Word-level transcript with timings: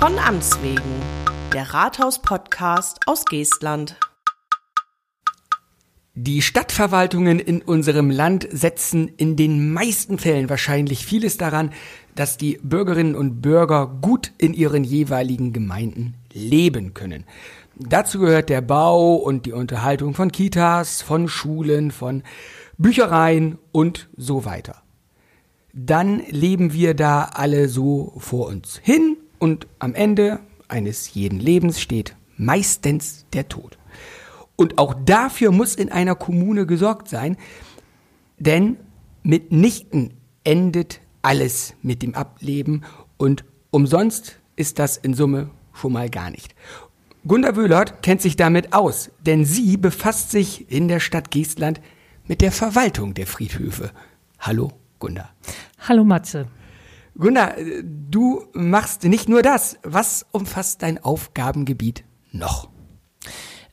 Von 0.00 0.18
Amts 0.18 0.62
wegen, 0.62 0.80
der 1.52 1.74
Rathaus-Podcast 1.74 3.00
aus 3.04 3.26
Geestland. 3.26 4.00
Die 6.14 6.40
Stadtverwaltungen 6.40 7.38
in 7.38 7.60
unserem 7.60 8.08
Land 8.08 8.48
setzen 8.50 9.08
in 9.18 9.36
den 9.36 9.74
meisten 9.74 10.16
Fällen 10.16 10.48
wahrscheinlich 10.48 11.04
vieles 11.04 11.36
daran, 11.36 11.74
dass 12.14 12.38
die 12.38 12.58
Bürgerinnen 12.62 13.14
und 13.14 13.42
Bürger 13.42 13.98
gut 14.00 14.32
in 14.38 14.54
ihren 14.54 14.84
jeweiligen 14.84 15.52
Gemeinden 15.52 16.14
leben 16.32 16.94
können. 16.94 17.26
Dazu 17.76 18.20
gehört 18.20 18.48
der 18.48 18.62
Bau 18.62 19.16
und 19.16 19.44
die 19.44 19.52
Unterhaltung 19.52 20.14
von 20.14 20.32
Kitas, 20.32 21.02
von 21.02 21.28
Schulen, 21.28 21.90
von 21.90 22.22
Büchereien 22.78 23.58
und 23.70 24.08
so 24.16 24.46
weiter. 24.46 24.80
Dann 25.74 26.22
leben 26.30 26.72
wir 26.72 26.94
da 26.94 27.24
alle 27.24 27.68
so 27.68 28.14
vor 28.16 28.46
uns 28.46 28.80
hin 28.82 29.18
und 29.40 29.66
am 29.80 29.94
Ende 29.94 30.38
eines 30.68 31.12
jeden 31.12 31.40
Lebens 31.40 31.80
steht 31.80 32.14
meistens 32.36 33.26
der 33.32 33.48
Tod. 33.48 33.76
Und 34.54 34.78
auch 34.78 34.94
dafür 35.04 35.50
muss 35.50 35.74
in 35.74 35.90
einer 35.90 36.14
Kommune 36.14 36.66
gesorgt 36.66 37.08
sein, 37.08 37.36
denn 38.38 38.76
mitnichten 39.24 40.12
endet 40.44 41.00
alles 41.22 41.74
mit 41.82 42.02
dem 42.02 42.14
Ableben 42.14 42.84
und 43.16 43.44
umsonst 43.70 44.38
ist 44.56 44.78
das 44.78 44.96
in 44.96 45.14
Summe 45.14 45.50
schon 45.72 45.92
mal 45.92 46.08
gar 46.08 46.30
nicht. 46.30 46.54
Gunda 47.26 47.56
Wöhlert 47.56 48.02
kennt 48.02 48.22
sich 48.22 48.36
damit 48.36 48.72
aus, 48.72 49.10
denn 49.20 49.44
sie 49.44 49.76
befasst 49.76 50.30
sich 50.30 50.70
in 50.70 50.88
der 50.88 51.00
Stadt 51.00 51.30
Geestland 51.30 51.80
mit 52.26 52.40
der 52.40 52.52
Verwaltung 52.52 53.12
der 53.14 53.26
Friedhöfe. 53.26 53.90
Hallo, 54.38 54.72
Gunda. 54.98 55.30
Hallo, 55.80 56.04
Matze. 56.04 56.46
Gunda, 57.18 57.54
du 57.82 58.44
machst 58.52 59.04
nicht 59.04 59.28
nur 59.28 59.42
das. 59.42 59.78
Was 59.82 60.26
umfasst 60.32 60.82
dein 60.82 61.02
Aufgabengebiet 61.02 62.04
noch? 62.32 62.68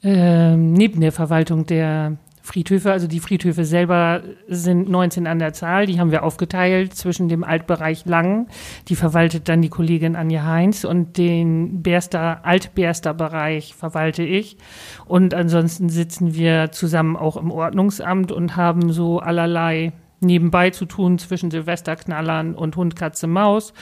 Ähm, 0.04 0.74
neben 0.74 1.02
der 1.02 1.12
Verwaltung 1.12 1.66
der 1.66 2.18
Friedhöfe, 2.48 2.92
also 2.94 3.08
die 3.08 3.20
Friedhöfe 3.20 3.66
selber 3.66 4.24
sind 4.48 4.88
19 4.90 5.28
an 5.28 5.38
der 5.38 5.52
Zahl, 5.52 5.86
die 5.86 6.00
haben 6.00 6.12
wir 6.12 6.24
aufgeteilt 6.24 6.94
zwischen 6.96 7.28
dem 7.28 7.44
Altbereich 7.44 8.06
Lang, 8.06 8.48
die 8.88 8.96
verwaltet 8.96 9.50
dann 9.50 9.62
die 9.62 9.70
Kollegin 9.70 10.16
Anja 10.16 10.46
Heinz 10.46 10.86
und 10.86 11.18
den 11.18 11.84
Berster, 11.84 12.46
Altberster 12.46 13.14
Bereich 13.14 13.76
verwalte 13.76 14.24
ich. 14.24 14.58
Und 15.06 15.34
ansonsten 15.34 15.90
sitzen 15.90 16.36
wir 16.36 16.72
zusammen 16.72 17.18
auch 17.18 17.36
im 17.36 17.52
Ordnungsamt 17.52 18.32
und 18.32 18.56
haben 18.56 18.94
so 18.94 19.20
allerlei 19.20 19.92
nebenbei 20.20 20.72
zu 20.72 20.86
tun 20.86 21.20
zwischen 21.20 21.52
Silvesterknallern 21.52 22.56
und 22.56 22.76
Hund, 22.76 22.96
Katze, 22.96 23.28
Maus 23.28 23.74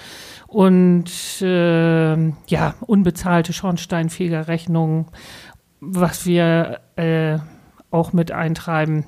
und 0.47 1.09
äh, 1.41 2.15
ja, 2.47 2.75
unbezahlte 2.81 3.53
Schornsteinfegerrechnungen 3.53 5.07
was 5.85 6.25
wir 6.25 6.79
äh, 6.95 7.37
auch 7.91 8.13
mit 8.13 8.31
eintreiben, 8.31 9.05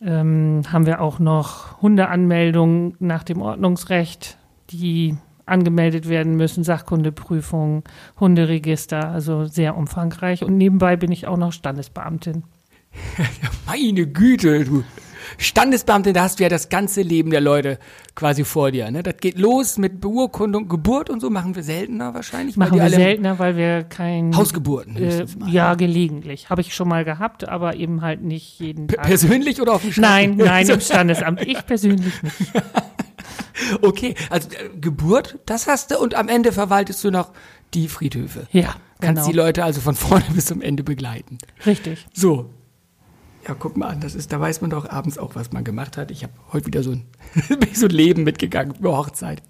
ähm, 0.00 0.62
haben 0.70 0.86
wir 0.86 1.00
auch 1.00 1.18
noch 1.18 1.80
Hundeanmeldungen 1.80 2.96
nach 2.98 3.24
dem 3.24 3.40
Ordnungsrecht, 3.40 4.38
die 4.70 5.16
angemeldet 5.46 6.08
werden 6.08 6.36
müssen, 6.36 6.64
Sachkundeprüfungen, 6.64 7.84
Hunderegister, 8.18 9.08
also 9.08 9.46
sehr 9.46 9.76
umfangreich. 9.76 10.42
Und 10.42 10.56
nebenbei 10.56 10.96
bin 10.96 11.12
ich 11.12 11.26
auch 11.26 11.36
noch 11.36 11.52
Standesbeamtin. 11.52 12.44
Meine 13.66 14.06
Güte, 14.06 14.64
du 14.64 14.84
Standesbeamtin, 15.38 16.14
da 16.14 16.22
hast 16.22 16.38
du 16.38 16.42
ja 16.42 16.48
das 16.48 16.68
ganze 16.68 17.02
Leben 17.02 17.30
der 17.30 17.40
Leute 17.40 17.78
quasi 18.14 18.44
vor 18.44 18.70
dir. 18.70 18.90
Ne? 18.90 19.02
Das 19.02 19.16
geht 19.18 19.38
los 19.38 19.78
mit 19.78 20.00
Beurkundung, 20.00 20.68
Geburt 20.68 21.10
und 21.10 21.20
so 21.20 21.30
machen 21.30 21.54
wir 21.54 21.62
seltener 21.62 22.14
wahrscheinlich. 22.14 22.56
Machen 22.56 22.78
wir 22.78 22.88
seltener, 22.88 23.38
weil 23.38 23.56
wir 23.56 23.84
kein 23.84 24.36
Hausgeburten. 24.36 24.96
Äh, 24.96 25.26
ja, 25.46 25.74
gelegentlich. 25.74 26.50
Habe 26.50 26.60
ich 26.60 26.74
schon 26.74 26.88
mal 26.88 27.04
gehabt, 27.04 27.48
aber 27.48 27.76
eben 27.76 28.02
halt 28.02 28.22
nicht 28.22 28.58
jeden 28.60 28.88
Tag. 28.88 29.02
Persönlich 29.06 29.60
oder 29.60 29.74
auf 29.74 29.82
dem 29.82 29.92
Standesamt? 29.92 30.38
Nein, 30.38 30.46
nein, 30.46 30.68
im 30.68 30.80
Standesamt. 30.80 31.42
Ich 31.46 31.64
persönlich 31.66 32.22
nicht. 32.22 32.36
okay, 33.82 34.14
also 34.30 34.48
äh, 34.50 34.76
Geburt, 34.78 35.38
das 35.46 35.66
hast 35.66 35.90
du 35.90 35.98
und 35.98 36.14
am 36.14 36.28
Ende 36.28 36.52
verwaltest 36.52 37.02
du 37.04 37.10
noch 37.10 37.32
die 37.74 37.88
Friedhöfe. 37.88 38.46
Ja. 38.52 38.74
Kannst 39.00 39.24
genau. 39.24 39.26
die 39.26 39.36
Leute 39.36 39.64
also 39.64 39.80
von 39.80 39.94
vorne 39.94 40.24
bis 40.34 40.46
zum 40.46 40.62
Ende 40.62 40.82
begleiten. 40.82 41.38
Richtig. 41.64 42.06
So, 42.12 42.50
ja, 43.46 43.54
guck 43.54 43.76
mal 43.76 43.88
an, 43.88 44.00
das 44.00 44.14
ist, 44.14 44.32
da 44.32 44.40
weiß 44.40 44.60
man 44.60 44.70
doch 44.70 44.88
abends 44.88 45.18
auch, 45.18 45.34
was 45.34 45.52
man 45.52 45.62
gemacht 45.62 45.96
hat. 45.96 46.10
Ich 46.10 46.22
habe 46.24 46.32
heute 46.52 46.66
wieder 46.66 46.82
so 46.82 46.92
ein, 46.92 47.04
so 47.72 47.86
ein 47.86 47.92
Leben 47.92 48.24
mitgegangen 48.24 48.74
über 48.74 48.96
Hochzeit. 48.96 49.42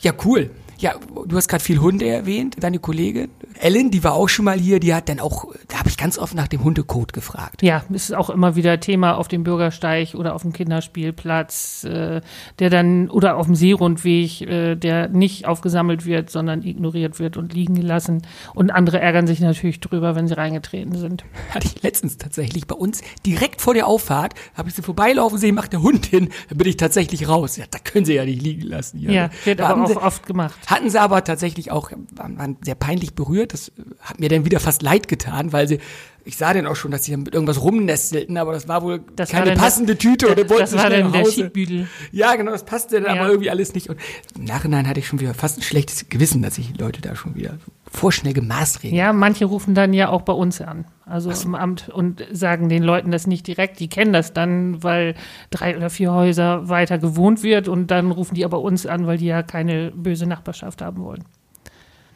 Ja, 0.00 0.12
cool. 0.24 0.50
Ja, 0.80 0.94
du 1.26 1.36
hast 1.36 1.48
gerade 1.48 1.62
viel 1.62 1.78
Hunde 1.78 2.06
erwähnt, 2.06 2.56
deine 2.60 2.78
Kollegin. 2.78 3.30
Ellen, 3.58 3.90
die 3.90 4.04
war 4.04 4.12
auch 4.12 4.28
schon 4.28 4.44
mal 4.44 4.58
hier, 4.58 4.78
die 4.78 4.94
hat 4.94 5.08
dann 5.08 5.18
auch, 5.18 5.46
da 5.66 5.78
habe 5.78 5.88
ich 5.88 5.96
ganz 5.96 6.18
oft 6.18 6.36
nach 6.36 6.46
dem 6.46 6.62
Hundecode 6.62 7.12
gefragt. 7.12 7.62
Ja, 7.62 7.82
ist 7.90 8.14
auch 8.14 8.30
immer 8.30 8.54
wieder 8.54 8.78
Thema 8.78 9.16
auf 9.16 9.26
dem 9.26 9.42
Bürgersteig 9.42 10.14
oder 10.14 10.36
auf 10.36 10.42
dem 10.42 10.52
Kinderspielplatz, 10.52 11.82
äh, 11.82 12.20
der 12.60 12.70
dann, 12.70 13.10
oder 13.10 13.36
auf 13.36 13.46
dem 13.46 13.56
Seerundweg, 13.56 14.42
äh, 14.42 14.76
der 14.76 15.08
nicht 15.08 15.46
aufgesammelt 15.46 16.06
wird, 16.06 16.30
sondern 16.30 16.62
ignoriert 16.62 17.18
wird 17.18 17.36
und 17.36 17.52
liegen 17.52 17.74
gelassen. 17.74 18.22
Und 18.54 18.70
andere 18.70 19.00
ärgern 19.00 19.26
sich 19.26 19.40
natürlich 19.40 19.80
drüber, 19.80 20.14
wenn 20.14 20.28
sie 20.28 20.36
reingetreten 20.36 20.94
sind. 20.94 21.24
Hatte 21.50 21.66
ich 21.66 21.82
letztens 21.82 22.18
tatsächlich 22.18 22.68
bei 22.68 22.76
uns 22.76 23.00
direkt 23.26 23.60
vor 23.60 23.74
der 23.74 23.88
Auffahrt, 23.88 24.34
habe 24.54 24.68
ich 24.68 24.76
sie 24.76 24.82
vorbeilaufen 24.82 25.38
sehen, 25.38 25.56
macht 25.56 25.72
der 25.72 25.82
Hund 25.82 26.06
hin, 26.06 26.28
dann 26.48 26.58
bin 26.58 26.68
ich 26.68 26.76
tatsächlich 26.76 27.28
raus. 27.28 27.56
Ja, 27.56 27.64
da 27.68 27.80
können 27.80 28.04
sie 28.04 28.14
ja 28.14 28.24
nicht 28.24 28.42
liegen 28.42 28.62
lassen. 28.62 29.00
Hier. 29.00 29.10
Ja, 29.10 29.30
wird 29.44 29.60
aber 29.60 29.82
auch 29.82 30.02
oft 30.02 30.24
gemacht. 30.24 30.67
Hatten 30.68 30.90
sie 30.90 31.00
aber 31.00 31.24
tatsächlich 31.24 31.70
auch, 31.70 31.90
waren 32.10 32.58
sehr 32.60 32.74
peinlich 32.74 33.14
berührt. 33.14 33.54
Das 33.54 33.72
hat 34.02 34.20
mir 34.20 34.28
dann 34.28 34.44
wieder 34.44 34.60
fast 34.60 34.82
leid 34.82 35.08
getan, 35.08 35.50
weil 35.50 35.66
sie, 35.66 35.78
ich 36.26 36.36
sah 36.36 36.52
dann 36.52 36.66
auch 36.66 36.76
schon, 36.76 36.90
dass 36.90 37.04
sie 37.04 37.16
mit 37.16 37.32
irgendwas 37.32 37.62
rumnestelten, 37.62 38.36
aber 38.36 38.52
das 38.52 38.68
war 38.68 38.82
wohl 38.82 39.00
das 39.16 39.30
keine 39.30 39.52
war 39.52 39.56
passende 39.56 39.94
der, 39.94 39.98
Tüte. 39.98 40.26
oder 40.26 40.46
wollten 40.50 40.60
das 40.60 40.76
war 40.76 40.90
dann 40.90 41.10
der 41.10 41.24
Schiedbüdel. 41.24 41.88
Ja, 42.12 42.36
genau, 42.36 42.50
das 42.50 42.66
passte 42.66 43.00
dann 43.00 43.16
ja. 43.16 43.18
aber 43.18 43.30
irgendwie 43.30 43.48
alles 43.48 43.72
nicht. 43.72 43.88
Und 43.88 43.98
im 44.36 44.44
Nachhinein 44.44 44.86
hatte 44.86 45.00
ich 45.00 45.06
schon 45.06 45.20
wieder 45.20 45.32
fast 45.32 45.56
ein 45.56 45.62
schlechtes 45.62 46.10
Gewissen, 46.10 46.42
dass 46.42 46.58
ich 46.58 46.78
Leute 46.78 47.00
da 47.00 47.16
schon 47.16 47.34
wieder 47.34 47.56
vorschnell 47.90 48.32
gemaßregelt. 48.32 48.98
Ja, 48.98 49.12
manche 49.12 49.44
rufen 49.44 49.74
dann 49.74 49.92
ja 49.92 50.08
auch 50.08 50.22
bei 50.22 50.32
uns 50.32 50.60
an, 50.60 50.84
also 51.06 51.32
so. 51.32 51.48
im 51.48 51.54
Amt 51.54 51.88
und 51.88 52.24
sagen 52.30 52.68
den 52.68 52.82
Leuten 52.82 53.10
das 53.10 53.26
nicht 53.26 53.46
direkt. 53.46 53.80
Die 53.80 53.88
kennen 53.88 54.12
das 54.12 54.32
dann, 54.32 54.82
weil 54.82 55.14
drei 55.50 55.76
oder 55.76 55.90
vier 55.90 56.12
Häuser 56.12 56.68
weiter 56.68 56.98
gewohnt 56.98 57.42
wird 57.42 57.68
und 57.68 57.90
dann 57.90 58.10
rufen 58.10 58.34
die 58.34 58.44
aber 58.44 58.60
uns 58.60 58.86
an, 58.86 59.06
weil 59.06 59.18
die 59.18 59.26
ja 59.26 59.42
keine 59.42 59.90
böse 59.92 60.26
Nachbarschaft 60.26 60.82
haben 60.82 61.02
wollen. 61.02 61.24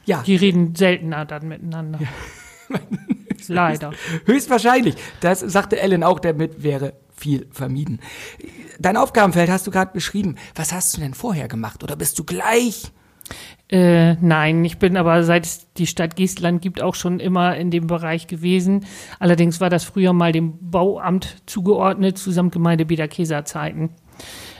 Ja. 0.04 0.22
Die 0.26 0.36
reden 0.36 0.74
seltener 0.74 1.24
dann 1.24 1.48
miteinander. 1.48 2.00
Ja. 2.00 2.78
Leider. 3.48 3.92
Höchstwahrscheinlich. 4.24 4.94
Das 5.20 5.40
sagte 5.40 5.80
Ellen 5.80 6.04
auch, 6.04 6.20
damit 6.20 6.62
wäre 6.62 6.94
viel 7.14 7.46
vermieden. 7.50 8.00
Dein 8.78 8.96
Aufgabenfeld 8.96 9.50
hast 9.50 9.66
du 9.66 9.70
gerade 9.70 9.92
beschrieben. 9.92 10.36
Was 10.54 10.72
hast 10.72 10.96
du 10.96 11.00
denn 11.00 11.14
vorher 11.14 11.48
gemacht? 11.48 11.82
Oder 11.82 11.96
bist 11.96 12.18
du 12.18 12.24
gleich 12.24 12.92
äh, 13.72 14.16
nein, 14.20 14.66
ich 14.66 14.78
bin 14.78 14.98
aber 14.98 15.24
seit 15.24 15.46
es 15.46 15.72
die 15.72 15.86
Stadt 15.86 16.14
Geestland 16.14 16.60
gibt 16.60 16.82
auch 16.82 16.94
schon 16.94 17.20
immer 17.20 17.56
in 17.56 17.70
dem 17.70 17.86
Bereich 17.86 18.26
gewesen. 18.26 18.84
Allerdings 19.18 19.62
war 19.62 19.70
das 19.70 19.82
früher 19.82 20.12
mal 20.12 20.30
dem 20.30 20.70
Bauamt 20.70 21.38
zugeordnet, 21.46 22.18
zu 22.18 22.32
Samtgemeinde 22.32 22.84
Bederkeser 22.84 23.46
Zeiten. 23.46 23.88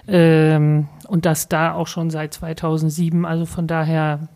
Ähm, 0.09 0.89
und 1.09 1.27
das 1.27 1.51
da 1.51 1.75
auch 1.75 1.89
schon 1.89 2.09
seit 2.09 2.33
2007. 2.33 3.27
Also 3.27 3.45
von 3.45 3.67
daher 3.67 4.29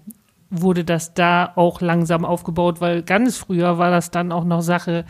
wurde 0.50 0.84
das 0.84 1.14
da 1.14 1.53
auch 1.56 1.81
langsam 1.81 2.26
aufgebaut, 2.26 2.82
weil 2.82 3.03
ganz 3.03 3.38
früher 3.38 3.78
war 3.78 3.91
das 3.91 4.10
dann 4.10 4.31
auch 4.31 4.44
noch 4.44 4.60
Sache 4.60 5.06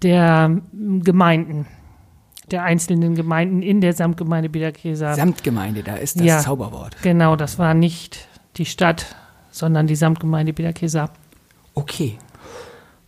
der 0.00 0.60
Gemeinden 0.72 1.66
der 2.50 2.62
einzelnen 2.62 3.14
Gemeinden 3.14 3.62
in 3.62 3.80
der 3.80 3.92
Samtgemeinde 3.92 4.48
Bederkeser. 4.48 5.14
Samtgemeinde, 5.14 5.82
da 5.82 5.96
ist 5.96 6.18
das 6.18 6.26
ja, 6.26 6.38
Zauberwort. 6.38 6.96
Genau, 7.02 7.36
das 7.36 7.58
war 7.58 7.74
nicht 7.74 8.27
die 8.58 8.66
Stadt, 8.66 9.16
sondern 9.50 9.86
die 9.86 9.96
Samtgemeinde 9.96 10.52
Bederkesa. 10.52 11.10
Okay. 11.74 12.18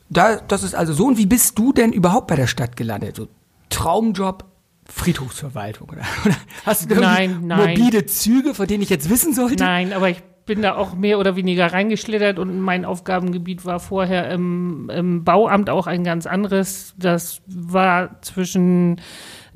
Da, 0.09 0.37
das 0.37 0.63
ist 0.63 0.75
also 0.75 0.93
so. 0.93 1.07
Und 1.07 1.19
wie 1.19 1.27
bist 1.27 1.59
du 1.59 1.73
denn 1.73 1.93
überhaupt 1.93 2.27
bei 2.27 2.37
der 2.37 2.47
Stadt 2.47 2.77
gelandet? 2.77 3.17
So 3.17 3.29
Traumjob, 3.69 4.45
Friedhofsverwaltung 4.87 5.89
oder, 5.91 6.03
oder 6.25 6.37
hast 6.67 6.91
du 6.91 6.95
nein, 6.97 7.47
nein. 7.47 7.79
mobile 7.79 8.07
Züge, 8.07 8.55
von 8.55 8.67
denen 8.67 8.83
ich 8.83 8.91
jetzt 8.91 9.09
wissen 9.09 9.35
sollte? 9.35 9.63
Nein, 9.63 9.93
aber 9.93 10.09
ich 10.09 10.23
bin 10.47 10.63
da 10.63 10.75
auch 10.75 10.95
mehr 10.95 11.21
oder 11.21 11.37
weniger 11.37 11.73
reingeschlittert 11.73 12.41
und 12.41 12.59
mein 12.61 12.85
Aufgabengebiet 12.85 13.65
war 13.65 13.79
vorher 13.79 14.31
im, 14.31 14.91
im 14.91 15.23
Bauamt 15.23 15.71
auch 15.71 15.87
ein 15.87 16.03
ganz 16.03 16.27
anderes. 16.27 16.95
Das 16.99 17.41
war 17.47 18.21
zwischen 18.23 19.01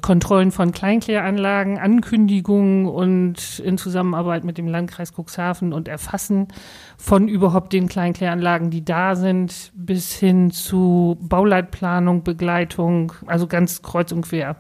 Kontrollen 0.05 0.53
von 0.53 0.71
Kleinkläranlagen, 0.71 1.79
Ankündigungen 1.79 2.85
und 2.85 3.59
in 3.61 3.79
Zusammenarbeit 3.79 4.45
mit 4.45 4.59
dem 4.59 4.69
Landkreis 4.69 5.15
Cuxhaven 5.17 5.73
und 5.73 5.89
Erfassen 5.89 6.49
von 6.99 7.27
überhaupt 7.27 7.73
den 7.73 7.89
Kleinkläranlagen, 7.89 8.69
die 8.69 8.85
da 8.85 9.17
sind, 9.17 9.73
bis 9.75 10.13
hin 10.13 10.51
zu 10.51 11.17
Bauleitplanung, 11.23 12.23
Begleitung, 12.23 13.15
also 13.25 13.47
ganz 13.47 13.81
kreuz 13.81 14.13
und 14.13 14.27
quer. 14.27 14.57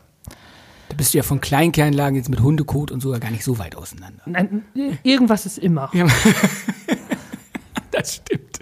Da 0.88 0.96
bist 0.96 1.12
du 1.12 1.18
ja 1.18 1.22
von 1.22 1.42
Kleinkläranlagen 1.42 2.16
jetzt 2.16 2.30
mit 2.30 2.40
Hundekot 2.40 2.90
und 2.90 3.02
sogar 3.02 3.20
gar 3.20 3.30
nicht 3.30 3.44
so 3.44 3.58
weit 3.58 3.76
auseinander. 3.76 4.22
Nein, 4.24 4.64
irgendwas 5.02 5.44
ist 5.44 5.58
immer. 5.58 5.90
Ja. 5.92 6.06
das 7.90 8.14
stimmt. 8.14 8.60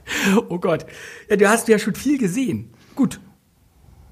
Oh 0.48 0.58
Gott. 0.58 0.84
Ja, 1.30 1.36
du 1.36 1.48
hast 1.48 1.68
ja 1.68 1.78
schon 1.78 1.94
viel 1.94 2.18
gesehen. 2.18 2.74
Gut. 2.96 3.20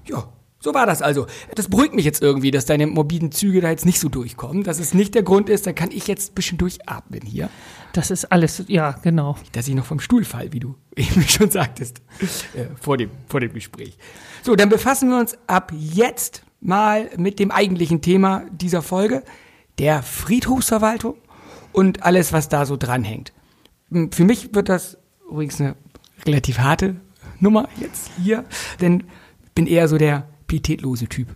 Ja, 0.07 0.23
so 0.61 0.75
war 0.75 0.85
das 0.85 1.01
also. 1.01 1.25
Das 1.55 1.69
beruhigt 1.69 1.95
mich 1.95 2.05
jetzt 2.05 2.21
irgendwie, 2.21 2.51
dass 2.51 2.65
deine 2.65 2.85
morbiden 2.85 3.31
Züge 3.31 3.61
da 3.61 3.71
jetzt 3.71 3.85
nicht 3.85 3.99
so 3.99 4.09
durchkommen. 4.09 4.63
Dass 4.63 4.79
es 4.79 4.93
nicht 4.93 5.15
der 5.15 5.23
Grund 5.23 5.49
ist, 5.49 5.65
dann 5.65 5.73
kann 5.73 5.89
ich 5.91 6.07
jetzt 6.07 6.31
ein 6.31 6.35
bisschen 6.35 6.59
durchatmen 6.59 7.21
hier. 7.21 7.49
Das 7.93 8.11
ist 8.11 8.31
alles, 8.31 8.63
ja, 8.67 8.91
genau. 9.01 9.35
Dass 9.53 9.67
ich 9.67 9.73
noch 9.73 9.85
vom 9.85 9.99
Stuhl 9.99 10.23
fall, 10.23 10.53
wie 10.53 10.59
du 10.59 10.75
eben 10.95 11.23
schon 11.23 11.49
sagtest, 11.49 12.01
äh, 12.55 12.65
vor, 12.79 12.97
dem, 12.97 13.09
vor 13.27 13.39
dem 13.39 13.53
Gespräch. 13.53 13.97
So, 14.43 14.55
dann 14.55 14.69
befassen 14.69 15.09
wir 15.09 15.17
uns 15.17 15.35
ab 15.47 15.73
jetzt 15.75 16.43
mal 16.61 17.09
mit 17.17 17.39
dem 17.39 17.49
eigentlichen 17.49 18.01
Thema 18.01 18.45
dieser 18.51 18.83
Folge, 18.83 19.23
der 19.79 20.03
Friedhofsverwaltung 20.03 21.15
und 21.71 22.03
alles, 22.03 22.33
was 22.33 22.49
da 22.49 22.67
so 22.67 22.77
dranhängt. 22.77 23.33
Hm, 23.89 24.11
für 24.11 24.25
mich 24.25 24.53
wird 24.53 24.69
das 24.69 24.99
übrigens 25.27 25.59
eine 25.59 25.75
relativ 26.25 26.59
harte 26.59 26.97
Nummer 27.39 27.67
jetzt 27.79 28.11
hier, 28.21 28.45
denn 28.79 29.05
bin 29.55 29.65
eher 29.65 29.87
so 29.87 29.97
der 29.97 30.27
pietätlose 30.51 31.07
Typ. 31.07 31.29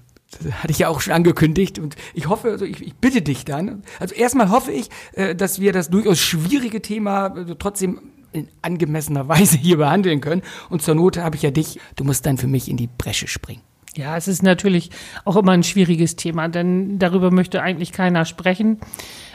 Das 0.43 0.51
hatte 0.51 0.71
ich 0.71 0.79
ja 0.79 0.89
auch 0.89 0.99
schon 0.99 1.13
angekündigt 1.13 1.79
und 1.79 1.95
ich 2.13 2.27
hoffe, 2.27 2.49
also 2.49 2.65
ich, 2.65 2.81
ich 2.81 2.95
bitte 2.95 3.21
dich 3.21 3.45
dann. 3.45 3.83
Also 3.97 4.13
erstmal 4.13 4.49
hoffe 4.49 4.73
ich, 4.73 4.89
äh, 5.13 5.35
dass 5.35 5.61
wir 5.61 5.71
das 5.71 5.89
durchaus 5.89 6.19
schwierige 6.19 6.81
Thema 6.81 7.27
äh, 7.27 7.55
trotzdem 7.57 8.01
in 8.33 8.49
angemessener 8.61 9.27
Weise 9.29 9.57
hier 9.57 9.77
behandeln 9.77 10.19
können. 10.19 10.41
Und 10.69 10.81
zur 10.81 10.95
Not 10.95 11.17
habe 11.17 11.37
ich 11.37 11.43
ja 11.43 11.51
dich. 11.51 11.79
Du 11.95 12.03
musst 12.03 12.25
dann 12.25 12.37
für 12.37 12.47
mich 12.47 12.69
in 12.69 12.75
die 12.75 12.89
Bresche 12.89 13.29
springen. 13.29 13.61
Ja, 13.95 14.17
es 14.17 14.27
ist 14.27 14.43
natürlich 14.43 14.89
auch 15.23 15.37
immer 15.37 15.53
ein 15.53 15.63
schwieriges 15.63 16.17
Thema, 16.17 16.49
denn 16.49 16.99
darüber 16.99 17.31
möchte 17.31 17.61
eigentlich 17.61 17.93
keiner 17.93 18.25
sprechen. 18.25 18.81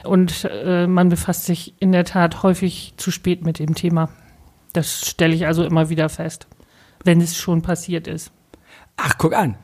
Und 0.04 0.46
äh, 0.52 0.86
man 0.86 1.08
befasst 1.08 1.46
sich 1.46 1.80
in 1.80 1.92
der 1.92 2.04
Tat 2.04 2.42
häufig 2.42 2.92
zu 2.98 3.10
spät 3.10 3.42
mit 3.46 3.58
dem 3.58 3.74
Thema. 3.74 4.10
Das 4.74 5.08
stelle 5.08 5.34
ich 5.34 5.46
also 5.46 5.64
immer 5.64 5.88
wieder 5.88 6.10
fest, 6.10 6.46
wenn 7.02 7.22
es 7.22 7.38
schon 7.38 7.62
passiert 7.62 8.06
ist. 8.06 8.30
Ach, 8.98 9.16
guck 9.16 9.32
an. 9.32 9.56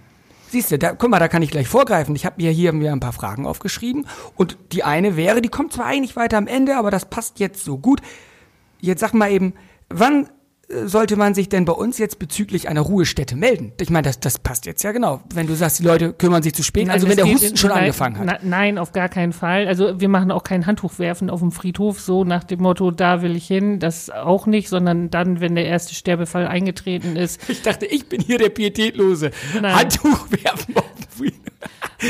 Siehst 0.48 0.70
du, 0.70 0.78
da, 0.78 0.94
guck 0.94 1.10
mal, 1.10 1.18
da 1.18 1.28
kann 1.28 1.42
ich 1.42 1.50
gleich 1.50 1.68
vorgreifen. 1.68 2.14
Ich 2.14 2.24
habe 2.24 2.40
mir 2.40 2.50
hier 2.50 2.72
mir 2.72 2.92
ein 2.92 3.00
paar 3.00 3.12
Fragen 3.12 3.46
aufgeschrieben 3.46 4.06
und 4.36 4.56
die 4.72 4.84
eine 4.84 5.16
wäre, 5.16 5.42
die 5.42 5.48
kommt 5.48 5.72
zwar 5.72 5.86
eigentlich 5.86 6.16
weiter 6.16 6.38
am 6.38 6.46
Ende, 6.46 6.76
aber 6.76 6.90
das 6.90 7.06
passt 7.06 7.40
jetzt 7.40 7.64
so 7.64 7.78
gut. 7.78 8.00
Jetzt 8.80 9.00
sag 9.00 9.12
mal 9.12 9.30
eben, 9.30 9.54
wann 9.88 10.28
sollte 10.68 11.16
man 11.16 11.32
sich 11.34 11.48
denn 11.48 11.64
bei 11.64 11.72
uns 11.72 11.98
jetzt 11.98 12.18
bezüglich 12.18 12.68
einer 12.68 12.80
Ruhestätte 12.80 13.36
melden? 13.36 13.72
Ich 13.80 13.88
meine, 13.90 14.02
das, 14.06 14.18
das 14.18 14.38
passt 14.38 14.66
jetzt 14.66 14.82
ja 14.82 14.90
genau. 14.92 15.20
Wenn 15.32 15.46
du 15.46 15.54
sagst, 15.54 15.78
die 15.78 15.84
Leute 15.84 16.12
kümmern 16.12 16.42
sich 16.42 16.54
zu 16.54 16.62
spät, 16.64 16.86
Nein, 16.86 16.94
also 16.94 17.08
wenn 17.08 17.16
der 17.16 17.26
Husten 17.26 17.56
schon 17.56 17.70
nein, 17.70 17.80
angefangen 17.80 18.18
hat. 18.18 18.26
na- 18.26 18.38
Nein, 18.42 18.78
auf 18.78 18.92
gar 18.92 19.08
keinen 19.08 19.32
Fall. 19.32 19.68
Also 19.68 20.00
wir 20.00 20.08
machen 20.08 20.30
auch 20.32 20.42
kein 20.42 20.66
Handtuch 20.66 20.98
werfen 20.98 21.30
auf 21.30 21.38
dem 21.40 21.52
Friedhof, 21.52 22.00
so 22.00 22.24
nach 22.24 22.42
dem 22.44 22.60
Motto, 22.62 22.90
da 22.90 23.22
will 23.22 23.36
ich 23.36 23.46
hin, 23.46 23.78
das 23.78 24.10
auch 24.10 24.46
nicht, 24.46 24.68
sondern 24.68 25.10
dann, 25.10 25.40
wenn 25.40 25.54
der 25.54 25.66
erste 25.66 25.94
Sterbefall 25.94 26.46
eingetreten 26.48 27.14
ist. 27.16 27.48
Ich 27.48 27.62
dachte, 27.62 27.86
ich 27.86 28.08
bin 28.08 28.20
hier 28.20 28.38
der 28.38 28.48
Pietätlose. 28.48 29.30
Nein. 29.60 29.74
Handtuch 29.76 30.26
werfen 30.30 30.76
auf 30.76 30.84
den 30.98 31.06
Frieden. 31.16 31.35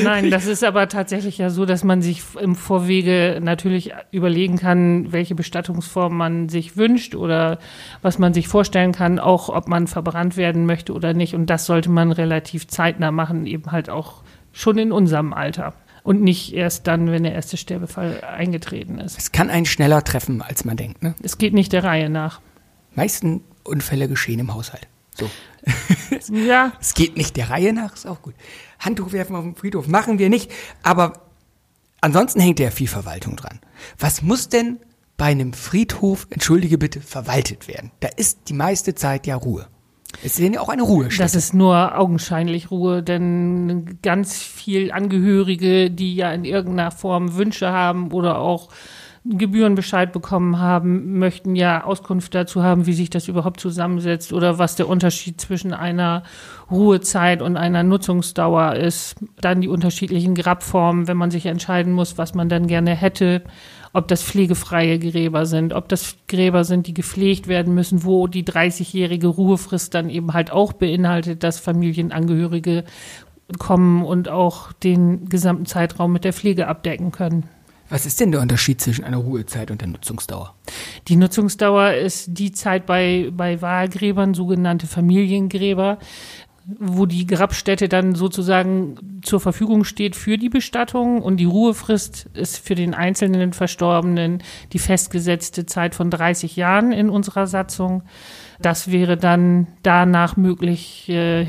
Nein, 0.02 0.30
das 0.30 0.46
ist 0.46 0.64
aber 0.64 0.88
tatsächlich 0.88 1.38
ja 1.38 1.50
so, 1.50 1.64
dass 1.64 1.84
man 1.84 2.02
sich 2.02 2.22
im 2.40 2.54
Vorwege 2.54 3.38
natürlich 3.42 3.92
überlegen 4.10 4.58
kann, 4.58 5.12
welche 5.12 5.34
Bestattungsform 5.34 6.16
man 6.16 6.48
sich 6.48 6.76
wünscht 6.76 7.14
oder 7.14 7.58
was 8.02 8.18
man 8.18 8.34
sich 8.34 8.48
vorstellen 8.48 8.92
kann, 8.92 9.18
auch 9.18 9.48
ob 9.48 9.68
man 9.68 9.86
verbrannt 9.86 10.36
werden 10.36 10.66
möchte 10.66 10.92
oder 10.92 11.14
nicht. 11.14 11.34
Und 11.34 11.50
das 11.50 11.66
sollte 11.66 11.90
man 11.90 12.12
relativ 12.12 12.66
zeitnah 12.66 13.12
machen, 13.12 13.46
eben 13.46 13.70
halt 13.72 13.88
auch 13.88 14.22
schon 14.52 14.78
in 14.78 14.92
unserem 14.92 15.32
Alter. 15.32 15.74
Und 16.02 16.22
nicht 16.22 16.54
erst 16.54 16.86
dann, 16.86 17.10
wenn 17.10 17.24
der 17.24 17.34
erste 17.34 17.56
Sterbefall 17.56 18.20
eingetreten 18.22 18.98
ist. 18.98 19.18
Es 19.18 19.32
kann 19.32 19.50
einen 19.50 19.66
schneller 19.66 20.04
treffen, 20.04 20.40
als 20.40 20.64
man 20.64 20.76
denkt. 20.76 21.02
Ne? 21.02 21.14
Es 21.20 21.36
geht 21.36 21.52
nicht 21.52 21.72
der 21.72 21.82
Reihe 21.82 22.08
nach. 22.08 22.40
meisten 22.94 23.42
Unfälle 23.64 24.06
geschehen 24.08 24.38
im 24.38 24.54
Haushalt. 24.54 24.86
So. 25.18 25.30
Ja, 26.32 26.72
Es 26.80 26.94
geht 26.94 27.16
nicht 27.16 27.36
der 27.36 27.50
Reihe 27.50 27.72
nach, 27.72 27.94
ist 27.94 28.06
auch 28.06 28.22
gut. 28.22 28.34
Handtuch 28.78 29.12
werfen 29.12 29.34
auf 29.34 29.42
dem 29.42 29.56
Friedhof 29.56 29.88
machen 29.88 30.18
wir 30.18 30.28
nicht, 30.28 30.50
aber 30.82 31.24
ansonsten 32.00 32.40
hängt 32.40 32.60
ja 32.60 32.70
viel 32.70 32.86
Verwaltung 32.88 33.36
dran. 33.36 33.60
Was 33.98 34.22
muss 34.22 34.48
denn 34.48 34.78
bei 35.16 35.26
einem 35.26 35.52
Friedhof, 35.52 36.26
entschuldige 36.30 36.78
bitte, 36.78 37.00
verwaltet 37.00 37.66
werden? 37.68 37.90
Da 38.00 38.08
ist 38.16 38.48
die 38.48 38.54
meiste 38.54 38.94
Zeit 38.94 39.26
ja 39.26 39.34
Ruhe. 39.34 39.66
Es 40.22 40.38
ist 40.38 40.54
ja 40.54 40.60
auch 40.60 40.68
eine 40.68 40.82
Ruhestätte. 40.82 41.24
Das 41.24 41.34
ist 41.34 41.52
nur 41.52 41.98
augenscheinlich 41.98 42.70
Ruhe, 42.70 43.02
denn 43.02 43.98
ganz 44.02 44.38
viel 44.38 44.92
Angehörige, 44.92 45.90
die 45.90 46.14
ja 46.14 46.32
in 46.32 46.44
irgendeiner 46.44 46.90
Form 46.90 47.34
Wünsche 47.34 47.70
haben 47.70 48.12
oder 48.12 48.38
auch 48.38 48.68
Gebührenbescheid 49.28 50.12
bekommen 50.12 50.58
haben, 50.58 51.18
möchten 51.18 51.56
ja 51.56 51.84
Auskunft 51.84 52.34
dazu 52.34 52.62
haben, 52.62 52.86
wie 52.86 52.92
sich 52.92 53.10
das 53.10 53.28
überhaupt 53.28 53.60
zusammensetzt 53.60 54.32
oder 54.32 54.58
was 54.58 54.76
der 54.76 54.88
Unterschied 54.88 55.40
zwischen 55.40 55.72
einer 55.72 56.22
Ruhezeit 56.70 57.42
und 57.42 57.56
einer 57.56 57.82
Nutzungsdauer 57.82 58.74
ist. 58.74 59.16
Dann 59.40 59.60
die 59.60 59.68
unterschiedlichen 59.68 60.34
Grabformen, 60.34 61.08
wenn 61.08 61.16
man 61.16 61.30
sich 61.30 61.46
entscheiden 61.46 61.92
muss, 61.92 62.18
was 62.18 62.34
man 62.34 62.48
dann 62.48 62.66
gerne 62.66 62.94
hätte, 62.94 63.42
ob 63.92 64.08
das 64.08 64.22
pflegefreie 64.22 64.98
Gräber 64.98 65.46
sind, 65.46 65.72
ob 65.72 65.88
das 65.88 66.16
Gräber 66.28 66.64
sind, 66.64 66.86
die 66.86 66.94
gepflegt 66.94 67.48
werden 67.48 67.74
müssen, 67.74 68.04
wo 68.04 68.26
die 68.26 68.44
30-jährige 68.44 69.28
Ruhefrist 69.28 69.94
dann 69.94 70.10
eben 70.10 70.34
halt 70.34 70.52
auch 70.52 70.72
beinhaltet, 70.72 71.42
dass 71.42 71.58
Familienangehörige 71.58 72.84
kommen 73.58 74.04
und 74.04 74.28
auch 74.28 74.72
den 74.72 75.28
gesamten 75.28 75.66
Zeitraum 75.66 76.12
mit 76.12 76.24
der 76.24 76.32
Pflege 76.32 76.68
abdecken 76.68 77.12
können. 77.12 77.48
Was 77.88 78.04
ist 78.04 78.20
denn 78.20 78.32
der 78.32 78.40
Unterschied 78.40 78.80
zwischen 78.80 79.04
einer 79.04 79.18
Ruhezeit 79.18 79.70
und 79.70 79.80
der 79.80 79.88
Nutzungsdauer? 79.88 80.54
Die 81.08 81.16
Nutzungsdauer 81.16 81.92
ist 81.92 82.30
die 82.38 82.50
Zeit 82.52 82.84
bei, 82.86 83.30
bei 83.32 83.62
Wahlgräbern, 83.62 84.34
sogenannte 84.34 84.86
Familiengräber, 84.86 85.98
wo 86.66 87.06
die 87.06 87.28
Grabstätte 87.28 87.88
dann 87.88 88.16
sozusagen 88.16 89.20
zur 89.22 89.38
Verfügung 89.38 89.84
steht 89.84 90.16
für 90.16 90.36
die 90.36 90.48
Bestattung 90.48 91.22
und 91.22 91.36
die 91.36 91.44
Ruhefrist 91.44 92.28
ist 92.34 92.58
für 92.58 92.74
den 92.74 92.92
einzelnen 92.92 93.52
Verstorbenen 93.52 94.42
die 94.72 94.80
festgesetzte 94.80 95.66
Zeit 95.66 95.94
von 95.94 96.10
30 96.10 96.56
Jahren 96.56 96.90
in 96.90 97.08
unserer 97.08 97.46
Satzung. 97.46 98.02
Das 98.60 98.90
wäre 98.90 99.16
dann 99.16 99.68
danach 99.84 100.36
möglich 100.36 101.08
äh, 101.08 101.46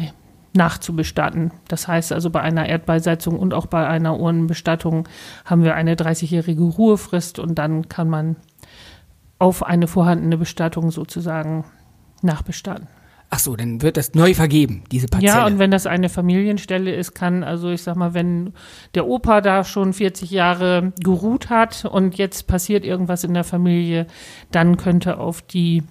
nachzubestatten. 0.58 1.52
Das 1.70 1.88
heißt 1.88 2.12
also 2.12 2.30
bei 2.30 2.42
einer 2.42 2.68
Erdbeisetzung 2.68 3.40
und 3.40 3.54
auch 3.54 3.68
bei 3.68 3.88
einer 3.88 4.20
Urnenbestattung 4.20 5.08
haben 5.46 5.64
wir 5.64 5.76
eine 5.76 5.96
30-jährige 5.96 6.64
Ruhefrist 6.64 7.40
und 7.40 7.56
dann 7.56 7.88
kann 7.88 8.10
man 8.10 8.36
auf 9.40 9.64
eine 9.64 9.88
vorhandene 9.88 10.38
Bestattung 10.38 10.92
sozusagen 10.92 11.64
nachbestatten. 12.22 12.88
Ach 13.30 13.40
so, 13.40 13.58
dann 13.58 13.82
wird 13.82 13.98
das 13.98 14.14
neu 14.14 14.34
vergeben, 14.34 14.84
diese 14.90 15.08
Parzelle. 15.08 15.34
Ja, 15.34 15.46
und 15.46 15.60
wenn 15.60 15.70
das 15.70 15.86
eine 15.86 16.08
Familienstelle 16.08 16.96
ist, 16.96 17.14
kann, 17.14 17.44
also 17.44 17.70
ich 17.70 17.84
sag 17.84 17.98
mal, 17.98 18.14
wenn 18.14 18.54
der 18.96 19.06
Opa 19.06 19.42
da 19.42 19.66
schon 19.66 19.92
40 19.92 20.32
Jahre 20.32 20.94
geruht 21.04 21.50
hat 21.50 21.84
und 21.84 22.18
jetzt 22.18 22.48
passiert 22.48 22.86
irgendwas 22.86 23.26
in 23.26 23.34
der 23.34 23.44
Familie, 23.44 24.08
dann 24.52 24.78
könnte 24.78 25.18
auf 25.18 25.42
die 25.42 25.84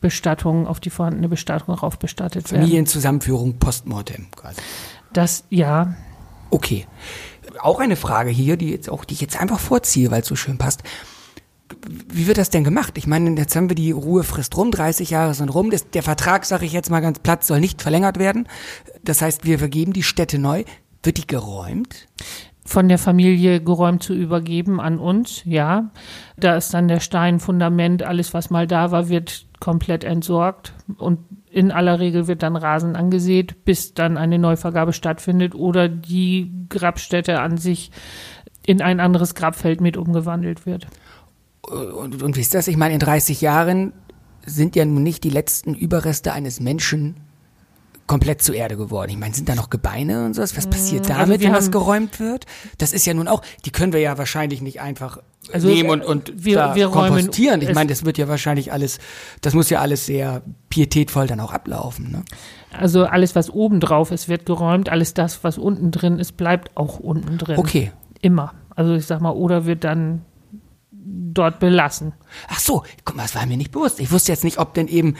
Bestattung, 0.00 0.66
auf 0.66 0.80
die 0.80 0.90
vorhandene 0.90 1.28
Bestattung 1.28 1.74
rauf 1.74 1.98
bestattet 1.98 2.50
werden. 2.50 2.62
Familienzusammenführung 2.62 3.58
postmortem 3.58 4.28
quasi. 4.32 4.60
Das, 5.12 5.44
ja, 5.50 5.94
Okay. 6.50 6.86
Auch 7.62 7.80
eine 7.80 7.96
Frage 7.96 8.30
hier, 8.30 8.56
die 8.56 8.70
jetzt 8.70 8.90
auch, 8.90 9.04
die 9.04 9.14
ich 9.14 9.20
jetzt 9.20 9.40
einfach 9.40 9.60
vorziehe, 9.60 10.10
weil 10.10 10.22
es 10.22 10.28
so 10.28 10.36
schön 10.36 10.58
passt. 10.58 10.82
Wie 11.86 12.26
wird 12.26 12.38
das 12.38 12.50
denn 12.50 12.64
gemacht? 12.64 12.98
Ich 12.98 13.06
meine, 13.06 13.38
jetzt 13.38 13.54
haben 13.54 13.68
wir 13.68 13.76
die 13.76 13.92
Ruhefrist 13.92 14.56
rum, 14.56 14.70
30 14.70 15.10
Jahre 15.10 15.34
sind 15.34 15.48
rum. 15.48 15.70
Das, 15.70 15.88
der 15.90 16.02
Vertrag, 16.02 16.44
sage 16.44 16.66
ich 16.66 16.72
jetzt 16.72 16.90
mal 16.90 17.00
ganz 17.00 17.20
platt, 17.20 17.44
soll 17.44 17.60
nicht 17.60 17.80
verlängert 17.80 18.18
werden. 18.18 18.48
Das 19.02 19.22
heißt, 19.22 19.44
wir 19.44 19.58
vergeben 19.58 19.92
die 19.92 20.02
Stätte 20.02 20.38
neu. 20.38 20.64
Wird 21.02 21.16
die 21.16 21.26
geräumt? 21.26 22.08
Von 22.70 22.88
der 22.88 22.98
Familie 22.98 23.60
geräumt 23.60 24.00
zu 24.00 24.14
übergeben 24.14 24.80
an 24.80 25.00
uns, 25.00 25.42
ja. 25.44 25.90
Da 26.36 26.54
ist 26.54 26.72
dann 26.72 26.86
der 26.86 27.00
Stein, 27.00 27.40
Fundament, 27.40 28.04
alles, 28.04 28.32
was 28.32 28.48
mal 28.48 28.68
da 28.68 28.92
war, 28.92 29.08
wird 29.08 29.46
komplett 29.58 30.04
entsorgt 30.04 30.72
und 30.96 31.18
in 31.50 31.72
aller 31.72 31.98
Regel 31.98 32.28
wird 32.28 32.44
dann 32.44 32.54
Rasen 32.54 32.94
angesät, 32.94 33.64
bis 33.64 33.92
dann 33.94 34.16
eine 34.16 34.38
Neuvergabe 34.38 34.92
stattfindet 34.92 35.56
oder 35.56 35.88
die 35.88 36.52
Grabstätte 36.68 37.40
an 37.40 37.58
sich 37.58 37.90
in 38.64 38.80
ein 38.80 39.00
anderes 39.00 39.34
Grabfeld 39.34 39.80
mit 39.80 39.96
umgewandelt 39.96 40.64
wird. 40.64 40.86
Und, 41.62 42.22
und 42.22 42.36
wie 42.36 42.40
ist 42.40 42.54
das? 42.54 42.68
Ich 42.68 42.76
meine, 42.76 42.94
in 42.94 43.00
30 43.00 43.40
Jahren 43.40 43.94
sind 44.46 44.76
ja 44.76 44.84
nun 44.84 45.02
nicht 45.02 45.24
die 45.24 45.30
letzten 45.30 45.74
Überreste 45.74 46.32
eines 46.32 46.60
Menschen 46.60 47.16
komplett 48.10 48.42
zur 48.42 48.56
Erde 48.56 48.76
geworden. 48.76 49.08
Ich 49.12 49.16
meine, 49.16 49.32
sind 49.34 49.48
da 49.48 49.54
noch 49.54 49.70
Gebeine 49.70 50.24
und 50.26 50.34
sowas? 50.34 50.56
Was 50.56 50.66
passiert 50.66 51.02
also 51.08 51.14
damit, 51.22 51.40
wir 51.40 51.46
wenn 51.46 51.54
was 51.54 51.66
haben- 51.66 51.70
geräumt 51.70 52.18
wird? 52.18 52.44
Das 52.78 52.92
ist 52.92 53.06
ja 53.06 53.14
nun 53.14 53.28
auch, 53.28 53.40
die 53.64 53.70
können 53.70 53.92
wir 53.92 54.00
ja 54.00 54.18
wahrscheinlich 54.18 54.60
nicht 54.62 54.80
einfach 54.80 55.18
Also, 55.52 55.68
nehmen 55.68 55.88
und, 55.90 56.02
und 56.04 56.32
wir- 56.44 56.56
da 56.56 56.74
wir 56.74 56.88
kompostieren. 56.88 57.62
Ich 57.62 57.72
meine, 57.72 57.88
das 57.88 58.04
wird 58.04 58.18
ja 58.18 58.26
wahrscheinlich 58.26 58.72
alles, 58.72 58.98
das 59.42 59.54
muss 59.54 59.70
ja 59.70 59.78
alles 59.80 60.06
sehr 60.06 60.42
pietätvoll 60.70 61.28
dann 61.28 61.38
auch 61.38 61.52
ablaufen. 61.52 62.10
Ne? 62.10 62.24
Also 62.76 63.04
alles, 63.04 63.36
was 63.36 63.48
oben 63.48 63.78
drauf 63.78 64.10
ist, 64.10 64.28
wird 64.28 64.44
geräumt. 64.44 64.88
Alles 64.88 65.14
das, 65.14 65.44
was 65.44 65.56
unten 65.56 65.92
drin 65.92 66.18
ist, 66.18 66.36
bleibt 66.36 66.76
auch 66.76 66.98
unten 66.98 67.38
drin. 67.38 67.58
Okay. 67.58 67.92
Immer. 68.20 68.54
Also 68.74 68.94
ich 68.94 69.06
sag 69.06 69.20
mal, 69.20 69.30
oder 69.30 69.66
wird 69.66 69.84
dann 69.84 70.22
dort 70.92 71.60
belassen. 71.60 72.12
Ach 72.48 72.58
so, 72.58 72.82
guck 73.04 73.16
mal, 73.16 73.22
das 73.22 73.34
war 73.36 73.46
mir 73.46 73.56
nicht 73.56 73.70
bewusst. 73.70 74.00
Ich 74.00 74.10
wusste 74.10 74.32
jetzt 74.32 74.42
nicht, 74.44 74.58
ob 74.58 74.74
denn 74.74 74.88
eben, 74.88 75.14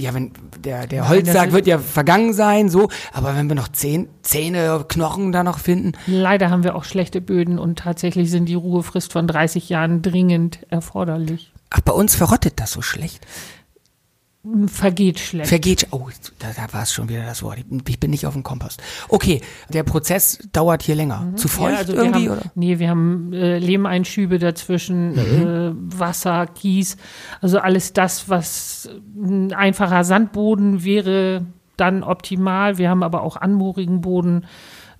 ja, 0.00 0.14
wenn 0.14 0.32
der, 0.58 0.86
der 0.86 1.08
Holzsack 1.08 1.52
wird 1.52 1.66
ja 1.66 1.78
vergangen 1.78 2.32
sein, 2.32 2.68
so, 2.68 2.88
aber 3.12 3.36
wenn 3.36 3.48
wir 3.48 3.56
noch 3.56 3.68
Zähne, 3.68 4.08
Zähne, 4.22 4.84
Knochen 4.88 5.32
da 5.32 5.44
noch 5.44 5.58
finden, 5.58 5.92
Leider 6.06 6.50
haben 6.50 6.64
wir 6.64 6.74
auch 6.74 6.84
schlechte 6.84 7.20
Böden 7.20 7.58
und 7.58 7.78
tatsächlich 7.78 8.30
sind 8.30 8.46
die 8.46 8.54
Ruhefrist 8.54 9.12
von 9.12 9.26
30 9.26 9.68
Jahren 9.68 10.02
dringend 10.02 10.60
erforderlich. 10.70 11.52
ach, 11.70 11.80
bei 11.80 11.92
uns 11.92 12.14
verrottet 12.14 12.54
das 12.60 12.72
so 12.72 12.82
schlecht. 12.82 13.26
Vergeht 14.68 15.18
schlecht. 15.18 15.50
Vergeht, 15.50 15.88
oh, 15.90 16.08
da, 16.38 16.48
da 16.56 16.72
war 16.72 16.84
es 16.84 16.92
schon 16.94 17.10
wieder 17.10 17.24
das 17.26 17.42
Wort. 17.42 17.58
Ich, 17.86 18.00
bin 18.00 18.10
nicht 18.10 18.26
auf 18.26 18.32
dem 18.32 18.42
Kompost. 18.42 18.82
Okay, 19.08 19.42
der 19.68 19.82
Prozess 19.82 20.38
dauert 20.52 20.82
hier 20.82 20.94
länger. 20.94 21.32
Zu 21.36 21.46
feucht 21.46 21.70
Mhm. 21.70 21.74
Ja, 21.74 21.78
also 21.78 21.92
irgendwie, 21.94 22.22
wir 22.22 22.30
haben, 22.30 22.38
oder? 22.38 22.52
Nee, 22.54 22.78
wir 22.78 22.88
haben 22.88 23.32
äh, 23.34 23.58
Lehmeinschübe 23.58 24.38
dazwischen, 24.38 25.18
äh, 25.18 25.72
Wasser, 25.74 26.46
Kies, 26.46 26.96
also 27.42 27.58
alles 27.58 27.92
das, 27.92 28.30
was 28.30 28.88
ein 29.14 29.52
einfacher 29.52 30.04
Sandboden 30.04 30.84
wäre, 30.84 31.44
dann 31.76 32.02
optimal. 32.02 32.78
Wir 32.78 32.88
haben 32.88 33.02
aber 33.02 33.22
auch 33.22 33.36
anmoorigen 33.36 34.00
Boden. 34.00 34.46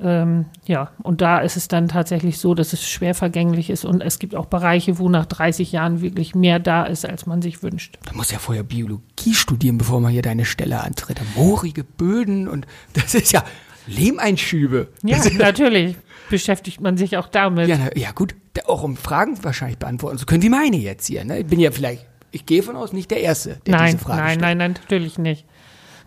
Ähm, 0.03 0.47
ja, 0.65 0.91
und 1.03 1.21
da 1.21 1.39
ist 1.41 1.57
es 1.57 1.69
dann 1.69 1.89
tatsächlich 1.89 2.39
so, 2.39 2.55
dass 2.55 2.73
es 2.73 2.89
schwer 2.89 3.15
vergänglich 3.15 3.69
ist 3.69 3.85
und 3.85 4.01
es 4.01 4.19
gibt 4.19 4.35
auch 4.35 4.47
Bereiche, 4.47 4.99
wo 4.99 5.09
nach 5.09 5.27
30 5.27 5.73
Jahren 5.73 6.01
wirklich 6.01 6.35
mehr 6.35 6.59
da 6.59 6.85
ist, 6.85 7.05
als 7.05 7.27
man 7.27 7.43
sich 7.43 7.63
wünscht. 7.63 7.99
Du 8.09 8.17
musst 8.17 8.33
ja 8.33 8.39
vorher 8.39 8.63
Biologie 8.63 9.35
studieren, 9.35 9.77
bevor 9.79 10.01
man 10.01 10.13
hier 10.13 10.23
deine 10.23 10.45
Stelle 10.47 10.81
antritt. 10.81 11.21
Moorige 11.37 11.85
Böden 11.85 12.49
und 12.49 12.67
das 12.95 13.15
ist 13.15 13.33
ja 13.33 13.45
Lehmeinschübe. 13.87 14.89
Ja, 15.03 15.19
Das 15.19 15.33
natürlich 15.33 15.97
beschäftigt 16.31 16.81
man 16.81 16.97
sich 16.97 17.17
auch 17.17 17.29
damit. 17.29 17.69
Ja, 17.69 17.77
na, 17.79 17.97
ja 17.97 18.13
gut, 18.13 18.35
da 18.55 18.63
auch 18.67 18.83
um 18.83 18.97
Fragen 18.97 19.43
wahrscheinlich 19.45 19.79
beantworten 19.79 20.17
zu 20.19 20.27
können, 20.27 20.43
wie 20.43 20.49
meine 20.49 20.77
jetzt 20.77 21.07
hier. 21.07 21.25
Ne? 21.25 21.41
Ich 21.41 21.47
bin 21.47 21.61
ja 21.61 21.71
vielleicht, 21.71 22.07
ich 22.31 22.47
gehe 22.47 22.63
von 22.63 22.77
aus, 22.77 22.93
nicht 22.93 23.11
der 23.11 23.21
Erste, 23.21 23.61
der 23.67 23.77
nein, 23.77 23.93
diese 23.93 24.05
Frage 24.05 24.21
nein, 24.21 24.29
stellt. 24.29 24.41
nein, 24.43 24.59
nein, 24.59 24.73
natürlich 24.81 25.19
nicht. 25.19 25.45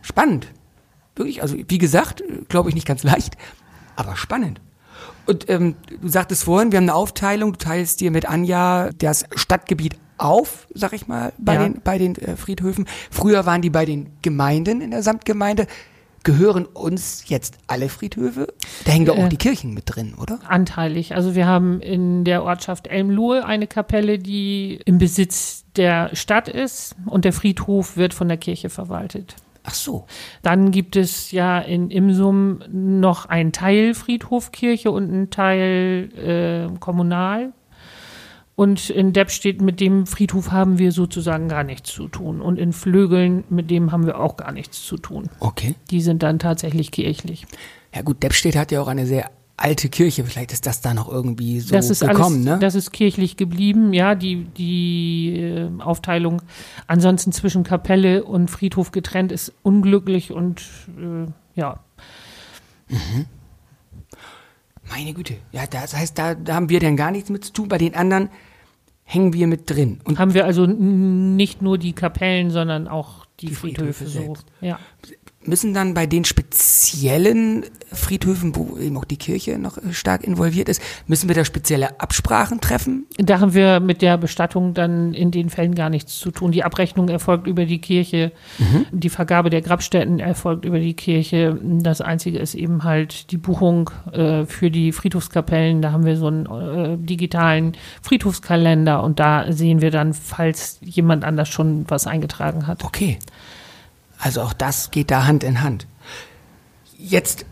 Spannend. 0.02 0.48
Wirklich, 1.16 1.42
also 1.44 1.56
wie 1.68 1.78
gesagt, 1.78 2.24
glaube 2.50 2.70
ich 2.70 2.76
nicht 2.76 2.88
ganz 2.88 3.04
leicht, 3.04 3.38
aber 3.96 4.16
spannend. 4.16 4.62
Und 5.26 5.50
ähm, 5.50 5.76
du 6.02 6.08
sagtest 6.08 6.44
vorhin, 6.44 6.72
wir 6.72 6.78
haben 6.78 6.86
eine 6.86 6.96
Aufteilung, 6.96 7.54
du 7.54 7.58
teilst 7.58 8.02
dir 8.02 8.12
mit 8.12 8.28
Anja 8.28 8.90
das 8.98 9.26
Stadtgebiet 9.36 9.96
auf, 10.18 10.68
sag 10.74 10.94
ich 10.94 11.08
mal, 11.08 11.34
bei 11.38 11.56
Ja. 11.56 11.64
den, 11.64 11.82
bei 11.84 11.98
den 11.98 12.16
äh, 12.16 12.36
Friedhöfen. 12.36 12.86
Früher 13.10 13.46
waren 13.46 13.62
die 13.62 13.70
bei 13.70 13.86
den 13.86 14.10
Gemeinden 14.22 14.82
in 14.82 14.92
der 14.92 15.02
Samtgemeinde. 15.04 15.68
Gehören 16.26 16.66
uns 16.66 17.24
jetzt 17.28 17.58
alle 17.68 17.90
Friedhöfe? 17.90 18.48
Da 18.86 18.92
hängen 18.94 19.06
doch 19.06 19.18
auch 19.18 19.26
Äh. 19.26 19.30
die 19.30 19.38
Kirchen 19.38 19.74
mit 19.74 19.84
drin, 19.94 20.14
oder? 20.18 20.40
Anteilig. 20.48 21.16
Also 21.16 21.36
wir 21.36 21.48
haben 21.48 21.82
in 21.82 22.24
der 22.24 22.44
Ortschaft 22.44 22.88
Elmlohe 22.88 23.46
eine 23.46 23.68
Kapelle, 23.68 24.20
die 24.20 24.80
im 24.86 25.00
Besitz 25.00 25.66
der 25.76 26.16
Stadt 26.16 26.48
ist 26.48 26.96
und 27.08 27.26
der 27.26 27.34
Friedhof 27.34 27.98
wird 27.98 28.14
von 28.14 28.30
der 28.30 28.38
Kirche 28.38 28.70
verwaltet. 28.70 29.36
Ach 29.64 29.74
so. 29.74 30.06
Dann 30.42 30.72
gibt 30.72 30.96
es 30.96 31.32
ja 31.32 31.60
in 31.60 31.90
Imsum 31.90 32.60
noch 32.70 33.26
einen 33.26 33.54
Teil 33.54 33.94
Friedhofkirche 33.94 34.92
und 34.92 35.10
einen 35.10 35.30
Teil 35.30 36.10
äh, 36.74 36.80
kommunal. 36.80 37.54
Und 38.56 38.90
in 38.92 39.14
Deppstedt 39.14 39.62
mit 39.62 39.80
dem 39.80 40.06
Friedhof 40.06 40.52
haben 40.52 40.78
wir 40.78 40.92
sozusagen 40.92 41.48
gar 41.48 41.64
nichts 41.64 41.92
zu 41.92 42.08
tun. 42.08 42.40
Und 42.40 42.60
in 42.60 42.72
Flögeln 42.72 43.46
mit 43.50 43.72
dem 43.72 43.92
haben 43.92 44.06
wir 44.06 44.20
auch 44.20 44.38
gar 44.38 44.52
nichts 44.52 44.86
zu 44.86 44.98
tun. 44.98 45.30
Okay. 45.40 45.76
Die 45.90 46.02
sind 46.02 46.22
dann 46.22 46.38
tatsächlich 46.38 46.92
kirchlich. 46.92 47.48
Ja 47.96 48.02
gut, 48.04 48.22
Deppstedt 48.22 48.56
hat 48.56 48.72
ja 48.72 48.82
auch 48.82 48.88
eine 48.88 49.08
sehr 49.08 49.32
alte 49.58 49.90
Kirche. 49.90 50.24
Vielleicht 50.24 50.52
ist 50.52 50.66
das 50.66 50.82
da 50.82 50.94
noch 50.94 51.10
irgendwie 51.10 51.60
so 51.60 51.74
das 51.74 51.90
ist 51.90 52.02
gekommen, 52.02 52.36
alles, 52.36 52.46
ne? 52.46 52.60
das 52.60 52.76
ist 52.76 52.92
kirchlich 52.92 53.38
geblieben, 53.38 53.94
ja, 53.94 54.16
die, 54.16 54.46
die 54.46 55.40
äh, 55.40 55.70
Aufteilung. 55.80 56.42
Ansonsten 56.88 57.32
zwischen 57.32 57.64
Kapelle 57.64 58.24
und 58.24 58.50
Friedhof 58.50 58.92
getrennt 58.92 59.32
ist 59.32 59.54
unglücklich 59.62 60.32
und 60.32 60.62
äh, 61.00 61.32
ja, 61.56 61.80
Meine 64.90 65.14
Güte. 65.14 65.36
Ja, 65.52 65.66
das 65.66 65.96
heißt, 65.96 66.18
da, 66.18 66.36
da 66.36 66.56
haben 66.56 66.70
wir 66.70 66.80
dann 66.80 66.98
gar 66.98 67.12
nichts 67.12 67.30
mit 67.30 67.46
zu 67.46 67.54
tun. 67.54 67.68
Bei 67.68 67.78
den 67.78 67.96
anderen 67.96 68.30
hängen 69.04 69.34
wir 69.34 69.48
mit 69.48 69.70
drin. 69.70 70.00
Und 70.04 70.20
haben 70.20 70.34
wir 70.34 70.46
also 70.46 70.66
nicht 70.66 71.62
nur 71.62 71.78
die 71.78 71.94
Kapellen, 71.94 72.52
sondern 72.52 72.88
auch 72.88 73.26
die, 73.40 73.48
Die 73.48 73.56
Friedhöfe, 73.56 74.06
Friedhöfe 74.06 74.36
so. 74.36 74.66
Ja. 74.66 74.80
Müssen 75.48 75.74
dann 75.74 75.94
bei 75.94 76.06
den 76.06 76.26
speziellen 76.26 77.66
Friedhöfen, 77.92 78.56
wo 78.56 78.78
eben 78.78 78.98
auch 78.98 79.06
die 79.06 79.18
Kirche 79.18 79.58
noch 79.58 79.78
äh, 79.78 79.94
stark 79.94 80.24
involviert 80.24 80.70
ist, 80.70 80.82
müssen 81.08 81.30
wir 81.30 81.36
da 81.36 81.46
spezielle 81.46 82.00
Absprachen 82.00 82.60
treffen? 82.62 83.06
Da 83.18 83.40
haben 83.40 83.54
wir 83.54 83.80
mit 83.80 84.02
der 84.02 84.18
Bestattung 84.18 84.74
dann 84.74 85.14
in 85.14 85.32
den 85.32 85.50
Fällen 85.50 85.76
gar 85.76 85.90
nichts 85.90 86.18
zu 86.18 86.32
tun. 86.32 86.52
Die 86.52 86.64
Abrechnung 86.64 87.10
erfolgt 87.10 87.48
über 87.48 87.66
die 87.66 87.80
Kirche, 87.80 88.32
die 88.92 89.10
Vergabe 89.10 89.50
der 89.50 89.62
Grabstätten 89.62 90.20
erfolgt 90.20 90.66
über 90.66 90.80
die 90.80 90.94
Kirche. 90.94 91.58
Das 91.62 92.02
Einzige 92.02 92.40
ist 92.40 92.56
eben 92.56 92.84
halt 92.84 93.32
die 93.32 93.38
Buchung 93.38 93.90
äh, 94.12 94.46
für 94.46 94.72
die 94.72 94.92
Friedhofskapellen. 94.92 95.82
Da 95.82 95.92
haben 95.92 96.06
wir 96.06 96.18
so 96.18 96.28
einen 96.28 96.46
äh, 96.46 96.98
digitalen 96.98 97.74
Friedhofskalender 98.02 99.04
und 99.04 99.20
da 99.20 99.52
sehen 99.52 99.82
wir 99.82 99.92
dann, 99.92 100.14
falls 100.14 100.80
jemand 100.82 101.24
anders 101.24 101.50
schon 101.50 101.86
was 101.88 102.08
eingetragen 102.08 102.68
hat. 102.68 102.84
Okay. 102.84 103.20
Also 104.24 104.42
auch 104.42 104.54
das 104.54 104.90
geht 104.92 105.12
da 105.12 105.26
Hand 105.26 105.44
in 105.44 105.62
Hand. 105.62 105.86
Jetzt, 106.98 107.46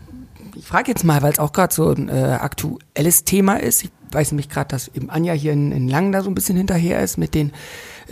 ich 0.56 0.64
frage 0.64 0.90
jetzt 0.90 1.04
mal, 1.04 1.20
weil 1.20 1.32
es 1.32 1.38
auch 1.38 1.52
gerade 1.52 1.74
so 1.74 1.90
ein 1.90 2.08
äh, 2.08 2.38
aktuelles 2.40 3.24
Thema 3.24 3.56
ist. 3.56 3.84
Ich 3.84 3.90
weiß 4.10 4.32
nämlich 4.32 4.48
gerade, 4.48 4.68
dass 4.68 4.88
eben 4.88 5.10
Anja 5.10 5.34
hier 5.34 5.52
in, 5.52 5.70
in 5.70 5.88
Langen 5.88 6.12
da 6.12 6.22
so 6.22 6.30
ein 6.30 6.34
bisschen 6.34 6.56
hinterher 6.56 7.02
ist 7.02 7.18
mit 7.18 7.34
den 7.34 7.52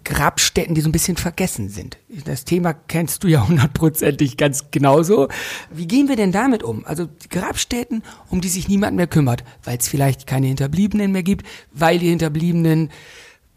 Grabstätten, 0.04 0.74
die 0.74 0.82
so 0.82 0.88
ein 0.90 0.92
bisschen 0.92 1.16
vergessen 1.16 1.70
sind. 1.70 1.96
Das 2.26 2.44
Thema 2.44 2.74
kennst 2.74 3.24
du 3.24 3.28
ja 3.28 3.46
hundertprozentig 3.48 4.36
ganz 4.36 4.70
genauso. 4.70 5.28
Wie 5.70 5.86
gehen 5.86 6.08
wir 6.08 6.16
denn 6.16 6.32
damit 6.32 6.62
um? 6.62 6.84
Also 6.84 7.06
die 7.06 7.28
Grabstätten, 7.28 8.02
um 8.28 8.42
die 8.42 8.48
sich 8.48 8.68
niemand 8.68 8.94
mehr 8.94 9.06
kümmert, 9.06 9.42
weil 9.64 9.78
es 9.78 9.88
vielleicht 9.88 10.26
keine 10.26 10.48
Hinterbliebenen 10.48 11.12
mehr 11.12 11.22
gibt, 11.22 11.46
weil 11.72 11.98
die 11.98 12.10
Hinterbliebenen 12.10 12.90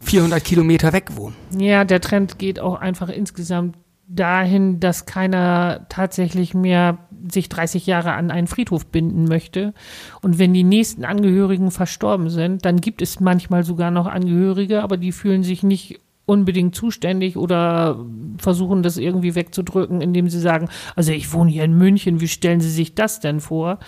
400 0.00 0.42
Kilometer 0.42 0.92
weg 0.92 1.16
wohnen. 1.16 1.36
Ja, 1.58 1.84
der 1.84 2.00
Trend 2.00 2.38
geht 2.38 2.58
auch 2.58 2.74
einfach 2.74 3.08
insgesamt 3.08 3.76
dahin, 4.06 4.80
dass 4.80 5.06
keiner 5.06 5.86
tatsächlich 5.88 6.54
mehr 6.54 6.98
sich 7.30 7.48
30 7.48 7.86
Jahre 7.86 8.12
an 8.12 8.30
einen 8.30 8.46
Friedhof 8.46 8.86
binden 8.86 9.24
möchte. 9.24 9.72
Und 10.20 10.38
wenn 10.38 10.52
die 10.52 10.64
nächsten 10.64 11.04
Angehörigen 11.04 11.70
verstorben 11.70 12.28
sind, 12.28 12.64
dann 12.64 12.80
gibt 12.80 13.00
es 13.00 13.20
manchmal 13.20 13.64
sogar 13.64 13.90
noch 13.90 14.06
Angehörige, 14.06 14.82
aber 14.82 14.96
die 14.96 15.12
fühlen 15.12 15.42
sich 15.42 15.62
nicht 15.62 16.00
unbedingt 16.26 16.74
zuständig 16.74 17.36
oder 17.36 18.02
versuchen 18.38 18.82
das 18.82 18.96
irgendwie 18.96 19.34
wegzudrücken, 19.34 20.00
indem 20.00 20.30
sie 20.30 20.40
sagen, 20.40 20.70
also 20.96 21.12
ich 21.12 21.32
wohne 21.32 21.50
hier 21.50 21.64
in 21.64 21.76
München, 21.76 22.20
wie 22.20 22.28
stellen 22.28 22.60
Sie 22.60 22.70
sich 22.70 22.94
das 22.94 23.20
denn 23.20 23.40
vor? 23.40 23.78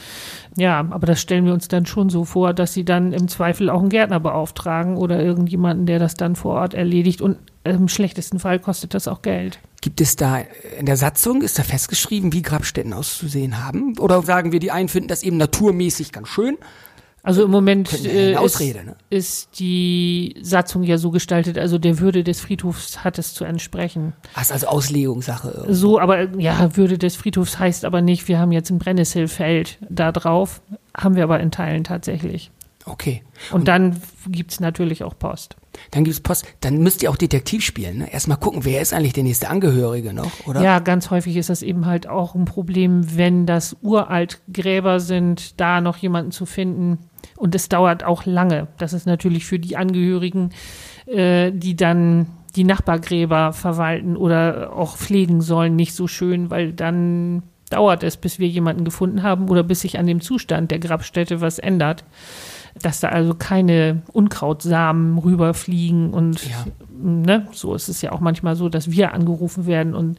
Ja, 0.56 0.80
aber 0.80 1.06
das 1.06 1.20
stellen 1.20 1.46
wir 1.46 1.54
uns 1.54 1.68
dann 1.68 1.86
schon 1.86 2.10
so 2.10 2.24
vor, 2.24 2.52
dass 2.52 2.74
sie 2.74 2.84
dann 2.84 3.12
im 3.12 3.28
Zweifel 3.28 3.70
auch 3.70 3.80
einen 3.80 3.88
Gärtner 3.88 4.20
beauftragen 4.20 4.98
oder 4.98 5.22
irgendjemanden, 5.22 5.86
der 5.86 5.98
das 5.98 6.14
dann 6.14 6.36
vor 6.36 6.56
Ort 6.56 6.74
erledigt 6.74 7.22
und 7.22 7.38
im 7.66 7.88
schlechtesten 7.88 8.38
Fall 8.38 8.58
kostet 8.58 8.94
das 8.94 9.08
auch 9.08 9.22
Geld. 9.22 9.58
Gibt 9.80 10.00
es 10.00 10.16
da 10.16 10.38
in 10.78 10.86
der 10.86 10.96
Satzung, 10.96 11.42
ist 11.42 11.58
da 11.58 11.62
festgeschrieben, 11.62 12.32
wie 12.32 12.42
Grabstätten 12.42 12.92
auszusehen 12.92 13.64
haben? 13.64 13.98
Oder 13.98 14.22
sagen 14.22 14.52
wir, 14.52 14.60
die 14.60 14.70
einen 14.70 14.88
finden 14.88 15.08
das 15.08 15.22
eben 15.22 15.36
naturmäßig 15.36 16.12
ganz 16.12 16.28
schön? 16.28 16.58
Also 17.26 17.44
im 17.44 17.50
Moment 17.50 17.92
äh, 18.04 18.36
Ausrede, 18.36 18.78
ist, 18.78 18.86
ne? 18.86 18.96
ist 19.10 19.58
die 19.58 20.36
Satzung 20.42 20.84
ja 20.84 20.96
so 20.96 21.10
gestaltet, 21.10 21.58
also 21.58 21.76
der 21.76 21.98
Würde 21.98 22.22
des 22.22 22.38
Friedhofs 22.38 23.02
hat 23.02 23.18
es 23.18 23.34
zu 23.34 23.44
entsprechen. 23.44 24.12
Ach, 24.34 24.42
ist 24.42 24.52
also 24.52 24.68
Auslegungssache. 24.68 25.50
irgendwie. 25.52 25.74
So, 25.74 25.98
aber 25.98 26.38
ja, 26.38 26.76
Würde 26.76 26.98
des 26.98 27.16
Friedhofs 27.16 27.58
heißt 27.58 27.84
aber 27.84 28.00
nicht, 28.00 28.28
wir 28.28 28.38
haben 28.38 28.52
jetzt 28.52 28.70
ein 28.70 28.78
Brennnesselfeld 28.78 29.78
da 29.90 30.12
drauf, 30.12 30.62
haben 30.96 31.16
wir 31.16 31.24
aber 31.24 31.40
in 31.40 31.50
Teilen 31.50 31.82
tatsächlich. 31.82 32.52
Okay. 32.86 33.22
Und 33.50 33.66
dann 33.66 34.00
gibt's 34.28 34.60
natürlich 34.60 35.02
auch 35.02 35.18
Post. 35.18 35.56
Dann 35.90 36.04
gibt's 36.04 36.20
Post. 36.20 36.46
Dann 36.60 36.78
müsst 36.78 37.02
ihr 37.02 37.10
auch 37.10 37.16
Detektiv 37.16 37.64
spielen. 37.64 37.98
Ne? 37.98 38.12
Erstmal 38.12 38.38
gucken, 38.38 38.64
wer 38.64 38.80
ist 38.80 38.94
eigentlich 38.94 39.12
der 39.12 39.24
nächste 39.24 39.50
Angehörige 39.50 40.14
noch, 40.14 40.46
oder? 40.46 40.62
Ja, 40.62 40.78
ganz 40.78 41.10
häufig 41.10 41.36
ist 41.36 41.50
das 41.50 41.62
eben 41.62 41.84
halt 41.86 42.08
auch 42.08 42.34
ein 42.36 42.44
Problem, 42.44 43.16
wenn 43.16 43.44
das 43.44 43.76
uralt 43.82 44.40
Gräber 44.52 45.00
sind, 45.00 45.60
da 45.60 45.80
noch 45.80 45.96
jemanden 45.96 46.30
zu 46.30 46.46
finden. 46.46 46.98
Und 47.36 47.54
es 47.56 47.68
dauert 47.68 48.04
auch 48.04 48.24
lange. 48.24 48.68
Das 48.78 48.92
ist 48.92 49.06
natürlich 49.06 49.44
für 49.44 49.58
die 49.58 49.76
Angehörigen, 49.76 50.50
äh, 51.06 51.50
die 51.52 51.74
dann 51.74 52.28
die 52.54 52.64
Nachbargräber 52.64 53.52
verwalten 53.52 54.16
oder 54.16 54.72
auch 54.72 54.96
pflegen 54.96 55.40
sollen, 55.40 55.76
nicht 55.76 55.94
so 55.94 56.06
schön, 56.06 56.50
weil 56.50 56.72
dann 56.72 57.42
dauert 57.68 58.02
es, 58.02 58.16
bis 58.16 58.38
wir 58.38 58.48
jemanden 58.48 58.84
gefunden 58.84 59.22
haben 59.22 59.48
oder 59.48 59.62
bis 59.62 59.80
sich 59.80 59.98
an 59.98 60.06
dem 60.06 60.20
Zustand 60.20 60.70
der 60.70 60.78
Grabstätte 60.78 61.40
was 61.40 61.58
ändert. 61.58 62.04
Dass 62.82 63.00
da 63.00 63.08
also 63.08 63.34
keine 63.34 64.02
Unkrautsamen 64.12 65.18
rüberfliegen 65.18 66.12
und 66.12 66.44
Ja. 66.46 66.66
ne, 67.00 67.48
so 67.52 67.74
ist 67.74 67.88
es 67.88 68.02
ja 68.02 68.12
auch 68.12 68.20
manchmal 68.20 68.54
so, 68.56 68.68
dass 68.68 68.90
wir 68.90 69.14
angerufen 69.14 69.66
werden 69.66 69.94
und 69.94 70.18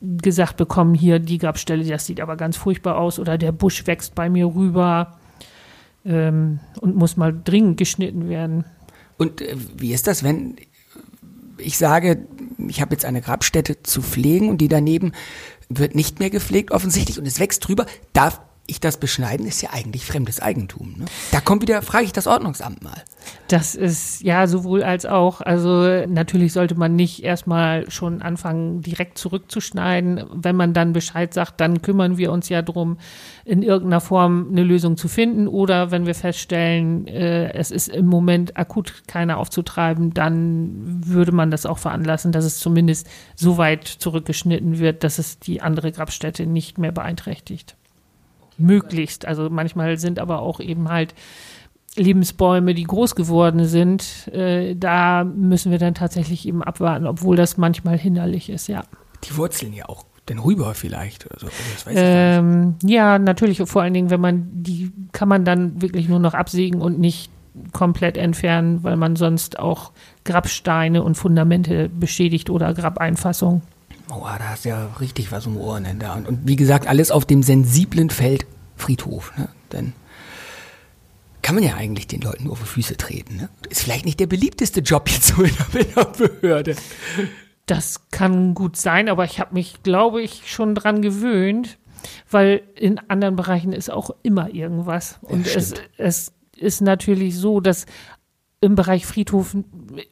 gesagt 0.00 0.56
bekommen, 0.56 0.94
hier 0.94 1.18
die 1.18 1.38
Grabstelle, 1.38 1.84
das 1.84 2.06
sieht 2.06 2.20
aber 2.20 2.36
ganz 2.36 2.56
furchtbar 2.56 2.98
aus 2.98 3.18
oder 3.18 3.38
der 3.38 3.52
Busch 3.52 3.86
wächst 3.86 4.14
bei 4.14 4.28
mir 4.28 4.46
rüber 4.46 5.16
ähm, 6.04 6.60
und 6.80 6.96
muss 6.96 7.16
mal 7.16 7.34
dringend 7.44 7.76
geschnitten 7.78 8.28
werden. 8.28 8.64
Und 9.16 9.40
äh, 9.40 9.56
wie 9.76 9.92
ist 9.92 10.06
das, 10.06 10.22
wenn 10.22 10.56
ich 11.56 11.78
sage, 11.78 12.26
ich 12.68 12.80
habe 12.80 12.92
jetzt 12.92 13.04
eine 13.04 13.20
Grabstätte 13.20 13.82
zu 13.82 14.02
pflegen 14.02 14.48
und 14.48 14.58
die 14.58 14.68
daneben 14.68 15.12
wird 15.68 15.94
nicht 15.94 16.18
mehr 16.20 16.30
gepflegt 16.30 16.72
offensichtlich 16.72 17.18
und 17.18 17.26
es 17.26 17.40
wächst 17.40 17.66
drüber, 17.66 17.86
darf 18.12 18.40
ich 18.66 18.80
das 18.80 18.96
beschneiden, 18.96 19.46
ist 19.46 19.60
ja 19.62 19.70
eigentlich 19.72 20.06
fremdes 20.06 20.40
Eigentum. 20.40 20.94
Ne? 20.98 21.04
Da 21.32 21.40
kommt 21.40 21.62
wieder, 21.62 21.82
frage 21.82 22.04
ich 22.04 22.12
das 22.12 22.26
Ordnungsamt 22.26 22.82
mal. 22.82 23.02
Das 23.48 23.74
ist 23.74 24.22
ja 24.22 24.46
sowohl 24.46 24.82
als 24.82 25.04
auch. 25.04 25.42
Also 25.42 26.06
natürlich 26.06 26.54
sollte 26.54 26.74
man 26.74 26.96
nicht 26.96 27.22
erstmal 27.22 27.90
schon 27.90 28.22
anfangen, 28.22 28.80
direkt 28.80 29.18
zurückzuschneiden. 29.18 30.24
Wenn 30.32 30.56
man 30.56 30.72
dann 30.72 30.94
Bescheid 30.94 31.34
sagt, 31.34 31.60
dann 31.60 31.82
kümmern 31.82 32.16
wir 32.16 32.32
uns 32.32 32.48
ja 32.48 32.62
drum, 32.62 32.98
in 33.44 33.62
irgendeiner 33.62 34.00
Form 34.00 34.48
eine 34.50 34.62
Lösung 34.62 34.96
zu 34.96 35.08
finden. 35.08 35.46
Oder 35.46 35.90
wenn 35.90 36.06
wir 36.06 36.14
feststellen, 36.14 37.06
äh, 37.06 37.52
es 37.52 37.70
ist 37.70 37.88
im 37.88 38.06
Moment 38.06 38.56
akut 38.56 39.02
keiner 39.06 39.38
aufzutreiben, 39.38 40.14
dann 40.14 41.02
würde 41.06 41.32
man 41.32 41.50
das 41.50 41.66
auch 41.66 41.78
veranlassen, 41.78 42.32
dass 42.32 42.46
es 42.46 42.58
zumindest 42.58 43.08
so 43.34 43.58
weit 43.58 43.86
zurückgeschnitten 43.86 44.78
wird, 44.78 45.04
dass 45.04 45.18
es 45.18 45.38
die 45.38 45.60
andere 45.60 45.92
Grabstätte 45.92 46.46
nicht 46.46 46.78
mehr 46.78 46.92
beeinträchtigt 46.92 47.76
möglichst. 48.58 49.26
Also 49.26 49.50
manchmal 49.50 49.98
sind 49.98 50.18
aber 50.18 50.40
auch 50.40 50.60
eben 50.60 50.88
halt 50.88 51.14
Lebensbäume, 51.96 52.74
die 52.74 52.84
groß 52.84 53.14
geworden 53.14 53.66
sind. 53.66 54.28
Äh, 54.28 54.74
da 54.74 55.24
müssen 55.24 55.70
wir 55.70 55.78
dann 55.78 55.94
tatsächlich 55.94 56.46
eben 56.46 56.62
abwarten, 56.62 57.06
obwohl 57.06 57.36
das 57.36 57.56
manchmal 57.56 57.98
hinderlich 57.98 58.50
ist, 58.50 58.66
ja. 58.66 58.82
Die 59.24 59.36
Wurzeln 59.36 59.72
ja 59.72 59.88
auch 59.88 60.04
denn 60.28 60.38
rüber 60.38 60.74
vielleicht 60.74 61.26
oder 61.26 61.38
so. 61.38 61.48
Ähm, 61.88 62.76
ja, 62.82 63.18
natürlich. 63.18 63.62
Vor 63.66 63.82
allen 63.82 63.94
Dingen, 63.94 64.10
wenn 64.10 64.20
man 64.20 64.48
die 64.52 64.90
kann 65.12 65.28
man 65.28 65.44
dann 65.44 65.82
wirklich 65.82 66.08
nur 66.08 66.18
noch 66.18 66.34
absägen 66.34 66.80
und 66.80 66.98
nicht 66.98 67.30
komplett 67.72 68.16
entfernen, 68.16 68.82
weil 68.82 68.96
man 68.96 69.16
sonst 69.16 69.58
auch 69.58 69.92
Grabsteine 70.24 71.02
und 71.02 71.16
Fundamente 71.16 71.88
beschädigt 71.88 72.50
oder 72.50 72.74
Grabeinfassung. 72.74 73.62
Oh, 74.10 74.24
da 74.24 74.50
hast 74.50 74.64
du 74.64 74.70
ja 74.70 74.86
richtig 75.00 75.32
was 75.32 75.46
um 75.46 75.56
Ohren. 75.56 75.82
Ne? 75.82 76.12
Und, 76.14 76.28
und 76.28 76.46
wie 76.46 76.56
gesagt, 76.56 76.86
alles 76.86 77.10
auf 77.10 77.24
dem 77.24 77.42
sensiblen 77.42 78.10
Feld 78.10 78.46
Friedhof. 78.76 79.32
Ne? 79.36 79.48
Denn 79.72 79.92
kann 81.42 81.54
man 81.54 81.64
ja 81.64 81.74
eigentlich 81.74 82.06
den 82.06 82.22
Leuten 82.22 82.44
nur 82.44 82.52
auf 82.54 82.60
die 82.60 82.66
Füße 82.66 82.96
treten. 82.96 83.36
Ne? 83.36 83.48
Ist 83.68 83.82
vielleicht 83.82 84.06
nicht 84.06 84.18
der 84.18 84.26
beliebteste 84.26 84.80
Job 84.80 85.10
jetzt 85.10 85.26
so 85.26 85.42
in 85.42 85.52
der 85.74 86.04
Behörde. 86.18 86.76
Das 87.66 88.10
kann 88.10 88.54
gut 88.54 88.76
sein, 88.76 89.08
aber 89.08 89.24
ich 89.24 89.40
habe 89.40 89.54
mich, 89.54 89.82
glaube 89.82 90.22
ich, 90.22 90.50
schon 90.50 90.74
dran 90.74 91.02
gewöhnt, 91.02 91.78
weil 92.30 92.62
in 92.74 92.98
anderen 93.08 93.36
Bereichen 93.36 93.72
ist 93.72 93.90
auch 93.90 94.10
immer 94.22 94.52
irgendwas. 94.52 95.18
Und 95.22 95.46
ja, 95.46 95.56
es, 95.56 95.74
es 95.96 96.32
ist 96.56 96.80
natürlich 96.80 97.36
so, 97.36 97.60
dass 97.60 97.86
im 98.64 98.74
Bereich 98.74 99.06
Friedhof 99.06 99.56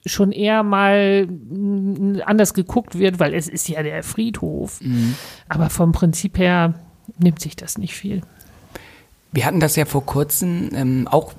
schon 0.06 0.32
eher 0.32 0.62
mal 0.62 1.28
anders 2.24 2.54
geguckt 2.54 2.98
wird, 2.98 3.18
weil 3.18 3.34
es 3.34 3.48
ist 3.48 3.68
ja 3.68 3.82
der 3.82 4.02
Friedhof. 4.02 4.80
Mhm. 4.80 5.14
Aber 5.48 5.70
vom 5.70 5.92
Prinzip 5.92 6.38
her 6.38 6.74
nimmt 7.18 7.40
sich 7.40 7.56
das 7.56 7.78
nicht 7.78 7.94
viel. 7.94 8.22
Wir 9.32 9.46
hatten 9.46 9.60
das 9.60 9.76
ja 9.76 9.86
vor 9.86 10.04
kurzem 10.04 10.70
ähm, 10.74 11.08
auch, 11.08 11.32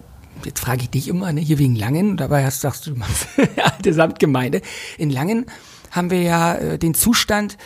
jetzt 0.44 0.60
frage 0.60 0.82
ich 0.82 0.90
dich 0.90 1.08
immer, 1.08 1.32
ne, 1.32 1.42
hier 1.42 1.60
wegen 1.60 1.76
Langen, 1.76 2.18
dabei 2.18 2.44
hast, 2.44 2.62
sagst 2.62 2.88
du, 2.88 2.92
du 2.92 3.00
machst 3.00 3.28
alte 3.64 3.94
Samtgemeinde. 3.94 4.62
In 4.98 5.10
Langen 5.10 5.46
haben 5.92 6.10
wir 6.10 6.22
ja 6.22 6.56
äh, 6.56 6.80
den 6.80 6.96
Zustand, 6.96 7.58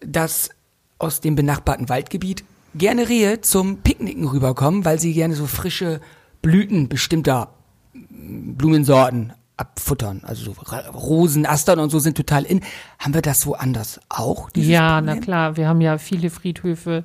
dass 0.00 0.50
aus 0.98 1.20
dem 1.20 1.34
benachbarten 1.34 1.88
Waldgebiet 1.88 2.44
gerne 2.74 3.08
Rehe 3.08 3.40
zum 3.40 3.78
Picknicken 3.78 4.26
rüberkommen, 4.26 4.84
weil 4.84 5.00
sie 5.00 5.12
gerne 5.12 5.34
so 5.34 5.46
frische 5.46 6.00
Blüten 6.42 6.88
bestimmter 6.88 7.52
Blumensorten 7.94 9.32
abfuttern. 9.56 10.22
Also 10.24 10.52
so 10.52 10.54
Rosen, 10.92 11.46
Astern 11.46 11.78
und 11.78 11.90
so 11.90 11.98
sind 11.98 12.16
total 12.16 12.44
in. 12.44 12.62
Haben 12.98 13.14
wir 13.14 13.22
das 13.22 13.46
woanders 13.46 14.00
auch? 14.08 14.50
Ja, 14.56 14.98
Problem? 14.98 15.04
na 15.04 15.20
klar. 15.20 15.56
Wir 15.56 15.68
haben 15.68 15.80
ja 15.80 15.98
viele 15.98 16.30
Friedhöfe, 16.30 17.04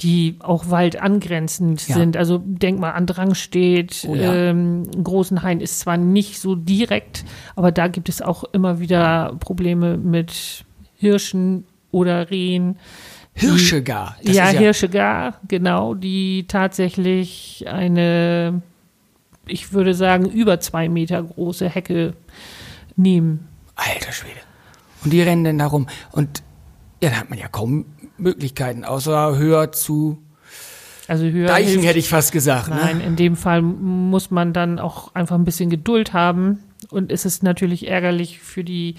die 0.00 0.36
auch 0.40 0.70
waldangrenzend 0.70 1.86
ja. 1.88 1.94
sind. 1.94 2.16
Also 2.16 2.42
denk 2.44 2.78
mal 2.78 2.90
an 2.90 3.06
Drangstedt. 3.06 4.06
Oh 4.08 4.14
ja. 4.14 4.34
ähm, 4.34 4.90
Großenhain 5.02 5.60
ist 5.60 5.80
zwar 5.80 5.96
nicht 5.96 6.40
so 6.40 6.56
direkt, 6.56 7.24
aber 7.56 7.72
da 7.72 7.88
gibt 7.88 8.08
es 8.08 8.20
auch 8.20 8.44
immer 8.52 8.80
wieder 8.80 9.36
Probleme 9.40 9.96
mit 9.96 10.64
Hirschen 10.96 11.64
oder 11.90 12.30
Rehen. 12.30 12.76
Hirsche 13.32 13.82
gar. 13.82 14.16
ja, 14.22 14.32
ja, 14.32 14.46
Hirsche 14.46 14.88
gar, 14.88 15.40
genau, 15.48 15.94
die 15.94 16.46
tatsächlich 16.46 17.64
eine 17.66 18.62
ich 19.46 19.72
würde 19.72 19.94
sagen, 19.94 20.26
über 20.26 20.60
zwei 20.60 20.88
Meter 20.88 21.22
große 21.22 21.68
Hecke 21.68 22.14
nehmen. 22.96 23.48
Alter 23.76 24.12
Schwede. 24.12 24.40
Und 25.04 25.12
die 25.12 25.22
rennen 25.22 25.44
dann 25.44 25.58
da 25.58 25.66
rum. 25.66 25.86
Und 26.12 26.42
ja, 27.02 27.10
da 27.10 27.16
hat 27.16 27.30
man 27.30 27.38
ja 27.38 27.48
kaum 27.48 27.86
Möglichkeiten, 28.16 28.84
außer 28.84 29.36
höher 29.36 29.72
zu 29.72 30.24
also 31.06 31.26
höher 31.26 31.48
Deichen 31.48 31.68
hilft, 31.68 31.86
hätte 31.86 31.98
ich 31.98 32.08
fast 32.08 32.32
gesagt. 32.32 32.68
Ne? 32.68 32.76
Nein, 32.76 33.00
in 33.00 33.16
dem 33.16 33.36
Fall 33.36 33.60
muss 33.60 34.30
man 34.30 34.52
dann 34.52 34.78
auch 34.78 35.14
einfach 35.14 35.36
ein 35.36 35.44
bisschen 35.44 35.68
Geduld 35.68 36.12
haben. 36.12 36.60
Und 36.90 37.12
es 37.12 37.24
ist 37.24 37.42
natürlich 37.42 37.88
ärgerlich 37.88 38.40
für 38.40 38.64
die 38.64 38.96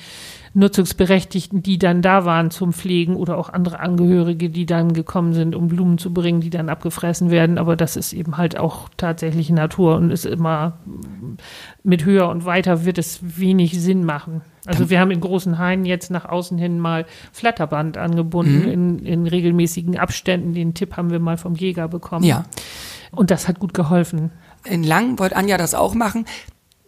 Nutzungsberechtigten, 0.55 1.61
die 1.61 1.77
dann 1.77 2.01
da 2.01 2.23
waren 2.23 2.49
zum 2.49 2.71
Pflegen 2.71 3.17
oder 3.17 3.37
auch 3.37 3.49
andere 3.49 3.81
Angehörige, 3.81 4.49
die 4.49 4.65
dann 4.65 4.93
gekommen 4.93 5.33
sind, 5.33 5.53
um 5.53 5.67
Blumen 5.67 5.97
zu 5.97 6.13
bringen, 6.13 6.39
die 6.39 6.49
dann 6.49 6.69
abgefressen 6.69 7.29
werden. 7.29 7.57
Aber 7.57 7.75
das 7.75 7.97
ist 7.97 8.13
eben 8.13 8.37
halt 8.37 8.57
auch 8.57 8.87
tatsächlich 8.95 9.49
Natur 9.49 9.97
und 9.97 10.11
ist 10.11 10.25
immer 10.25 10.79
mit 11.83 12.05
höher 12.05 12.29
und 12.29 12.45
weiter 12.45 12.85
wird 12.85 12.97
es 12.97 13.19
wenig 13.21 13.79
Sinn 13.81 14.05
machen. 14.05 14.41
Also 14.65 14.89
wir 14.89 15.01
haben 15.01 15.11
in 15.11 15.19
großen 15.19 15.57
Hainen 15.57 15.83
jetzt 15.83 16.09
nach 16.09 16.23
außen 16.23 16.57
hin 16.57 16.79
mal 16.79 17.05
Flatterband 17.33 17.97
angebunden 17.97 18.61
mhm. 18.61 18.71
in, 18.71 18.99
in 18.99 19.27
regelmäßigen 19.27 19.97
Abständen. 19.97 20.53
Den 20.53 20.73
Tipp 20.73 20.95
haben 20.95 21.11
wir 21.11 21.19
mal 21.19 21.37
vom 21.37 21.55
Jäger 21.55 21.89
bekommen. 21.89 22.23
Ja. 22.23 22.45
Und 23.11 23.29
das 23.29 23.49
hat 23.49 23.59
gut 23.59 23.73
geholfen. 23.73 24.31
In 24.63 24.85
Lang 24.85 25.19
wollte 25.19 25.35
Anja 25.35 25.57
das 25.57 25.75
auch 25.75 25.93
machen. 25.95 26.25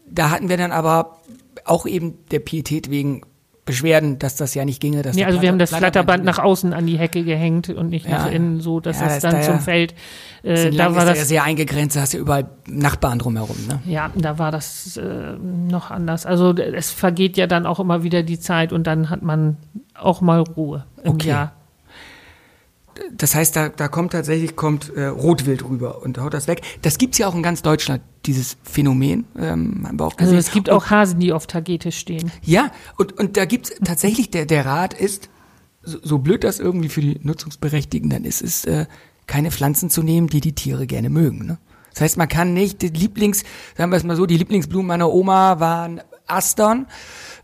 Da 0.09 0.29
hatten 0.29 0.47
wir 0.47 0.55
dann 0.55 0.71
aber 0.71 1.17
auch 1.65 1.85
eben 1.85 2.15
der 2.31 2.39
Pietät 2.39 2.89
wegen 2.89 3.23
Beschwerden, 3.67 4.17
dass 4.17 4.35
das 4.35 4.55
ja 4.55 4.65
nicht 4.65 4.81
ginge. 4.81 5.03
Dass 5.03 5.15
ja, 5.15 5.27
also 5.27 5.43
wir 5.43 5.49
haben 5.49 5.59
das 5.59 5.69
Flatterband 5.69 6.23
nach 6.23 6.39
außen 6.39 6.73
an 6.73 6.87
die 6.87 6.97
Hecke 6.97 7.23
gehängt 7.23 7.69
und 7.69 7.89
nicht 7.89 8.07
ja. 8.07 8.17
nach 8.17 8.31
innen, 8.31 8.59
so 8.59 8.79
dass 8.79 8.99
ja, 8.99 9.05
das, 9.05 9.19
das 9.19 9.21
dann 9.21 9.33
da 9.33 9.41
zum 9.41 9.53
ja, 9.55 9.59
Feld. 9.59 9.93
Äh, 10.41 10.71
da 10.71 10.95
war 10.95 11.05
das 11.05 11.19
ja 11.19 11.25
sehr 11.25 11.43
eingegrenzt, 11.43 11.95
da 11.95 12.01
hast 12.01 12.13
du 12.13 12.17
ja 12.17 12.21
überall 12.21 12.49
Nachbarn 12.65 13.19
drumherum. 13.19 13.57
Ne? 13.67 13.79
Ja, 13.85 14.09
da 14.15 14.39
war 14.39 14.51
das 14.51 14.97
äh, 14.97 15.03
noch 15.39 15.91
anders. 15.91 16.25
Also 16.25 16.55
es 16.55 16.89
vergeht 16.89 17.37
ja 17.37 17.45
dann 17.45 17.67
auch 17.67 17.79
immer 17.79 18.01
wieder 18.01 18.23
die 18.23 18.39
Zeit 18.39 18.73
und 18.73 18.87
dann 18.87 19.11
hat 19.11 19.21
man 19.21 19.57
auch 19.93 20.21
mal 20.21 20.39
Ruhe 20.39 20.85
im 21.03 21.13
okay. 21.13 21.27
Jahr 21.27 21.56
das 23.11 23.35
heißt, 23.35 23.55
da, 23.55 23.69
da 23.69 23.87
kommt 23.87 24.11
tatsächlich 24.11 24.55
kommt 24.55 24.93
äh, 24.95 25.05
Rotwild 25.05 25.63
rüber 25.63 26.01
und 26.03 26.17
haut 26.17 26.33
das 26.33 26.47
weg. 26.47 26.61
Das 26.81 26.97
gibt's 26.97 27.17
ja 27.17 27.27
auch 27.27 27.35
in 27.35 27.43
ganz 27.43 27.61
Deutschland, 27.61 28.01
dieses 28.25 28.57
Phänomen. 28.63 29.25
Ähm, 29.37 29.85
haben 29.87 29.99
wir 29.99 30.05
auch 30.05 30.15
gesehen. 30.15 30.35
Also 30.35 30.47
es 30.47 30.53
gibt 30.53 30.69
auch 30.69 30.89
Hasen, 30.89 31.19
die 31.19 31.33
auf 31.33 31.47
Tagete 31.47 31.91
stehen. 31.91 32.31
Ja, 32.43 32.71
und, 32.97 33.13
und 33.17 33.37
da 33.37 33.45
gibt's 33.45 33.73
tatsächlich, 33.83 34.29
der, 34.29 34.45
der 34.45 34.65
Rat 34.65 34.93
ist, 34.93 35.29
so, 35.83 35.99
so 36.03 36.17
blöd 36.19 36.43
das 36.43 36.59
irgendwie 36.59 36.89
für 36.89 37.01
die 37.01 37.19
Nutzungsberechtigten 37.23 38.09
dann 38.09 38.25
ist, 38.25 38.41
ist 38.41 38.67
äh, 38.67 38.85
keine 39.25 39.51
Pflanzen 39.51 39.89
zu 39.89 40.03
nehmen, 40.03 40.27
die 40.27 40.41
die 40.41 40.53
Tiere 40.53 40.87
gerne 40.87 41.09
mögen. 41.09 41.45
Ne? 41.45 41.57
Das 41.93 42.01
heißt, 42.01 42.17
man 42.17 42.27
kann 42.27 42.53
nicht, 42.53 42.81
die 42.81 42.89
Lieblings, 42.89 43.43
sagen 43.75 43.91
wir 43.91 43.97
es 43.97 44.03
mal 44.03 44.15
so, 44.15 44.25
die 44.25 44.37
Lieblingsblumen 44.37 44.87
meiner 44.87 45.11
Oma 45.11 45.59
waren 45.59 46.01
Astern 46.27 46.87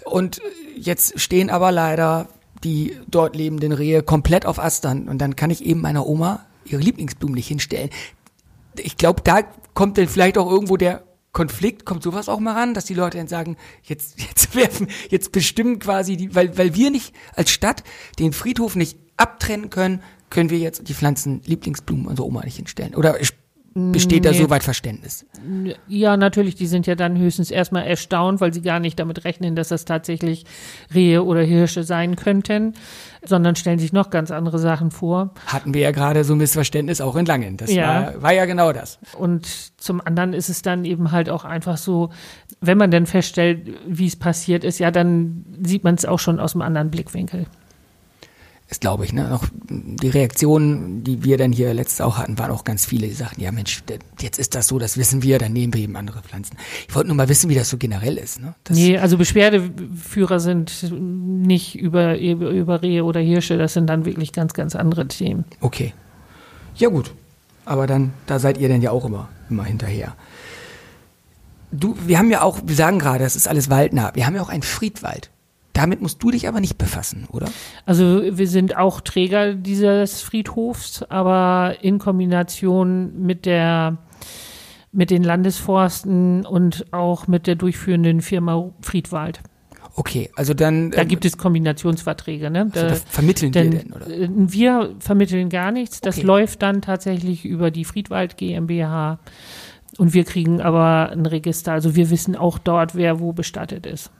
und 0.05 0.41
jetzt 0.75 1.19
stehen 1.19 1.49
aber 1.49 1.71
leider 1.71 2.27
die 2.63 2.97
dort 3.07 3.35
lebenden 3.35 3.71
Rehe 3.71 4.03
komplett 4.03 4.45
auf 4.45 4.59
Astern. 4.59 5.07
Und 5.07 5.19
dann 5.19 5.35
kann 5.35 5.49
ich 5.49 5.65
eben 5.65 5.81
meiner 5.81 6.07
Oma 6.07 6.45
ihre 6.65 6.81
Lieblingsblumen 6.81 7.35
nicht 7.35 7.47
hinstellen. 7.47 7.89
Ich 8.77 8.97
glaube, 8.97 9.21
da 9.23 9.41
kommt 9.73 9.97
dann 9.97 10.07
vielleicht 10.07 10.37
auch 10.37 10.49
irgendwo 10.49 10.77
der 10.77 11.03
Konflikt, 11.31 11.85
kommt 11.85 12.03
sowas 12.03 12.29
auch 12.29 12.39
mal 12.39 12.53
ran, 12.53 12.73
dass 12.73 12.85
die 12.85 12.93
Leute 12.93 13.17
dann 13.17 13.27
sagen, 13.27 13.57
jetzt, 13.83 14.21
jetzt 14.27 14.55
werfen, 14.55 14.87
jetzt 15.09 15.31
bestimmen 15.31 15.79
quasi 15.79 16.15
die, 16.15 16.35
weil, 16.35 16.57
weil 16.57 16.75
wir 16.75 16.91
nicht 16.91 17.13
als 17.35 17.51
Stadt 17.51 17.83
den 18.19 18.33
Friedhof 18.33 18.75
nicht 18.75 18.97
abtrennen 19.17 19.69
können, 19.69 20.01
können 20.29 20.49
wir 20.49 20.57
jetzt 20.57 20.87
die 20.87 20.93
Pflanzen 20.93 21.41
Lieblingsblumen 21.45 22.07
unserer 22.07 22.25
Oma 22.25 22.43
nicht 22.43 22.55
hinstellen. 22.55 22.95
Oder 22.95 23.19
Besteht 23.75 24.23
nee. 24.23 24.29
da 24.29 24.33
soweit 24.35 24.63
Verständnis? 24.63 25.25
Ja, 25.87 26.15
natürlich. 26.15 26.53
Die 26.53 26.67
sind 26.67 26.85
ja 26.85 26.93
dann 26.93 27.17
höchstens 27.17 27.49
erstmal 27.49 27.85
erstaunt, 27.85 28.39
weil 28.39 28.53
sie 28.53 28.61
gar 28.61 28.79
nicht 28.79 28.99
damit 28.99 29.25
rechnen, 29.25 29.55
dass 29.55 29.69
das 29.69 29.83
tatsächlich 29.83 30.45
Rehe 30.93 31.23
oder 31.23 31.41
Hirsche 31.41 31.83
sein 31.83 32.15
könnten, 32.15 32.73
sondern 33.25 33.55
stellen 33.55 33.79
sich 33.79 33.91
noch 33.91 34.11
ganz 34.11 34.29
andere 34.29 34.59
Sachen 34.59 34.91
vor. 34.91 35.33
Hatten 35.47 35.73
wir 35.73 35.81
ja 35.81 35.91
gerade 35.91 36.23
so 36.23 36.35
ein 36.35 36.37
Missverständnis 36.37 37.01
auch 37.01 37.15
in 37.15 37.25
Langen. 37.25 37.57
Das 37.57 37.73
ja. 37.73 38.13
War, 38.13 38.21
war 38.21 38.33
ja 38.33 38.45
genau 38.45 38.73
das. 38.73 38.99
Und 39.17 39.47
zum 39.81 40.01
anderen 40.01 40.33
ist 40.33 40.49
es 40.49 40.61
dann 40.61 40.85
eben 40.85 41.11
halt 41.11 41.31
auch 41.31 41.43
einfach 41.43 41.77
so, 41.77 42.11
wenn 42.61 42.77
man 42.77 42.91
dann 42.91 43.07
feststellt, 43.07 43.71
wie 43.87 44.05
es 44.05 44.15
passiert 44.15 44.63
ist, 44.63 44.77
ja, 44.77 44.91
dann 44.91 45.45
sieht 45.63 45.83
man 45.83 45.95
es 45.95 46.05
auch 46.05 46.19
schon 46.19 46.39
aus 46.39 46.53
einem 46.53 46.61
anderen 46.61 46.91
Blickwinkel. 46.91 47.47
Das 48.73 48.79
glaube 48.79 49.05
ich, 49.05 49.13
ne? 49.13 49.31
Auch 49.31 49.45
die 49.69 50.09
Reaktionen, 50.09 51.03
die 51.03 51.23
wir 51.23 51.37
dann 51.37 51.51
hier 51.51 51.75
letztes 51.75 52.01
auch 52.01 52.17
hatten, 52.17 52.39
waren 52.39 52.49
auch 52.49 52.63
ganz 52.63 52.87
viele, 52.87 53.05
die 53.05 53.13
sagten, 53.13 53.39
ja 53.39 53.51
Mensch, 53.51 53.83
jetzt 54.19 54.39
ist 54.39 54.55
das 54.55 54.67
so, 54.67 54.79
das 54.79 54.97
wissen 54.97 55.21
wir, 55.21 55.37
dann 55.37 55.53
nehmen 55.53 55.75
wir 55.75 55.81
eben 55.81 55.95
andere 55.95 56.23
Pflanzen. 56.23 56.57
Ich 56.89 56.95
wollte 56.95 57.09
nur 57.09 57.15
mal 57.15 57.29
wissen, 57.29 57.51
wie 57.51 57.53
das 57.53 57.69
so 57.69 57.77
generell 57.77 58.17
ist. 58.17 58.41
Ne? 58.41 58.55
Das 58.63 58.75
nee, 58.75 58.97
also 58.97 59.19
Beschwerdeführer 59.19 60.39
sind 60.39 60.89
nicht 60.91 61.77
über, 61.77 62.17
über 62.17 62.81
Rehe 62.81 63.03
oder 63.03 63.19
Hirsche, 63.19 63.59
das 63.59 63.73
sind 63.73 63.85
dann 63.85 64.05
wirklich 64.05 64.31
ganz, 64.31 64.55
ganz 64.55 64.75
andere 64.75 65.07
Themen. 65.07 65.45
Okay. 65.61 65.93
Ja 66.75 66.89
gut. 66.89 67.13
Aber 67.65 67.85
dann, 67.85 68.11
da 68.25 68.39
seid 68.39 68.57
ihr 68.57 68.69
dann 68.69 68.81
ja 68.81 68.89
auch 68.89 69.05
immer, 69.05 69.29
immer 69.51 69.65
hinterher. 69.65 70.15
Du, 71.71 71.95
wir 72.07 72.17
haben 72.17 72.31
ja 72.31 72.41
auch, 72.41 72.61
wir 72.65 72.75
sagen 72.75 72.97
gerade, 72.97 73.23
das 73.23 73.35
ist 73.35 73.47
alles 73.47 73.69
waldnah. 73.69 74.15
Wir 74.15 74.25
haben 74.25 74.33
ja 74.33 74.41
auch 74.41 74.49
einen 74.49 74.63
Friedwald. 74.63 75.29
Damit 75.73 76.01
musst 76.01 76.21
du 76.21 76.29
dich 76.29 76.47
aber 76.47 76.59
nicht 76.59 76.77
befassen, 76.77 77.27
oder? 77.31 77.49
Also 77.85 78.21
wir 78.23 78.47
sind 78.47 78.77
auch 78.77 79.01
Träger 79.01 79.55
dieses 79.55 80.21
Friedhofs, 80.21 81.03
aber 81.03 81.77
in 81.81 81.97
Kombination 81.97 83.19
mit 83.21 83.45
der 83.45 83.97
mit 84.91 85.09
den 85.09 85.23
Landesforsten 85.23 86.45
und 86.45 86.93
auch 86.93 87.27
mit 87.27 87.47
der 87.47 87.55
durchführenden 87.55 88.21
Firma 88.21 88.71
Friedwald. 88.81 89.39
Okay, 89.95 90.29
also 90.35 90.53
dann. 90.53 90.91
Da 90.91 91.01
ähm, 91.01 91.07
gibt 91.07 91.25
es 91.25 91.37
Kombinationsverträge, 91.37 92.49
ne? 92.49 92.69
Da, 92.71 92.81
also 92.81 93.03
vermitteln 93.07 93.51
denn, 93.51 93.71
wir 93.71 93.79
denn, 93.79 93.93
oder? 93.93 94.07
Äh, 94.07 94.29
wir 94.31 94.95
vermitteln 94.99 95.49
gar 95.49 95.71
nichts. 95.71 96.01
Das 96.01 96.17
okay. 96.17 96.25
läuft 96.25 96.61
dann 96.61 96.81
tatsächlich 96.81 97.45
über 97.45 97.69
die 97.69 97.85
Friedwald 97.85 98.37
GmbH. 98.37 99.19
Und 99.97 100.15
wir 100.15 100.23
kriegen 100.23 100.61
aber 100.61 101.11
ein 101.11 101.25
Register. 101.25 101.73
Also 101.73 101.95
wir 101.95 102.09
wissen 102.09 102.35
auch 102.35 102.57
dort, 102.57 102.95
wer 102.95 103.19
wo 103.19 103.33
bestattet 103.33 103.85
ist. 103.85 104.11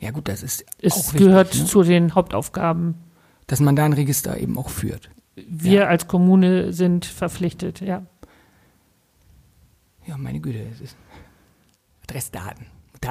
Ja 0.00 0.10
gut, 0.10 0.28
das 0.28 0.42
ist 0.42 0.64
es 0.78 0.92
auch 0.92 1.12
wichtig, 1.12 1.26
gehört 1.26 1.54
ne? 1.54 1.64
zu 1.64 1.82
den 1.82 2.14
Hauptaufgaben. 2.14 2.94
Dass 3.46 3.60
man 3.60 3.76
da 3.76 3.84
ein 3.84 3.92
Register 3.92 4.38
eben 4.38 4.58
auch 4.58 4.68
führt. 4.68 5.08
Wir 5.36 5.80
ja. 5.80 5.86
als 5.86 6.08
Kommune 6.08 6.72
sind 6.72 7.04
verpflichtet, 7.04 7.80
ja. 7.80 8.02
Ja, 10.06 10.16
meine 10.16 10.40
Güte, 10.40 10.60
es 10.72 10.80
ist 10.80 10.96
Adressdaten. 12.08 12.66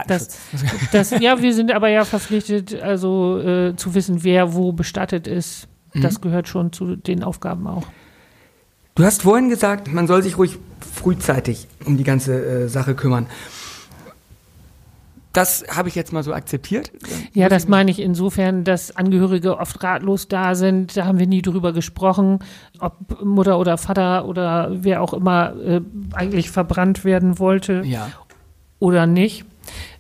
Das, 0.08 0.39
das, 0.91 1.12
ja, 1.12 1.41
wir 1.41 1.54
sind 1.54 1.71
aber 1.71 1.89
ja 1.89 2.06
verpflichtet, 2.06 2.82
also 2.82 3.39
äh, 3.39 3.76
zu 3.76 3.93
wissen, 3.93 4.24
wer 4.24 4.54
wo 4.54 4.71
bestattet 4.71 5.28
ist. 5.28 5.67
Mhm. 5.93 6.02
Das 6.02 6.21
gehört 6.21 6.48
schon 6.48 6.74
zu 6.74 6.95
den 6.95 7.24
Aufgaben 7.24 7.67
auch. 7.67 7.86
Du 8.95 9.04
hast 9.04 9.24
vorhin 9.24 9.50
gesagt, 9.50 9.91
man 9.91 10.08
soll 10.08 10.24
sich 10.24 10.38
ruhig 10.38 10.58
frühzeitig 10.80 11.67
um 11.86 11.98
die 11.98 12.04
ganze 12.04 12.63
äh, 12.63 12.67
Sache 12.67 12.95
kümmern. 12.95 13.28
Das 15.36 15.65
habe 15.69 15.89
ich 15.89 15.95
jetzt 15.95 16.13
mal 16.13 16.24
so 16.24 16.34
akzeptiert. 16.34 16.91
Ja, 17.34 17.50
das 17.50 17.67
meine 17.67 17.91
ich 17.91 18.00
insofern, 18.00 18.63
dass 18.63 18.95
Angehörige 18.95 19.58
oft 19.58 19.84
ratlos 19.84 20.30
da 20.30 20.56
sind. 20.56 20.95
Da 20.95 21.06
haben 21.06 21.19
wir 21.19 21.28
nie 21.28 21.41
drüber 21.41 21.74
gesprochen, 21.74 22.39
ob 22.80 23.21
Mutter 23.21 23.60
oder 23.60 23.78
Vater 23.78 24.26
oder 24.26 24.69
wer 24.71 25.02
auch 25.02 25.13
immer 25.13 25.54
äh, 25.58 25.82
eigentlich 26.13 26.52
verbrannt 26.52 27.04
werden 27.04 27.38
wollte 27.38 27.82
ja. 27.86 28.10
oder 28.80 29.06
nicht 29.08 29.45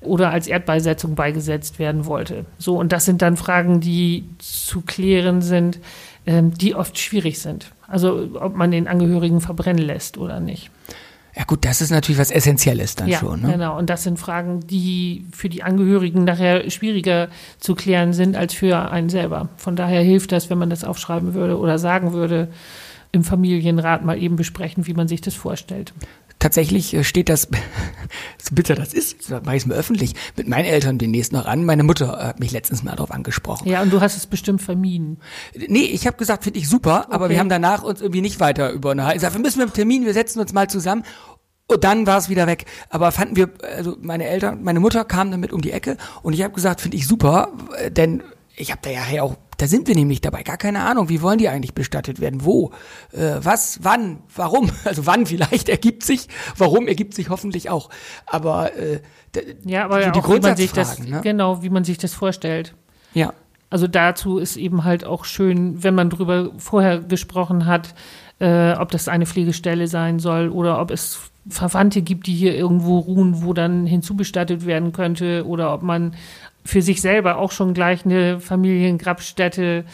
oder 0.01 0.29
als 0.29 0.47
Erdbeisetzung 0.47 1.15
beigesetzt 1.15 1.79
werden 1.79 2.05
wollte. 2.05 2.45
So, 2.57 2.77
und 2.77 2.91
das 2.91 3.03
sind 3.05 3.21
dann 3.21 3.35
Fragen, 3.35 3.81
die 3.81 4.25
zu 4.37 4.81
klären 4.81 5.41
sind, 5.41 5.79
ähm, 6.25 6.53
die 6.53 6.75
oft 6.75 6.97
schwierig 6.97 7.39
sind. 7.39 7.71
Also 7.87 8.29
ob 8.35 8.55
man 8.55 8.71
den 8.71 8.87
Angehörigen 8.87 9.41
verbrennen 9.41 9.83
lässt 9.83 10.17
oder 10.17 10.39
nicht. 10.39 10.71
Ja 11.35 11.43
gut, 11.43 11.65
das 11.65 11.81
ist 11.81 11.91
natürlich 11.91 12.19
was 12.19 12.31
Essentielles 12.31 12.95
dann 12.95 13.09
ja, 13.09 13.19
schon. 13.19 13.41
Ne? 13.41 13.51
Genau, 13.53 13.77
und 13.77 13.89
das 13.89 14.03
sind 14.03 14.17
Fragen, 14.17 14.61
die 14.67 15.25
für 15.31 15.49
die 15.49 15.63
Angehörigen 15.63 16.23
nachher 16.23 16.69
schwieriger 16.69 17.27
zu 17.59 17.75
klären 17.75 18.13
sind 18.13 18.37
als 18.37 18.53
für 18.53 18.89
einen 18.89 19.09
selber. 19.09 19.49
Von 19.57 19.75
daher 19.75 20.01
hilft 20.01 20.31
das, 20.31 20.49
wenn 20.49 20.57
man 20.57 20.69
das 20.69 20.85
aufschreiben 20.85 21.33
würde 21.33 21.59
oder 21.59 21.77
sagen 21.77 22.13
würde, 22.13 22.47
im 23.11 23.23
Familienrat 23.23 24.03
mal 24.05 24.21
eben 24.21 24.37
besprechen, 24.37 24.87
wie 24.87 24.93
man 24.93 25.07
sich 25.07 25.21
das 25.21 25.35
vorstellt 25.35 25.93
tatsächlich 26.45 26.93
äh, 26.93 27.03
steht 27.03 27.27
das, 27.27 27.47
so 28.41 28.53
bitter 28.53 28.75
das 28.75 28.93
ist, 28.93 29.31
das 29.31 29.43
mache 29.43 29.55
ich 29.55 29.63
es 29.63 29.65
mir 29.65 29.73
öffentlich, 29.73 30.13
mit 30.37 30.47
meinen 30.47 30.65
Eltern 30.65 30.99
demnächst 30.99 31.33
noch 31.33 31.47
an. 31.47 31.65
Meine 31.65 31.83
Mutter 31.83 32.19
hat 32.19 32.39
mich 32.39 32.51
letztens 32.51 32.83
mal 32.83 32.91
darauf 32.91 33.11
angesprochen. 33.11 33.67
Ja, 33.67 33.81
und 33.81 33.91
du 33.91 33.99
hast 33.99 34.15
es 34.15 34.27
bestimmt 34.27 34.61
vermieden. 34.61 35.17
Nee, 35.55 35.85
ich 35.85 36.05
habe 36.05 36.17
gesagt, 36.17 36.43
finde 36.43 36.59
ich 36.59 36.69
super, 36.69 37.07
aber 37.09 37.25
okay. 37.25 37.33
wir 37.33 37.39
haben 37.39 37.49
danach 37.49 37.81
uns 37.81 37.99
irgendwie 37.99 38.21
nicht 38.21 38.39
weiter 38.39 38.71
über 38.71 38.91
eine 38.91 39.15
Ich 39.15 39.21
sag, 39.21 39.33
wir 39.33 39.41
müssen 39.41 39.59
mit 39.59 39.69
dem 39.69 39.73
Termin, 39.73 40.05
wir 40.05 40.13
setzen 40.13 40.39
uns 40.39 40.53
mal 40.53 40.69
zusammen. 40.69 41.03
Und 41.67 41.83
dann 41.83 42.05
war 42.05 42.19
es 42.19 42.29
wieder 42.29 42.45
weg. 42.45 42.65
Aber 42.89 43.11
fanden 43.11 43.35
wir, 43.35 43.49
also 43.75 43.97
meine 43.99 44.27
Eltern, 44.27 44.61
meine 44.61 44.79
Mutter 44.79 45.03
kam 45.03 45.31
damit 45.31 45.51
um 45.51 45.61
die 45.61 45.71
Ecke 45.71 45.97
und 46.21 46.33
ich 46.33 46.43
habe 46.43 46.53
gesagt, 46.53 46.79
finde 46.79 46.97
ich 46.97 47.07
super, 47.07 47.53
denn 47.89 48.21
ich 48.55 48.69
habe 48.71 48.81
da 48.83 48.91
ja 48.91 49.23
auch 49.23 49.35
da 49.57 49.67
sind 49.67 49.87
wir 49.87 49.95
nämlich 49.95 50.21
dabei. 50.21 50.43
Gar 50.43 50.57
keine 50.57 50.81
Ahnung, 50.81 51.09
wie 51.09 51.21
wollen 51.21 51.37
die 51.37 51.49
eigentlich 51.49 51.73
bestattet 51.73 52.19
werden? 52.19 52.45
Wo? 52.45 52.71
Äh, 53.11 53.35
was? 53.41 53.79
Wann? 53.83 54.19
Warum? 54.35 54.71
Also 54.85 55.05
wann 55.07 55.25
vielleicht 55.25 55.67
ergibt 55.67 56.03
sich, 56.03 56.27
warum 56.57 56.87
ergibt 56.87 57.15
sich 57.15 57.29
hoffentlich 57.29 57.69
auch. 57.69 57.89
Aber 58.27 58.75
äh, 58.77 59.01
ja, 59.65 59.85
aber 59.85 59.99
die, 59.99 60.11
die 60.11 60.19
auch, 60.19 60.29
wie 60.29 60.39
man 60.39 60.55
sich 60.55 60.71
das 60.71 60.99
ne? 60.99 61.21
genau, 61.23 61.63
wie 61.63 61.69
man 61.69 61.83
sich 61.83 61.97
das 61.97 62.13
vorstellt. 62.13 62.75
Ja. 63.13 63.33
Also 63.69 63.87
dazu 63.87 64.37
ist 64.37 64.57
eben 64.57 64.83
halt 64.83 65.05
auch 65.05 65.25
schön, 65.25 65.83
wenn 65.83 65.95
man 65.95 66.09
drüber 66.09 66.51
vorher 66.57 66.99
gesprochen 66.99 67.65
hat, 67.65 67.95
äh, 68.39 68.73
ob 68.73 68.91
das 68.91 69.07
eine 69.07 69.25
Pflegestelle 69.25 69.87
sein 69.87 70.19
soll 70.19 70.49
oder 70.49 70.79
ob 70.79 70.91
es 70.91 71.19
Verwandte 71.47 72.01
gibt, 72.01 72.27
die 72.27 72.33
hier 72.33 72.55
irgendwo 72.55 72.99
ruhen, 72.99 73.43
wo 73.43 73.53
dann 73.53 73.85
hinzubestattet 73.85 74.65
werden 74.65 74.93
könnte 74.93 75.45
oder 75.45 75.73
ob 75.73 75.83
man 75.83 76.15
für 76.63 76.81
sich 76.81 77.01
selber 77.01 77.37
auch 77.37 77.51
schon 77.51 77.73
gleich 77.73 78.05
eine 78.05 78.39
Familiengrabstätte 78.39 79.85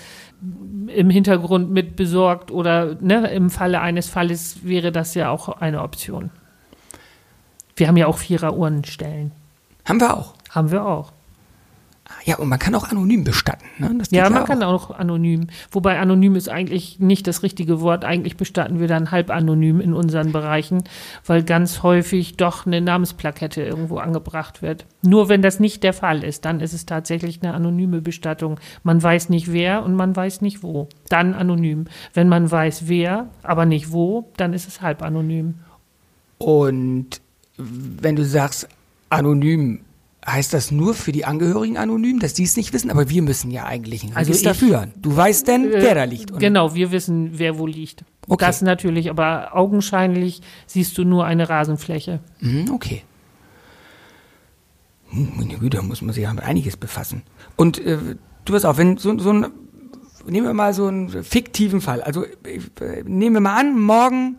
im 0.88 1.10
Hintergrund 1.10 1.70
mit 1.70 1.96
besorgt 1.96 2.52
oder 2.52 2.96
ne, 3.02 3.28
im 3.32 3.50
Falle 3.50 3.82
eines 3.82 4.10
Falles 4.10 4.64
wäre 4.64 4.92
das 4.92 5.14
ja 5.14 5.30
auch 5.30 5.50
eine 5.50 5.82
Option. 5.82 6.32
Wir 7.76 7.88
haben 7.88 7.98
ja 7.98 8.08
auch 8.08 8.18
Vierer-Urnenstellen. 8.18 9.32
Haben 9.86 10.00
wir 10.00 10.18
auch. 10.18 10.34
Haben 10.50 10.72
wir 10.72 10.86
auch. 10.86 11.14
Ja, 12.26 12.38
und 12.38 12.50
man 12.50 12.60
kann 12.60 12.76
auch 12.76 12.90
anonym 12.90 13.24
bestatten. 13.24 13.66
Ne? 13.78 13.98
ja, 14.12 14.30
man 14.30 14.44
auch. 14.44 14.48
kann 14.48 14.64
auch 14.64 14.92
anonym. 14.92 15.48
Wobei 15.72 16.00
anonym 16.00 16.36
ist 16.36 16.50
eigentlich 16.50 17.00
nicht 17.00 17.28
das 17.28 17.44
richtige 17.44 17.82
Wort. 17.82 18.06
Eigentlich 18.06 18.38
bestatten 18.38 18.80
wir 18.80 18.88
dann 18.88 19.12
halb 19.12 19.30
anonym 19.30 19.82
in 19.82 19.94
unseren 19.94 20.32
Bereichen, 20.32 20.84
weil 21.26 21.44
ganz 21.44 21.84
häufig 21.84 22.38
doch 22.38 22.66
eine 22.66 22.82
Namensplakette 22.82 23.62
irgendwo 23.64 23.98
angebracht 23.98 24.62
wird. 24.62 24.86
Nur 25.02 25.30
wenn 25.30 25.42
das 25.42 25.60
nicht 25.60 25.84
der 25.84 25.94
Fall 25.94 26.24
ist, 26.24 26.46
dann 26.46 26.60
ist 26.60 26.74
es 26.74 26.86
tatsächlich 26.86 27.42
eine 27.42 27.54
anonyme 27.54 28.02
Bestattung. 28.02 28.60
Man 28.84 29.02
weiß 29.02 29.30
nicht 29.30 29.52
wer 29.52 29.84
und 29.84 29.96
man 29.96 30.16
weiß 30.16 30.42
nicht 30.42 30.64
wo. 30.64 30.88
Dann 31.10 31.34
anonym. 31.34 31.86
Wenn 32.14 32.30
man 32.30 32.50
weiß 32.50 32.88
wer, 32.88 33.28
aber 33.44 33.66
nicht 33.66 33.92
wo, 33.92 34.32
dann 34.38 34.54
ist 34.54 34.68
es 34.68 34.82
halb 34.82 35.02
anonym. 35.02 35.56
Und 36.38 37.22
wenn 37.58 38.16
du 38.16 38.26
sagst 38.26 38.68
anonym, 39.10 39.82
Heißt 40.26 40.54
das 40.54 40.70
nur 40.70 40.94
für 40.94 41.12
die 41.12 41.26
Angehörigen 41.26 41.78
anonym, 41.78 42.20
dass 42.20 42.36
die 42.36 42.44
es 42.44 42.56
nicht 42.56 42.74
wissen? 42.74 42.92
Aber 42.92 43.10
wir 43.10 43.24
müssen 43.24 43.50
ja 43.50 43.66
eigentlich 43.66 44.04
ein 44.04 44.16
also 44.16 44.32
Register 44.32 44.54
führen. 44.54 44.94
Du 45.02 45.16
weißt 45.16 45.48
denn, 45.48 45.72
äh, 45.72 45.82
wer 45.82 45.96
da 45.96 46.04
liegt. 46.04 46.38
Genau, 46.38 46.76
wir 46.76 46.92
wissen, 46.92 47.40
wer 47.40 47.58
wo 47.58 47.66
liegt. 47.66 48.06
Okay. 48.28 48.46
Das 48.46 48.62
natürlich, 48.62 49.10
aber 49.10 49.56
augenscheinlich 49.56 50.42
siehst 50.68 50.96
du 51.00 51.06
nur 51.06 51.26
eine 51.26 51.50
Rasenfläche. 51.50 52.20
Mhm, 52.40 52.70
okay. 52.72 53.02
Hm, 55.10 55.32
meine 55.38 55.58
Güte, 55.58 55.78
da 55.78 55.84
muss 55.84 56.04
man 56.04 56.14
sich 56.14 56.24
ja 56.24 56.34
mit 56.34 56.44
einiges 56.44 56.78
befassen. 56.78 57.24
Und 57.56 57.80
äh, 57.80 57.98
du 58.46 58.54
wirst 58.54 58.68
auch, 58.68 58.78
wenn 58.78 58.98
so, 58.98 59.18
so 59.18 59.34
ein, 59.34 59.48
nehmen 60.28 60.46
wir 60.46 60.54
mal 60.54 60.76
so 60.76 60.86
einen 60.86 61.24
fiktiven 61.24 61.82
Fall. 61.82 62.04
Also 62.04 62.26
äh, 62.26 63.04
nehmen 63.06 63.38
wir 63.38 63.42
mal 63.42 63.60
an, 63.60 63.80
morgen 63.80 64.38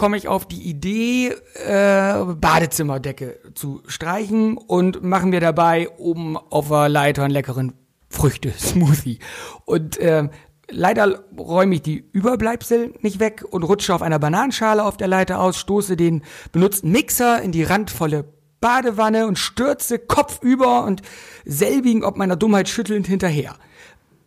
komme 0.00 0.16
ich 0.16 0.28
auf 0.28 0.48
die 0.48 0.62
Idee, 0.62 1.34
äh, 1.66 2.24
Badezimmerdecke 2.24 3.38
zu 3.52 3.82
streichen 3.86 4.56
und 4.56 5.02
machen 5.02 5.28
mir 5.28 5.40
dabei 5.40 5.90
oben 5.98 6.38
auf 6.38 6.68
der 6.68 6.88
Leiter 6.88 7.24
einen 7.24 7.34
leckeren 7.34 7.74
Früchte-Smoothie. 8.08 9.18
Und 9.66 9.98
äh, 9.98 10.30
leider 10.70 11.22
räume 11.38 11.74
ich 11.74 11.82
die 11.82 12.02
Überbleibsel 12.12 12.94
nicht 13.02 13.20
weg 13.20 13.44
und 13.50 13.62
rutsche 13.62 13.94
auf 13.94 14.00
einer 14.00 14.18
Bananenschale 14.18 14.82
auf 14.82 14.96
der 14.96 15.06
Leiter 15.06 15.38
aus, 15.38 15.58
stoße 15.58 15.98
den 15.98 16.22
benutzten 16.50 16.90
Mixer 16.90 17.42
in 17.42 17.52
die 17.52 17.64
randvolle 17.64 18.24
Badewanne 18.62 19.26
und 19.26 19.38
stürze 19.38 19.98
kopfüber 19.98 20.84
und 20.84 21.02
selbigen 21.44 22.04
ob 22.04 22.16
meiner 22.16 22.36
Dummheit 22.36 22.70
schüttelnd 22.70 23.06
hinterher. 23.06 23.54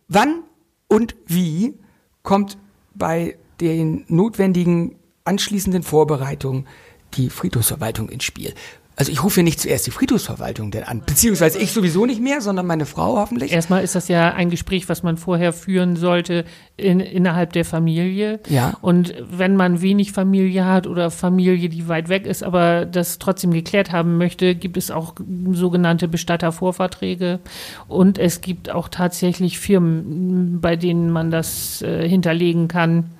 Wann 0.06 0.44
und 0.86 1.16
wie 1.26 1.80
kommt 2.22 2.58
bei 2.94 3.38
den 3.60 4.04
notwendigen 4.06 5.00
anschließenden 5.24 5.82
Vorbereitungen 5.82 6.66
die 7.14 7.30
Friedhofsverwaltung 7.30 8.08
ins 8.08 8.24
Spiel. 8.24 8.54
Also 8.96 9.10
ich 9.10 9.24
rufe 9.24 9.42
nicht 9.42 9.58
zuerst 9.58 9.88
die 9.88 9.90
Friedhofsverwaltung 9.90 10.70
denn 10.70 10.84
an, 10.84 11.02
beziehungsweise 11.04 11.58
ich 11.58 11.72
sowieso 11.72 12.06
nicht 12.06 12.20
mehr, 12.20 12.40
sondern 12.40 12.64
meine 12.66 12.86
Frau 12.86 13.16
hoffentlich. 13.16 13.50
Erstmal 13.50 13.82
ist 13.82 13.96
das 13.96 14.06
ja 14.06 14.32
ein 14.34 14.50
Gespräch, 14.50 14.88
was 14.88 15.02
man 15.02 15.16
vorher 15.16 15.52
führen 15.52 15.96
sollte 15.96 16.44
in, 16.76 17.00
innerhalb 17.00 17.52
der 17.54 17.64
Familie. 17.64 18.38
Ja. 18.48 18.76
Und 18.82 19.12
wenn 19.28 19.56
man 19.56 19.82
wenig 19.82 20.12
Familie 20.12 20.64
hat 20.64 20.86
oder 20.86 21.10
Familie, 21.10 21.68
die 21.68 21.88
weit 21.88 22.08
weg 22.08 22.24
ist, 22.24 22.44
aber 22.44 22.86
das 22.86 23.18
trotzdem 23.18 23.50
geklärt 23.50 23.90
haben 23.90 24.16
möchte, 24.16 24.54
gibt 24.54 24.76
es 24.76 24.92
auch 24.92 25.14
sogenannte 25.50 26.06
Bestattervorverträge. 26.06 27.40
Und 27.88 28.16
es 28.18 28.42
gibt 28.42 28.70
auch 28.70 28.88
tatsächlich 28.88 29.58
Firmen, 29.58 30.60
bei 30.60 30.76
denen 30.76 31.10
man 31.10 31.32
das 31.32 31.82
äh, 31.82 32.08
hinterlegen 32.08 32.68
kann. 32.68 33.10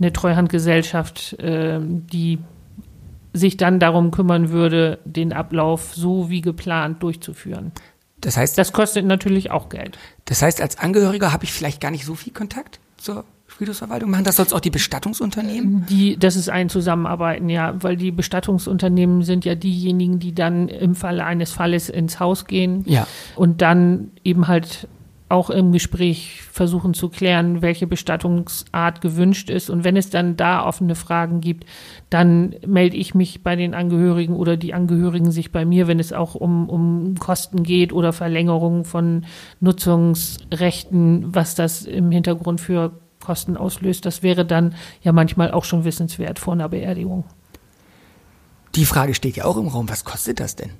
Eine 0.00 0.12
Treuhandgesellschaft, 0.12 1.34
äh, 1.40 1.78
die 1.80 2.38
sich 3.32 3.56
dann 3.56 3.78
darum 3.78 4.10
kümmern 4.10 4.50
würde, 4.50 4.98
den 5.04 5.32
Ablauf 5.32 5.94
so 5.94 6.30
wie 6.30 6.40
geplant 6.40 7.02
durchzuführen. 7.02 7.70
Das 8.20 8.36
heißt, 8.36 8.58
Das 8.58 8.72
kostet 8.72 9.06
natürlich 9.06 9.50
auch 9.50 9.68
Geld. 9.68 9.98
das 10.24 10.42
heißt, 10.42 10.60
als 10.60 10.78
Angehöriger 10.78 11.32
habe 11.32 11.44
ich 11.44 11.52
vielleicht 11.52 11.80
gar 11.80 11.90
nicht 11.90 12.04
so 12.04 12.14
viel 12.14 12.32
Kontakt 12.32 12.80
zur 12.96 13.24
Friedhofsverwaltung. 13.46 14.10
Machen 14.10 14.24
das 14.24 14.36
sonst 14.36 14.52
auch 14.52 14.60
die 14.60 14.70
Bestattungsunternehmen? 14.70 15.86
Die, 15.88 16.16
das 16.18 16.36
ist 16.36 16.48
ein 16.50 16.68
Zusammenarbeiten, 16.68 17.48
ja, 17.48 17.74
weil 17.82 17.96
die 17.96 18.10
Bestattungsunternehmen 18.10 19.22
sind 19.22 19.44
ja 19.44 19.54
diejenigen, 19.54 20.18
die 20.18 20.34
dann 20.34 20.68
im 20.68 20.94
Falle 20.94 21.24
eines 21.24 21.52
Falles 21.52 21.88
ins 21.88 22.20
Haus 22.20 22.46
gehen 22.46 22.84
Ja. 22.86 23.06
und 23.36 23.60
dann 23.62 24.10
eben 24.24 24.48
halt 24.48 24.86
auch 25.30 25.48
im 25.48 25.70
Gespräch 25.70 26.42
versuchen 26.42 26.92
zu 26.92 27.08
klären, 27.08 27.62
welche 27.62 27.86
Bestattungsart 27.86 29.00
gewünscht 29.00 29.48
ist. 29.48 29.70
Und 29.70 29.84
wenn 29.84 29.96
es 29.96 30.10
dann 30.10 30.36
da 30.36 30.66
offene 30.66 30.96
Fragen 30.96 31.40
gibt, 31.40 31.66
dann 32.10 32.56
melde 32.66 32.96
ich 32.96 33.14
mich 33.14 33.44
bei 33.44 33.54
den 33.54 33.72
Angehörigen 33.72 34.34
oder 34.34 34.56
die 34.56 34.74
Angehörigen 34.74 35.30
sich 35.30 35.52
bei 35.52 35.64
mir, 35.64 35.86
wenn 35.86 36.00
es 36.00 36.12
auch 36.12 36.34
um, 36.34 36.68
um 36.68 37.14
Kosten 37.18 37.62
geht 37.62 37.92
oder 37.92 38.12
Verlängerung 38.12 38.84
von 38.84 39.24
Nutzungsrechten, 39.60 41.32
was 41.32 41.54
das 41.54 41.82
im 41.82 42.10
Hintergrund 42.10 42.60
für 42.60 42.92
Kosten 43.24 43.56
auslöst. 43.56 44.04
Das 44.06 44.24
wäre 44.24 44.44
dann 44.44 44.74
ja 45.02 45.12
manchmal 45.12 45.52
auch 45.52 45.64
schon 45.64 45.84
wissenswert 45.84 46.40
vor 46.40 46.54
einer 46.54 46.68
Beerdigung. 46.68 47.24
Die 48.76 48.84
Frage 48.84 49.14
steht 49.14 49.36
ja 49.36 49.44
auch 49.44 49.56
im 49.56 49.68
Raum. 49.68 49.88
Was 49.88 50.04
kostet 50.04 50.38
das 50.40 50.54
denn? 50.56 50.70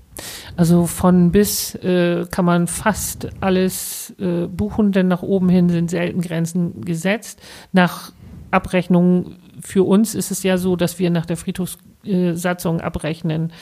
Also 0.56 0.86
von 0.86 1.32
bis 1.32 1.74
äh, 1.76 2.24
kann 2.30 2.44
man 2.44 2.66
fast 2.66 3.28
alles 3.40 4.14
äh, 4.20 4.46
buchen, 4.46 4.92
denn 4.92 5.08
nach 5.08 5.22
oben 5.22 5.48
hin 5.48 5.68
sind 5.68 5.90
selten 5.90 6.20
Grenzen 6.20 6.84
gesetzt. 6.84 7.40
Nach 7.72 8.12
Abrechnung 8.50 9.36
für 9.60 9.84
uns 9.86 10.14
ist 10.14 10.30
es 10.30 10.42
ja 10.42 10.56
so, 10.58 10.76
dass 10.76 10.98
wir 10.98 11.10
nach 11.10 11.26
der 11.26 11.36
Friedhofssatzung 11.36 12.80
abrechnen 12.80 13.52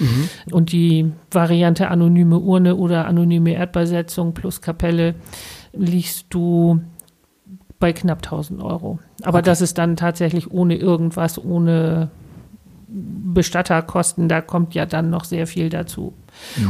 und 0.53 0.73
die 0.73 1.11
Variante 1.31 1.89
anonyme 1.91 2.39
Urne 2.39 2.77
oder 2.77 3.07
anonyme 3.07 3.53
Erdbeisetzung 3.55 4.33
plus 4.35 4.61
Kapelle 4.61 5.15
liegst 5.73 6.27
du 6.31 6.81
bei 7.81 7.93
knapp 7.93 8.19
1000 8.19 8.63
Euro. 8.63 8.99
Aber 9.23 9.39
Okay. 9.39 9.47
das 9.47 9.61
ist 9.61 9.79
dann 9.79 9.97
tatsächlich 9.97 10.51
ohne 10.51 10.77
irgendwas, 10.77 11.43
ohne 11.43 12.11
Bestatterkosten, 12.91 14.29
da 14.29 14.41
kommt 14.41 14.75
ja 14.75 14.87
dann 14.87 15.11
noch 15.11 15.25
sehr 15.25 15.47
viel 15.47 15.69
dazu. 15.69 16.15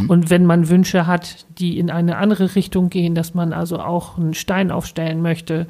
Und 0.09 0.31
wenn 0.31 0.47
man 0.47 0.69
Wünsche 0.69 1.07
hat, 1.07 1.47
die 1.59 1.79
in 1.79 1.91
eine 1.91 2.17
andere 2.17 2.55
Richtung 2.57 2.91
gehen, 2.91 3.15
dass 3.15 3.35
man 3.35 3.53
also 3.53 3.79
auch 3.79 4.19
einen 4.19 4.35
Stein 4.35 4.71
aufstellen 4.71 5.23
möchte 5.23 5.67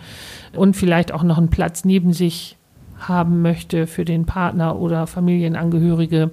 und 0.55 0.75
vielleicht 0.75 1.13
auch 1.13 1.23
noch 1.23 1.37
einen 1.37 1.51
Platz 1.51 1.85
neben 1.85 2.13
sich 2.13 2.57
haben 2.99 3.43
möchte 3.43 3.87
für 3.87 4.05
den 4.05 4.25
Partner 4.25 4.79
oder 4.79 5.07
Familienangehörige, 5.07 6.31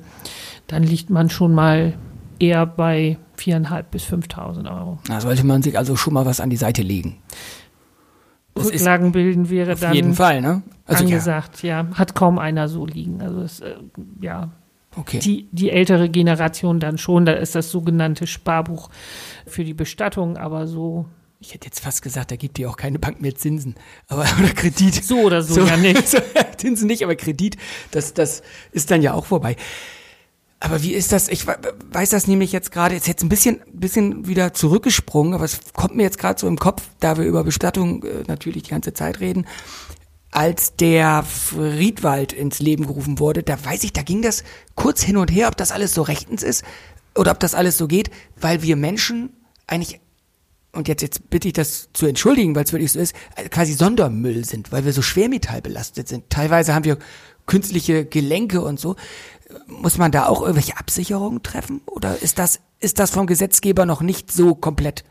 dann 0.67 0.83
liegt 0.83 1.09
man 1.09 1.29
schon 1.29 1.53
mal 1.53 1.93
eher 2.39 2.65
bei 2.65 3.17
4.500 3.37 3.83
bis 3.83 4.05
5.000 4.05 4.71
Euro. 4.71 4.99
Da 5.07 5.21
sollte 5.21 5.45
man 5.45 5.61
sich 5.61 5.77
also 5.77 5.95
schon 5.95 6.13
mal 6.13 6.25
was 6.25 6.39
an 6.39 6.49
die 6.49 6.57
Seite 6.57 6.81
legen. 6.81 7.17
Rücklagen 8.57 9.11
bilden 9.11 9.49
wäre 9.49 9.73
auf 9.73 9.79
dann 9.79 9.93
jeden 9.93 10.13
Fall, 10.13 10.41
ne? 10.41 10.63
Also 10.85 11.03
ja, 11.03 11.09
angesagt, 11.09 11.63
ja. 11.63 11.87
Hat 11.93 12.15
kaum 12.15 12.39
einer 12.39 12.67
so 12.67 12.85
liegen. 12.85 13.21
Also 13.21 13.41
es, 13.41 13.59
äh, 13.59 13.75
ja, 14.21 14.51
okay. 14.95 15.19
die, 15.19 15.47
die 15.51 15.71
ältere 15.71 16.09
Generation 16.09 16.79
dann 16.79 16.97
schon, 16.97 17.25
da 17.25 17.33
ist 17.33 17.55
das 17.55 17.71
sogenannte 17.71 18.27
Sparbuch 18.27 18.89
für 19.45 19.63
die 19.63 19.73
Bestattung, 19.73 20.37
aber 20.37 20.67
so, 20.67 21.05
Ich 21.39 21.53
hätte 21.53 21.65
jetzt 21.65 21.79
fast 21.79 22.01
gesagt, 22.01 22.31
da 22.31 22.37
gibt 22.37 22.57
dir 22.57 22.69
auch 22.69 22.77
keine 22.77 22.97
Bank 22.97 23.21
mehr 23.21 23.35
Zinsen. 23.35 23.75
Aber 24.07 24.25
oder 24.39 24.49
Kredit. 24.53 25.03
so 25.03 25.19
oder 25.19 25.41
so, 25.41 25.65
ja 25.65 25.77
nicht. 25.77 26.07
So, 26.07 26.17
Zinsen 26.57 26.87
nicht, 26.87 27.03
aber 27.03 27.15
Kredit, 27.15 27.57
das, 27.91 28.13
das 28.13 28.41
ist 28.71 28.89
dann 28.89 29.01
ja 29.01 29.13
auch 29.13 29.25
vorbei. 29.25 29.55
Aber 30.59 30.81
wie 30.81 30.93
ist 30.93 31.11
das? 31.11 31.27
Ich 31.27 31.45
we- 31.47 31.57
weiß 31.91 32.09
das 32.09 32.27
nämlich 32.27 32.51
jetzt 32.51 32.71
gerade, 32.71 32.95
ist 32.95 33.07
jetzt 33.07 33.23
ein 33.23 33.29
bisschen, 33.29 33.61
bisschen 33.71 34.27
wieder 34.27 34.53
zurückgesprungen, 34.53 35.33
aber 35.33 35.45
es 35.45 35.59
kommt 35.73 35.95
mir 35.95 36.03
jetzt 36.03 36.17
gerade 36.17 36.39
so 36.39 36.47
im 36.47 36.57
Kopf, 36.57 36.83
da 36.99 37.17
wir 37.17 37.25
über 37.25 37.43
Bestattung 37.43 38.03
äh, 38.03 38.23
natürlich 38.27 38.63
die 38.63 38.69
ganze 38.71 38.93
Zeit 38.93 39.19
reden. 39.19 39.45
Als 40.31 40.75
der 40.75 41.23
Friedwald 41.23 42.33
ins 42.33 42.59
Leben 42.59 42.87
gerufen 42.87 43.19
wurde, 43.19 43.43
da 43.43 43.63
weiß 43.63 43.83
ich, 43.83 43.93
da 43.93 44.01
ging 44.01 44.21
das 44.21 44.43
kurz 44.75 45.01
hin 45.01 45.17
und 45.17 45.31
her, 45.31 45.47
ob 45.47 45.55
das 45.57 45.71
alles 45.71 45.93
so 45.93 46.01
rechtens 46.01 46.43
ist 46.43 46.63
oder 47.15 47.31
ob 47.31 47.39
das 47.39 47.53
alles 47.53 47.77
so 47.77 47.87
geht, 47.87 48.09
weil 48.39 48.61
wir 48.61 48.75
Menschen 48.75 49.29
eigentlich 49.67 49.99
und 50.73 50.89
jetzt, 50.89 51.01
jetzt 51.01 51.29
bitte 51.29 51.47
ich 51.47 51.53
das 51.53 51.87
zu 51.93 52.05
entschuldigen, 52.05 52.53
weil 52.53 52.65
es 52.65 52.73
wirklich 52.73 52.91
so 52.91 52.99
ist, 52.99 53.15
äh, 53.37 53.47
quasi 53.47 53.71
Sondermüll 53.73 54.43
sind, 54.43 54.73
weil 54.73 54.83
wir 54.83 54.91
so 54.91 55.01
schwermetallbelastet 55.01 56.09
sind. 56.09 56.29
Teilweise 56.29 56.75
haben 56.75 56.83
wir 56.83 56.97
künstliche 57.45 58.03
Gelenke 58.05 58.61
und 58.61 58.77
so. 58.77 58.97
Muss 59.67 59.97
man 59.97 60.11
da 60.11 60.27
auch 60.27 60.41
irgendwelche 60.41 60.77
Absicherungen 60.77 61.43
treffen? 61.43 61.81
Oder 61.85 62.21
ist 62.21 62.39
das, 62.39 62.59
ist 62.79 62.99
das 62.99 63.11
vom 63.11 63.27
Gesetzgeber 63.27 63.85
noch 63.85 64.01
nicht 64.01 64.31
so 64.31 64.55
komplett 64.55 65.03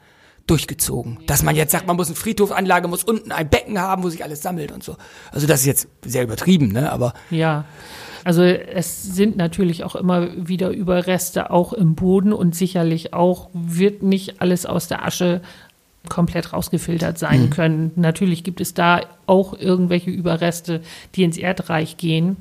durchgezogen? 0.46 1.20
Dass 1.26 1.42
man 1.42 1.56
jetzt 1.56 1.72
sagt, 1.72 1.86
man 1.86 1.96
muss 1.96 2.08
eine 2.08 2.16
Friedhofanlage, 2.16 2.88
muss 2.88 3.04
unten 3.04 3.32
ein 3.32 3.48
Becken 3.48 3.78
haben, 3.78 4.02
wo 4.02 4.08
sich 4.08 4.24
alles 4.24 4.42
sammelt 4.42 4.72
und 4.72 4.82
so. 4.82 4.96
Also 5.30 5.46
das 5.46 5.60
ist 5.60 5.66
jetzt 5.66 5.88
sehr 6.04 6.24
übertrieben, 6.24 6.68
ne? 6.68 6.90
Aber 6.90 7.14
Ja. 7.30 7.64
Also 8.24 8.42
es 8.42 9.02
sind 9.02 9.36
natürlich 9.36 9.84
auch 9.84 9.94
immer 9.94 10.48
wieder 10.48 10.70
Überreste 10.70 11.50
auch 11.50 11.74
im 11.74 11.94
Boden 11.94 12.32
und 12.32 12.54
sicherlich 12.56 13.12
auch 13.12 13.50
wird 13.52 14.02
nicht 14.02 14.40
alles 14.40 14.64
aus 14.64 14.88
der 14.88 15.04
Asche 15.04 15.42
komplett 16.08 16.52
rausgefiltert 16.52 17.18
sein 17.18 17.50
können. 17.50 17.92
Natürlich 17.96 18.42
gibt 18.44 18.60
es 18.60 18.74
da 18.74 19.02
auch 19.26 19.54
irgendwelche 19.54 20.10
Überreste, 20.10 20.80
die 21.14 21.22
ins 21.22 21.36
Erdreich 21.36 21.96
gehen. 21.96 22.36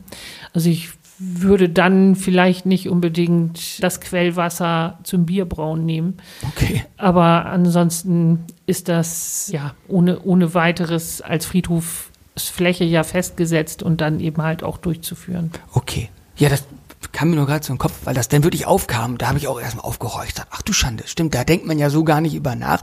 Also 0.54 0.70
ich 0.70 0.90
würde 1.26 1.70
dann 1.70 2.16
vielleicht 2.16 2.66
nicht 2.66 2.90
unbedingt 2.90 3.82
das 3.84 4.02
Quellwasser 4.02 5.00
zum 5.04 5.26
Bierbrauen 5.26 5.86
nehmen. 5.86 6.18
okay. 6.48 6.84
Aber 6.98 7.46
ansonsten 7.46 8.40
ist 8.66 8.90
das 8.90 9.50
ja 9.52 9.74
ohne, 9.88 10.22
ohne 10.22 10.54
weiteres 10.54 11.22
als 11.22 11.46
Friedhofsfläche 11.46 12.84
ja 12.84 13.04
festgesetzt 13.04 13.84
und 13.84 14.02
dann 14.02 14.20
eben 14.20 14.42
halt 14.42 14.64
auch 14.64 14.78
durchzuführen. 14.78 15.52
Okay. 15.74 16.10
Ja, 16.36 16.50
das 16.50 16.64
kam 17.12 17.30
mir 17.30 17.36
nur 17.36 17.46
gerade 17.46 17.64
so 17.64 17.72
im 17.72 17.80
Kopf, 17.80 17.94
weil 18.06 18.16
das 18.16 18.28
dann 18.28 18.44
wirklich 18.44 18.66
aufkam. 18.66 19.18
Da 19.18 19.28
habe 19.28 19.38
ich 19.38 19.48
auch 19.48 19.60
erstmal 19.60 19.86
aufgehorcht. 19.86 20.44
Ach 20.50 20.62
du 20.62 20.74
Schande, 20.74 21.04
stimmt, 21.08 21.36
da 21.36 21.44
denkt 21.44 21.66
man 21.66 21.80
ja 21.80 21.90
so 21.90 22.04
gar 22.04 22.22
nicht 22.22 22.34
über 22.34 22.56
nach. 22.56 22.82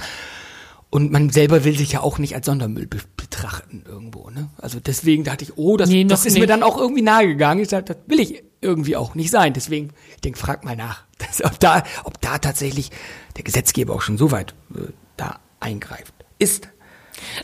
Und 0.90 1.12
man 1.12 1.30
selber 1.30 1.64
will 1.64 1.76
sich 1.76 1.92
ja 1.92 2.00
auch 2.00 2.18
nicht 2.18 2.34
als 2.34 2.46
Sondermüll 2.46 2.86
be 2.86 2.98
betrachten 3.40 3.82
irgendwo. 3.88 4.30
Ne? 4.30 4.50
Also 4.58 4.80
deswegen 4.80 5.24
dachte 5.24 5.44
ich, 5.44 5.56
oh, 5.56 5.76
das, 5.76 5.88
Nee, 5.88 6.04
das 6.04 6.26
ist 6.26 6.34
mir 6.34 6.40
nicht. 6.40 6.50
dann 6.50 6.62
auch 6.62 6.76
irgendwie 6.76 7.02
nahegegangen. 7.02 7.62
Ich 7.62 7.70
dachte, 7.70 7.94
das 7.94 7.98
will 8.06 8.20
ich 8.20 8.42
irgendwie 8.60 8.96
auch 8.96 9.14
nicht 9.14 9.30
sein. 9.30 9.52
Deswegen, 9.52 9.90
ich 10.14 10.20
denke, 10.20 10.38
frag 10.38 10.64
mal 10.64 10.76
nach, 10.76 11.04
dass, 11.18 11.42
ob, 11.44 11.58
da, 11.60 11.82
ob 12.04 12.20
da 12.20 12.38
tatsächlich 12.38 12.90
der 13.36 13.44
Gesetzgeber 13.44 13.94
auch 13.94 14.02
schon 14.02 14.18
so 14.18 14.30
weit 14.30 14.54
äh, 14.74 14.88
da 15.16 15.38
eingreift. 15.60 16.14
Ist. 16.38 16.68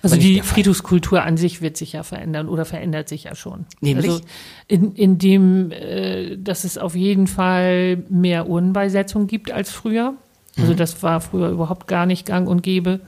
Also 0.03 0.17
die. 0.17 0.41
Friedhofskultur 0.41 1.23
an 1.23 1.37
sich 1.37 1.61
wird 1.61 1.77
sich 1.77 1.93
ja 1.93 2.03
verändern 2.03 2.49
oder 2.49 2.65
verändert 2.65 3.09
sich 3.11 3.25
ja 3.25 3.35
schon. 3.35 3.67
Nämlich? 3.81 4.07
Also 4.11 4.21
in, 4.69 4.95
in 4.95 5.19
dem, 5.19 5.71
äh, 5.71 6.37
dass 6.39 6.65
es 6.65 6.79
auf 6.79 6.95
jeden 6.95 7.27
Fall 7.27 8.05
mehr 8.09 8.49
Urnenbeisetzung 8.49 9.27
gibt 9.27 9.51
als 9.51 9.71
früher. 9.71 10.15
Also 10.59 10.73
Mhm. 10.73 10.77
das 10.77 11.03
war 11.03 11.21
früher 11.21 11.51
überhaupt 11.51 11.87
gar 11.87 12.07
nicht 12.07 12.25
gang 12.25 12.49
und 12.49 12.63
gäbe. 12.63 13.01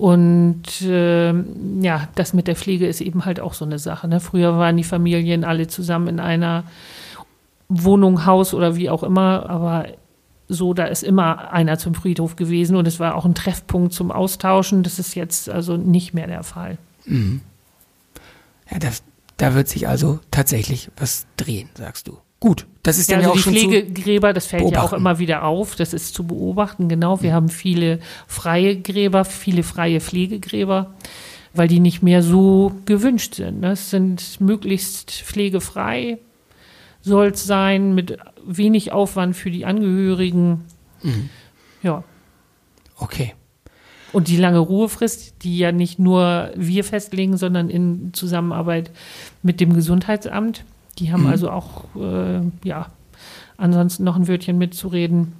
Und 0.00 0.62
ähm, 0.80 1.82
ja, 1.82 2.08
das 2.14 2.32
mit 2.32 2.46
der 2.46 2.56
Pflege 2.56 2.86
ist 2.86 3.02
eben 3.02 3.26
halt 3.26 3.38
auch 3.38 3.52
so 3.52 3.66
eine 3.66 3.78
Sache. 3.78 4.08
Ne? 4.08 4.18
Früher 4.18 4.56
waren 4.56 4.78
die 4.78 4.82
Familien 4.82 5.44
alle 5.44 5.66
zusammen 5.66 6.08
in 6.08 6.20
einer 6.20 6.64
Wohnung, 7.68 8.24
Haus 8.24 8.54
oder 8.54 8.76
wie 8.76 8.88
auch 8.88 9.02
immer, 9.02 9.50
aber 9.50 9.88
so, 10.48 10.72
da 10.72 10.86
ist 10.86 11.02
immer 11.02 11.52
einer 11.52 11.76
zum 11.76 11.94
Friedhof 11.94 12.36
gewesen 12.36 12.76
und 12.76 12.88
es 12.88 12.98
war 12.98 13.14
auch 13.14 13.26
ein 13.26 13.34
Treffpunkt 13.34 13.92
zum 13.92 14.10
Austauschen. 14.10 14.82
Das 14.84 14.98
ist 14.98 15.14
jetzt 15.16 15.50
also 15.50 15.76
nicht 15.76 16.14
mehr 16.14 16.26
der 16.26 16.44
Fall. 16.44 16.78
Ja, 18.70 18.78
da, 18.78 18.88
da 19.36 19.54
wird 19.54 19.68
sich 19.68 19.86
also 19.86 20.18
tatsächlich 20.30 20.90
was 20.96 21.26
drehen, 21.36 21.68
sagst 21.74 22.08
du. 22.08 22.16
Gut, 22.40 22.66
das 22.82 22.96
ist 22.96 23.10
Ja, 23.10 23.16
dann 23.16 23.24
ja, 23.24 23.30
also 23.30 23.38
auch 23.38 23.52
die 23.52 23.60
schon 23.60 23.70
Pflegegräber, 23.70 24.32
das 24.32 24.46
fällt 24.46 24.70
ja 24.72 24.82
auch 24.82 24.94
immer 24.94 25.18
wieder 25.18 25.44
auf. 25.44 25.76
Das 25.76 25.92
ist 25.92 26.14
zu 26.14 26.26
beobachten, 26.26 26.88
genau. 26.88 27.20
Wir 27.22 27.34
haben 27.34 27.50
viele 27.50 28.00
freie 28.26 28.80
Gräber, 28.80 29.26
viele 29.26 29.62
freie 29.62 30.00
Pflegegräber, 30.00 30.94
weil 31.52 31.68
die 31.68 31.80
nicht 31.80 32.02
mehr 32.02 32.22
so 32.22 32.72
gewünscht 32.86 33.34
sind. 33.34 33.60
ne? 33.60 33.72
Es 33.72 33.90
sind 33.90 34.40
möglichst 34.40 35.10
pflegefrei, 35.10 36.18
soll 37.02 37.28
es 37.28 37.44
sein, 37.44 37.94
mit 37.94 38.16
wenig 38.46 38.90
Aufwand 38.90 39.36
für 39.36 39.50
die 39.50 39.66
Angehörigen. 39.66 40.64
Ja. 41.82 42.04
Okay. 42.96 43.34
Und 44.12 44.28
die 44.28 44.36
lange 44.38 44.58
Ruhefrist, 44.58 45.44
die 45.44 45.58
ja 45.58 45.72
nicht 45.72 45.98
nur 45.98 46.50
wir 46.56 46.84
festlegen, 46.84 47.36
sondern 47.36 47.68
in 47.68 48.12
Zusammenarbeit 48.12 48.90
mit 49.42 49.60
dem 49.60 49.74
Gesundheitsamt. 49.74 50.64
Die 50.98 51.12
haben 51.12 51.22
Mhm. 51.22 51.30
also 51.30 51.50
auch, 51.50 51.84
äh, 51.96 52.40
ja, 52.64 52.86
ansonsten 53.56 54.04
noch 54.04 54.16
ein 54.16 54.28
Wörtchen 54.28 54.58
mitzureden. 54.58 55.32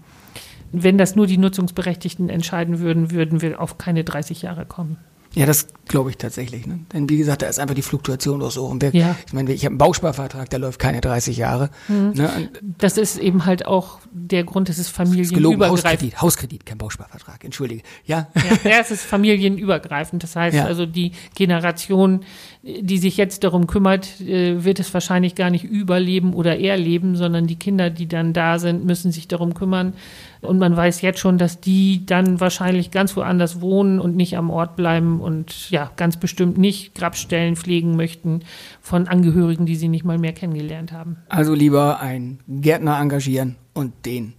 Wenn 0.73 0.99
das 0.99 1.17
nur 1.17 1.27
die 1.27 1.39
Nutzungsberechtigten 1.39 2.29
entscheiden 2.29 2.79
würden, 2.79 3.11
würden 3.11 3.43
wir 3.43 3.61
auf 3.61 3.77
keine 3.79 4.05
30 4.05 4.43
Jahre 4.43 4.65
kommen. 4.65 4.99
Ja, 5.35 5.47
das 5.47 5.69
glaube 5.87 6.11
ich 6.11 6.17
tatsächlich. 6.17 6.67
Ne? 6.67 6.81
Denn 6.93 7.09
wie 7.09 7.17
gesagt, 7.17 7.43
da 7.43 7.47
ist 7.47 7.59
einfach 7.59 7.75
die 7.75 7.83
Fluktuation 7.83 8.41
durchs 8.41 8.59
Ohr 8.59 8.69
und 8.69 8.81
Berg. 8.81 8.95
Ja. 8.95 9.17
Ich 9.27 9.33
meine, 9.33 9.53
ich 9.53 9.65
habe 9.65 9.73
einen 9.73 9.79
Bausparvertrag, 9.79 10.51
der 10.51 10.59
läuft 10.59 10.79
keine 10.81 11.01
30 11.01 11.37
Jahre. 11.37 11.71
Mhm. 11.89 12.13
Ne? 12.15 12.51
Das 12.79 12.97
ist 12.99 13.19
eben 13.19 13.45
halt 13.47 13.67
auch 13.67 14.01
der 14.13 14.45
Grund, 14.45 14.69
es 14.69 14.79
ist 14.79 14.89
ist 14.89 14.97
familienübergreifend. 14.97 15.71
Hauskredit, 15.85 16.21
Hauskredit, 16.23 16.67
kein 16.67 16.79
Bausparvertrag, 16.79 17.45
entschuldige. 17.45 17.83
Ja, 18.05 18.29
Ja, 18.35 18.71
ja, 18.71 18.79
es 18.81 18.91
ist 18.91 19.03
familienübergreifend. 19.05 20.23
Das 20.23 20.37
heißt 20.37 20.57
Ja. 20.57 20.65
also, 20.65 20.87
die 20.87 21.13
Generation, 21.35 22.21
die 22.63 22.99
sich 22.99 23.17
jetzt 23.17 23.45
darum 23.45 23.67
kümmert, 23.67 24.21
äh, 24.21 24.65
wird 24.65 24.81
es 24.81 24.93
wahrscheinlich 24.93 25.35
gar 25.35 25.51
nicht 25.51 25.65
überleben 25.65 26.35
oder 26.35 26.59
erleben, 26.59 27.17
sondern 27.17 27.47
die 27.47 27.57
Kinder, 27.57 27.91
die 27.91 28.09
dann 28.09 28.33
da 28.33 28.59
sind, 28.59 28.85
müssen 28.85 29.13
sich 29.13 29.29
darum 29.29 29.55
kümmern. 29.55 29.95
Und 30.41 30.59
man 30.59 30.77
weiß 30.77 31.03
jetzt 31.03 31.19
schon, 31.19 31.37
dass 31.37 31.61
die 31.61 32.07
dann 32.07 32.41
wahrscheinlich 32.41 32.91
ganz 32.91 33.15
woanders 33.17 33.61
wohnen 33.61 34.01
und 34.01 34.17
nicht 34.17 34.37
am 34.37 34.51
Ort 34.51 34.75
bleiben 34.77 35.21
und 35.21 35.71
ja, 35.71 35.91
ganz 35.97 36.17
bestimmt 36.17 36.57
nicht 36.57 36.95
Grabstellen 36.95 37.57
pflegen 37.57 37.95
möchten 37.97 38.41
von 38.81 39.07
Angehörigen, 39.07 39.67
die 39.67 39.77
sie 39.77 39.89
nicht 39.89 40.05
mal 40.05 40.19
mehr 40.19 40.33
kennengelernt 40.33 40.93
haben. 40.93 41.19
also 41.29 41.55
lieber 41.55 42.01
einen 42.01 42.41
Gärtner 42.49 42.99
engagieren 42.99 43.57
und 43.75 44.07
den 44.07 44.35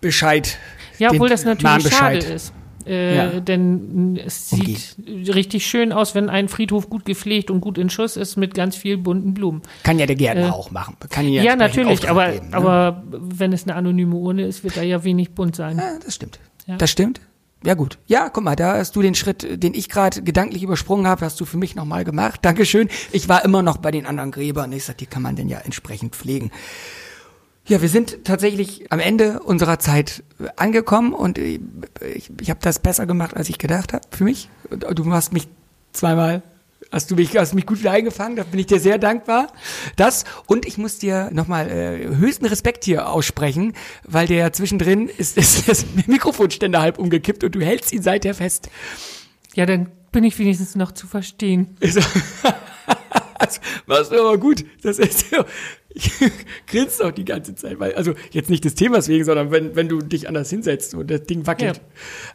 Bescheid. 0.00 0.58
Ja, 0.98 1.10
obwohl 1.10 1.28
das 1.28 1.44
natürlich 1.44 1.88
schade 1.92 2.18
ist. 2.18 2.52
Äh, 2.86 3.16
Ja. 3.16 3.40
Denn 3.40 4.18
es 4.24 4.50
sieht 4.50 4.96
richtig 5.34 5.66
schön 5.66 5.92
aus, 5.92 6.14
wenn 6.14 6.28
ein 6.30 6.48
Friedhof 6.48 6.88
gut 6.88 7.04
gepflegt 7.04 7.50
und 7.50 7.60
gut 7.60 7.78
in 7.78 7.90
Schuss 7.90 8.16
ist 8.16 8.36
mit 8.36 8.54
ganz 8.54 8.76
viel 8.76 8.96
bunten 8.96 9.34
Blumen. 9.34 9.62
Kann 9.82 9.98
ja 9.98 10.06
der 10.06 10.16
Gärtner 10.16 10.48
Äh, 10.48 10.50
auch 10.50 10.70
machen. 10.70 10.96
Kann 11.10 11.26
Ja, 11.28 11.52
entsprechend 11.52 11.58
natürlich, 11.90 12.08
aber, 12.10 12.32
geben, 12.32 12.50
ne? 12.50 12.56
aber 12.56 13.02
wenn 13.10 13.52
es 13.52 13.64
eine 13.64 13.74
anonyme 13.74 14.14
Urne 14.14 14.46
ist, 14.46 14.62
wird 14.64 14.76
da 14.76 14.82
ja 14.82 15.02
wenig 15.04 15.32
bunt 15.32 15.56
sein. 15.56 15.78
Ja, 15.78 15.98
das 16.04 16.14
stimmt. 16.14 16.38
Ja. 16.66 16.76
Das 16.76 16.90
stimmt. 16.90 17.20
Ja 17.64 17.74
gut. 17.74 17.98
Ja, 18.06 18.28
guck 18.28 18.44
mal, 18.44 18.54
da 18.54 18.76
hast 18.76 18.94
du 18.94 19.02
den 19.02 19.14
Schritt, 19.14 19.62
den 19.62 19.74
ich 19.74 19.88
gerade 19.88 20.22
gedanklich 20.22 20.62
übersprungen 20.62 21.06
habe, 21.08 21.24
hast 21.24 21.40
du 21.40 21.44
für 21.46 21.56
mich 21.56 21.74
nochmal 21.74 22.04
gemacht. 22.04 22.40
Dankeschön. 22.42 22.88
Ich 23.12 23.28
war 23.28 23.44
immer 23.44 23.62
noch 23.62 23.78
bei 23.78 23.90
den 23.90 24.06
anderen 24.06 24.30
Gräbern. 24.30 24.70
Ich 24.72 24.84
sag, 24.84 24.98
die 24.98 25.06
kann 25.06 25.22
man 25.22 25.34
denn 25.36 25.48
ja 25.48 25.58
entsprechend 25.58 26.14
pflegen. 26.14 26.52
Ja, 27.68 27.82
wir 27.82 27.88
sind 27.88 28.24
tatsächlich 28.24 28.92
am 28.92 29.00
Ende 29.00 29.40
unserer 29.40 29.80
Zeit 29.80 30.22
angekommen 30.54 31.12
und 31.12 31.36
äh, 31.36 31.58
ich, 32.14 32.30
ich 32.40 32.50
habe 32.50 32.60
das 32.62 32.78
besser 32.78 33.06
gemacht, 33.06 33.36
als 33.36 33.48
ich 33.48 33.58
gedacht 33.58 33.92
habe 33.92 34.06
für 34.10 34.22
mich. 34.22 34.48
Du 34.70 35.12
hast 35.12 35.32
mich 35.32 35.48
zweimal, 35.92 36.42
hast 36.92 37.10
du 37.10 37.16
mich, 37.16 37.36
hast 37.36 37.54
mich 37.54 37.66
gut 37.66 37.80
wieder 37.80 37.90
eingefangen, 37.90 38.36
da 38.36 38.44
bin 38.44 38.60
ich 38.60 38.66
dir 38.66 38.78
sehr 38.78 38.98
dankbar. 38.98 39.48
Das 39.96 40.24
und 40.46 40.64
ich 40.64 40.78
muss 40.78 40.98
dir 40.98 41.30
nochmal 41.32 41.68
äh, 41.68 42.06
höchsten 42.16 42.46
Respekt 42.46 42.84
hier 42.84 43.08
aussprechen, 43.08 43.72
weil 44.04 44.28
der 44.28 44.52
zwischendrin 44.52 45.08
ist, 45.08 45.36
ist 45.36 45.68
das 45.68 45.86
Mikrofonständer 46.06 46.80
halb 46.80 46.98
umgekippt 46.98 47.42
und 47.42 47.52
du 47.52 47.60
hältst 47.60 47.92
ihn 47.92 48.02
seither 48.02 48.34
fest. 48.34 48.70
Ja, 49.54 49.66
dann 49.66 49.88
bin 50.12 50.22
ich 50.22 50.38
wenigstens 50.38 50.76
noch 50.76 50.92
zu 50.92 51.08
verstehen. 51.08 51.76
Ich 53.40 53.50
so, 53.50 53.60
das 53.60 53.60
machst 53.86 54.12
du 54.12 54.20
aber 54.20 54.38
gut. 54.38 54.64
Das 54.82 54.98
ist 54.98 55.30
so. 55.30 55.44
Ich 55.88 56.12
grinst 56.66 57.02
auch 57.02 57.10
die 57.10 57.24
ganze 57.24 57.54
Zeit, 57.54 57.80
weil, 57.80 57.94
also 57.94 58.12
jetzt 58.30 58.50
nicht 58.50 58.64
des 58.64 58.74
Themas 58.74 59.08
wegen, 59.08 59.24
sondern 59.24 59.50
wenn, 59.50 59.76
wenn 59.76 59.88
du 59.88 60.00
dich 60.00 60.28
anders 60.28 60.50
hinsetzt 60.50 60.94
und 60.94 61.10
das 61.10 61.22
Ding 61.22 61.46
wackelt. 61.46 61.76
Ja. 61.76 61.82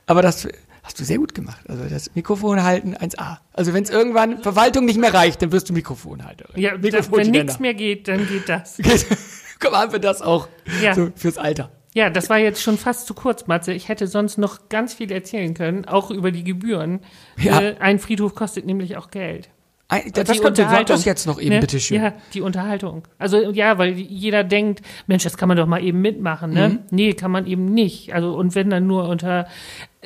Aber 0.08 0.24
das 0.24 0.48
hast 0.84 1.00
du 1.00 1.04
sehr 1.04 1.18
gut 1.18 1.36
gemacht. 1.36 1.62
Also 1.68 1.84
das 1.90 2.16
Mikrofon 2.16 2.64
halten 2.64 2.96
1A. 2.96 3.38
Also 3.54 3.74
wenn 3.74 3.84
es 3.84 3.90
irgendwann 3.90 4.42
Verwaltung 4.42 4.86
nicht 4.86 5.00
mehr 5.00 5.14
reicht, 5.14 5.42
dann 5.42 5.52
wirst 5.52 5.70
du 5.70 5.74
Mikrofonhalter. 5.74 6.50
Ja, 6.56 6.78
da, 6.78 7.12
wenn 7.12 7.32
nichts 7.32 7.60
mehr 7.60 7.74
geht, 7.74 8.08
dann 8.08 8.28
geht 8.28 8.50
das. 8.50 8.78
Komm, 9.60 9.74
haben 9.74 9.92
wir 9.92 10.00
das 10.00 10.22
auch. 10.22 10.48
Ja. 10.82 10.96
So 10.96 11.12
fürs 11.16 11.38
Alter. 11.38 11.72
Ja, 11.94 12.10
das 12.10 12.30
war 12.30 12.38
jetzt 12.38 12.62
schon 12.62 12.78
fast 12.78 13.06
zu 13.06 13.14
kurz, 13.14 13.48
Matze. 13.48 13.74
Ich 13.74 13.90
hätte 13.90 14.08
sonst 14.08 14.38
noch 14.38 14.70
ganz 14.70 14.94
viel 14.94 15.12
erzählen 15.12 15.54
können, 15.54 15.86
auch 15.86 16.10
über 16.10 16.32
die 16.32 16.44
Gebühren. 16.44 17.02
Ja. 17.38 17.62
Äh, 17.62 17.76
ein 17.80 18.00
Friedhof 18.00 18.34
kostet 18.34 18.66
nämlich 18.66 18.96
auch 18.96 19.12
Geld. 19.12 19.50
Und 19.92 20.18
das 20.18 20.32
die 20.32 20.40
kommt 20.40 20.56
sag 20.56 20.86
das 20.86 21.04
jetzt 21.04 21.28
noch 21.28 21.40
eben, 21.40 21.56
ne? 21.56 21.60
bitteschön. 21.60 22.02
Ja, 22.02 22.14
die 22.34 22.42
Unterhaltung. 22.42 23.04
Also 23.20 23.52
ja, 23.52 23.78
weil 23.78 23.94
jeder 23.94 24.44
denkt, 24.44 24.82
Mensch, 25.08 25.24
das 25.24 25.38
kann 25.38 25.50
man 25.50 25.58
doch 25.58 25.68
mal 25.68 25.84
eben 25.84 26.02
mitmachen, 26.02 26.54
ne? 26.54 26.70
Mhm. 26.70 26.80
Nee, 26.92 27.14
kann 27.14 27.32
man 27.32 27.46
eben 27.46 27.66
nicht. 27.66 28.14
Also 28.14 28.34
und 28.36 28.56
wenn 28.56 28.70
dann 28.70 28.88
nur 28.88 29.10
unter 29.10 29.48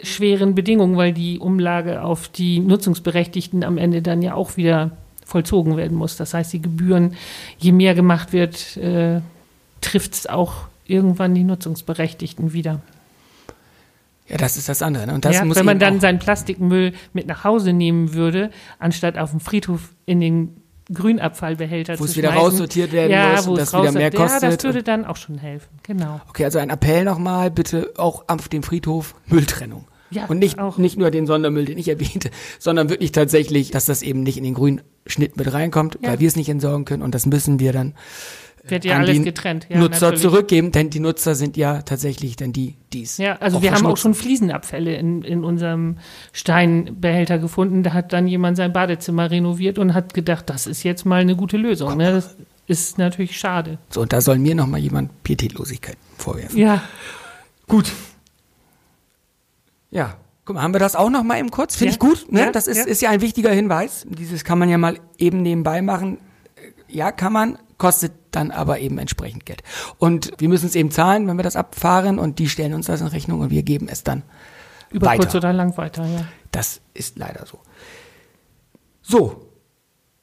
schweren 0.01 0.55
Bedingungen, 0.55 0.97
weil 0.97 1.13
die 1.13 1.39
Umlage 1.39 2.03
auf 2.03 2.27
die 2.27 2.59
Nutzungsberechtigten 2.59 3.63
am 3.63 3.77
Ende 3.77 4.01
dann 4.01 4.21
ja 4.21 4.33
auch 4.33 4.57
wieder 4.57 4.91
vollzogen 5.23 5.77
werden 5.77 5.97
muss. 5.97 6.17
Das 6.17 6.33
heißt, 6.33 6.53
die 6.53 6.61
Gebühren, 6.61 7.15
je 7.57 7.71
mehr 7.71 7.95
gemacht 7.95 8.33
wird, 8.33 8.77
äh, 8.77 9.21
trifft 9.81 10.13
es 10.13 10.27
auch 10.27 10.67
irgendwann 10.85 11.33
die 11.35 11.43
Nutzungsberechtigten 11.43 12.53
wieder. 12.53 12.81
Ja, 14.27 14.37
das 14.37 14.57
ist 14.57 14.69
das 14.69 14.81
andere. 14.81 15.07
Ne? 15.07 15.13
Und 15.13 15.23
das 15.25 15.35
ja, 15.35 15.45
muss 15.45 15.55
wenn 15.57 15.65
man 15.65 15.79
dann 15.79 15.99
seinen 15.99 16.19
Plastikmüll 16.19 16.93
mit 17.13 17.27
nach 17.27 17.43
Hause 17.43 17.73
nehmen 17.73 18.13
würde, 18.13 18.49
anstatt 18.79 19.17
auf 19.17 19.31
dem 19.31 19.39
Friedhof 19.39 19.93
in 20.05 20.19
den 20.19 20.57
Grünabfallbehälter 20.93 21.93
Wo 21.99 22.05
zu 22.05 22.11
es 22.11 22.17
wieder 22.17 22.33
raussortiert 22.33 22.91
werden 22.91 23.11
ja, 23.11 23.31
muss 23.35 23.47
wo 23.47 23.51
und 23.51 23.59
das 23.59 23.73
wieder 23.73 23.91
mehr 23.91 24.11
raussortiert- 24.11 24.13
Ja, 24.13 24.19
das 24.19 24.41
kostet 24.41 24.63
würde 24.63 24.83
dann 24.83 25.05
auch 25.05 25.15
schon 25.15 25.37
helfen. 25.37 25.69
Genau. 25.83 26.21
Okay, 26.29 26.45
also 26.45 26.59
ein 26.59 26.69
Appell 26.69 27.03
nochmal, 27.05 27.49
bitte 27.51 27.93
auch 27.97 28.25
auf 28.27 28.49
dem 28.49 28.63
Friedhof 28.63 29.15
Mülltrennung. 29.27 29.87
Ja, 30.11 30.25
und 30.27 30.37
nicht, 30.37 30.59
auch. 30.59 30.77
nicht 30.77 30.97
nur 30.97 31.09
den 31.11 31.25
Sondermüll, 31.25 31.65
den 31.65 31.77
ich 31.79 31.87
erwähnte, 31.87 32.29
sondern 32.59 32.89
wirklich 32.89 33.11
tatsächlich, 33.11 33.71
dass 33.71 33.85
das 33.85 34.03
eben 34.03 34.21
nicht 34.21 34.37
in 34.37 34.43
den 34.43 34.53
grünen 34.53 34.81
Schnitt 35.07 35.37
mit 35.37 35.51
reinkommt, 35.51 35.97
Ja. 36.01 36.09
weil 36.11 36.19
wir 36.19 36.27
es 36.27 36.35
nicht 36.35 36.49
entsorgen 36.49 36.85
können 36.85 37.01
und 37.01 37.15
das 37.15 37.25
müssen 37.25 37.59
wir 37.59 37.73
dann 37.73 37.95
Wird 38.67 38.85
ja 38.85 38.97
alles 38.97 39.23
getrennt. 39.23 39.67
Ja, 39.69 39.77
Nutzer 39.77 40.07
natürlich. 40.07 40.21
zurückgeben, 40.21 40.71
denn 40.71 40.89
die 40.89 40.99
Nutzer 40.99 41.35
sind 41.35 41.55
ja 41.57 41.81
tatsächlich 41.83 42.35
dann 42.35 42.51
die, 42.53 42.75
die 42.93 43.03
es 43.03 43.17
Ja, 43.17 43.35
also 43.37 43.61
wir 43.61 43.71
haben 43.73 43.85
auch 43.85 43.97
schon 43.97 44.13
Fliesenabfälle 44.13 44.95
in, 44.95 45.21
in 45.21 45.43
unserem 45.43 45.97
Steinbehälter 46.33 47.37
gefunden. 47.37 47.83
Da 47.83 47.93
hat 47.93 48.13
dann 48.13 48.27
jemand 48.27 48.57
sein 48.57 48.73
Badezimmer 48.73 49.29
renoviert 49.29 49.77
und 49.79 49.93
hat 49.93 50.13
gedacht, 50.13 50.49
das 50.49 50.67
ist 50.67 50.83
jetzt 50.83 51.05
mal 51.05 51.21
eine 51.21 51.35
gute 51.35 51.57
Lösung. 51.57 51.97
Ne? 51.97 52.11
Das 52.11 52.35
ist 52.67 52.97
natürlich 52.97 53.37
schade. 53.39 53.77
So, 53.89 54.01
und 54.01 54.11
da 54.13 54.21
soll 54.21 54.39
mir 54.39 54.55
nochmal 54.55 54.79
jemand 54.79 55.23
Pietätlosigkeit 55.23 55.97
vorwerfen. 56.17 56.57
Ja, 56.57 56.81
Gut. 57.67 57.91
Ja, 59.91 60.15
guck 60.43 60.55
mal, 60.55 60.61
haben 60.63 60.73
wir 60.73 60.79
das 60.79 60.95
auch 60.95 61.09
noch 61.09 61.23
mal 61.23 61.39
eben 61.39 61.51
kurz? 61.51 61.75
Finde 61.75 61.91
Ja. 61.91 61.93
ich 61.93 61.99
gut. 61.99 62.31
Ne? 62.31 62.39
Ja, 62.41 62.51
das 62.51 62.67
ist, 62.67 62.77
ja. 62.77 62.83
ist 62.85 63.01
ja 63.01 63.09
ein 63.09 63.21
wichtiger 63.21 63.51
Hinweis. 63.51 64.05
Dieses 64.09 64.43
kann 64.43 64.59
man 64.59 64.69
ja 64.69 64.77
mal 64.77 64.99
eben 65.17 65.41
nebenbei 65.41 65.81
machen. 65.81 66.17
Äh, 66.55 66.71
Ja, 66.95 67.11
kann 67.11 67.33
man, 67.33 67.57
kostet 67.77 68.11
dann 68.35 68.51
aber 68.51 68.79
eben 68.79 68.97
entsprechend 68.97 69.45
Geld. 69.45 69.63
Und 69.97 70.33
wir 70.37 70.49
müssen 70.49 70.67
es 70.67 70.75
eben 70.75 70.91
zahlen, 70.91 71.27
wenn 71.27 71.37
wir 71.37 71.43
das 71.43 71.55
abfahren 71.55 72.19
und 72.19 72.39
die 72.39 72.49
stellen 72.49 72.73
uns 72.73 72.87
das 72.87 73.01
in 73.01 73.07
Rechnung 73.07 73.41
und 73.41 73.49
wir 73.49 73.63
geben 73.63 73.87
es 73.89 74.03
dann 74.03 74.23
über 74.91 75.07
weiter. 75.07 75.23
kurz 75.23 75.35
oder 75.35 75.53
lang 75.53 75.77
weiter, 75.77 76.05
ja. 76.05 76.25
Das 76.51 76.81
ist 76.93 77.17
leider 77.17 77.45
so. 77.45 77.59
So. 79.01 79.49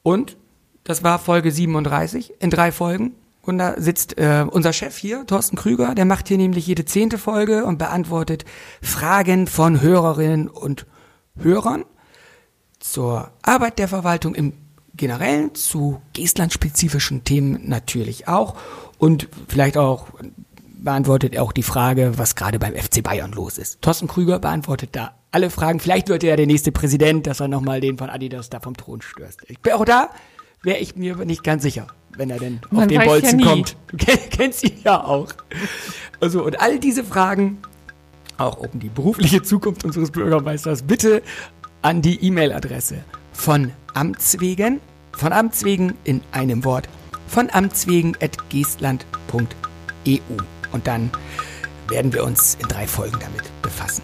Und 0.01 0.37
das 0.83 1.03
war 1.03 1.19
Folge 1.19 1.51
37 1.51 2.33
in 2.39 2.49
drei 2.49 2.71
Folgen. 2.71 3.15
Und 3.41 3.57
da 3.57 3.79
sitzt 3.79 4.17
äh, 4.17 4.45
unser 4.49 4.71
Chef 4.71 4.97
hier, 4.97 5.25
Thorsten 5.27 5.57
Krüger, 5.57 5.95
der 5.95 6.05
macht 6.05 6.29
hier 6.29 6.37
nämlich 6.37 6.65
jede 6.65 6.85
zehnte 6.85 7.17
Folge 7.17 7.65
und 7.65 7.77
beantwortet 7.77 8.45
Fragen 8.81 9.47
von 9.47 9.81
Hörerinnen 9.81 10.47
und 10.47 10.85
Hörern 11.37 11.83
zur 12.79 13.31
Arbeit 13.41 13.79
der 13.79 13.89
Verwaltung 13.89 14.33
im 14.33 14.53
Generellen, 14.95 15.55
zu 15.55 16.01
Geestland-spezifischen 16.13 17.23
Themen 17.23 17.67
natürlich 17.67 18.27
auch 18.27 18.55
und 18.97 19.27
vielleicht 19.47 19.77
auch 19.77 20.07
beantwortet 20.77 21.33
er 21.33 21.43
auch 21.43 21.51
die 21.53 21.63
Frage, 21.63 22.13
was 22.17 22.35
gerade 22.35 22.59
beim 22.59 22.75
FC 22.75 23.01
Bayern 23.01 23.31
los 23.31 23.57
ist. 23.57 23.81
Thorsten 23.81 24.07
Krüger 24.07 24.39
beantwortet 24.39 24.89
da 24.93 25.15
alle 25.31 25.49
Fragen. 25.49 25.79
Vielleicht 25.79 26.09
wird 26.09 26.23
er 26.23 26.31
ja 26.31 26.35
der 26.35 26.45
nächste 26.45 26.71
Präsident, 26.71 27.25
dass 27.25 27.39
er 27.39 27.47
nochmal 27.47 27.79
den 27.81 27.97
von 27.97 28.09
Adidas 28.09 28.49
da 28.49 28.59
vom 28.59 28.75
Thron 28.77 29.01
stößt. 29.01 29.43
Ich 29.47 29.59
bin 29.61 29.73
auch 29.73 29.85
da, 29.85 30.09
wäre 30.61 30.77
ich 30.79 30.95
mir 30.95 31.15
nicht 31.25 31.43
ganz 31.43 31.63
sicher, 31.63 31.87
wenn 32.15 32.29
er 32.29 32.37
denn 32.39 32.59
auf 32.65 32.71
Man 32.71 32.87
den 32.89 32.99
weiß 32.99 33.07
Bolzen 33.07 33.39
ja 33.39 33.45
kommt. 33.47 33.77
Du 33.87 33.97
kenn- 33.97 34.29
kennst 34.29 34.63
ihn 34.63 34.77
ja 34.83 35.03
auch. 35.03 35.29
Also, 36.19 36.43
und 36.43 36.59
all 36.59 36.77
diese 36.79 37.03
Fragen, 37.03 37.57
auch 38.37 38.57
um 38.57 38.79
die 38.79 38.89
berufliche 38.89 39.41
Zukunft 39.41 39.85
unseres 39.85 40.11
Bürgermeisters, 40.11 40.83
bitte 40.83 41.23
an 41.81 42.01
die 42.01 42.23
E-Mail-Adresse 42.25 43.03
von 43.33 43.71
Amts 43.93 44.39
wegen, 44.39 44.79
von 45.11 45.33
Amts 45.33 45.63
wegen 45.63 45.97
in 46.03 46.21
einem 46.31 46.63
Wort, 46.63 46.87
von 47.27 47.49
Amts 47.51 47.87
wegen 47.87 48.15
at 48.21 48.49
geestland.eu. 48.49 50.19
Und 50.71 50.87
dann 50.87 51.11
werden 51.89 52.13
wir 52.13 52.23
uns 52.23 52.55
in 52.61 52.67
drei 52.67 52.87
Folgen 52.87 53.17
damit 53.19 53.43
befassen. 53.61 54.03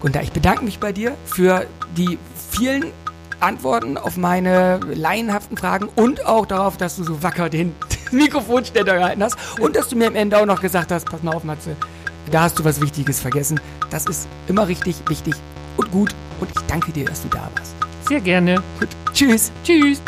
Gunther, 0.00 0.22
ich 0.22 0.32
bedanke 0.32 0.64
mich 0.64 0.78
bei 0.78 0.92
dir 0.92 1.16
für 1.24 1.66
die 1.96 2.18
vielen 2.50 2.92
Antworten 3.40 3.98
auf 3.98 4.16
meine 4.16 4.78
laienhaften 4.78 5.56
Fragen 5.56 5.88
und 5.94 6.24
auch 6.24 6.46
darauf, 6.46 6.76
dass 6.76 6.96
du 6.96 7.04
so 7.04 7.22
wacker 7.22 7.48
den, 7.50 7.74
Mikrofonständer 8.12 8.94
gehalten 8.94 9.22
hast 9.22 9.36
und 9.60 9.76
dass 9.76 9.88
du 9.88 9.96
mir 9.96 10.06
am 10.06 10.14
Ende 10.14 10.38
auch 10.38 10.46
noch 10.46 10.60
gesagt 10.60 10.92
hast, 10.92 11.06
pass 11.06 11.22
mal 11.22 11.34
auf, 11.34 11.44
Matze, 11.44 11.76
da 12.30 12.42
hast 12.42 12.58
du 12.58 12.64
was 12.64 12.80
Wichtiges 12.80 13.20
vergessen. 13.20 13.60
Das 13.90 14.06
ist 14.06 14.28
immer 14.48 14.68
richtig, 14.68 14.96
wichtig 15.08 15.34
und 15.76 15.90
gut 15.90 16.14
und 16.40 16.50
ich 16.50 16.62
danke 16.66 16.92
dir, 16.92 17.04
dass 17.04 17.22
du 17.22 17.28
da 17.28 17.48
warst. 17.54 17.75
Sehr 18.08 18.20
gerne. 18.20 18.62
Tschüss. 19.12 19.50
Tschüss. 19.64 20.00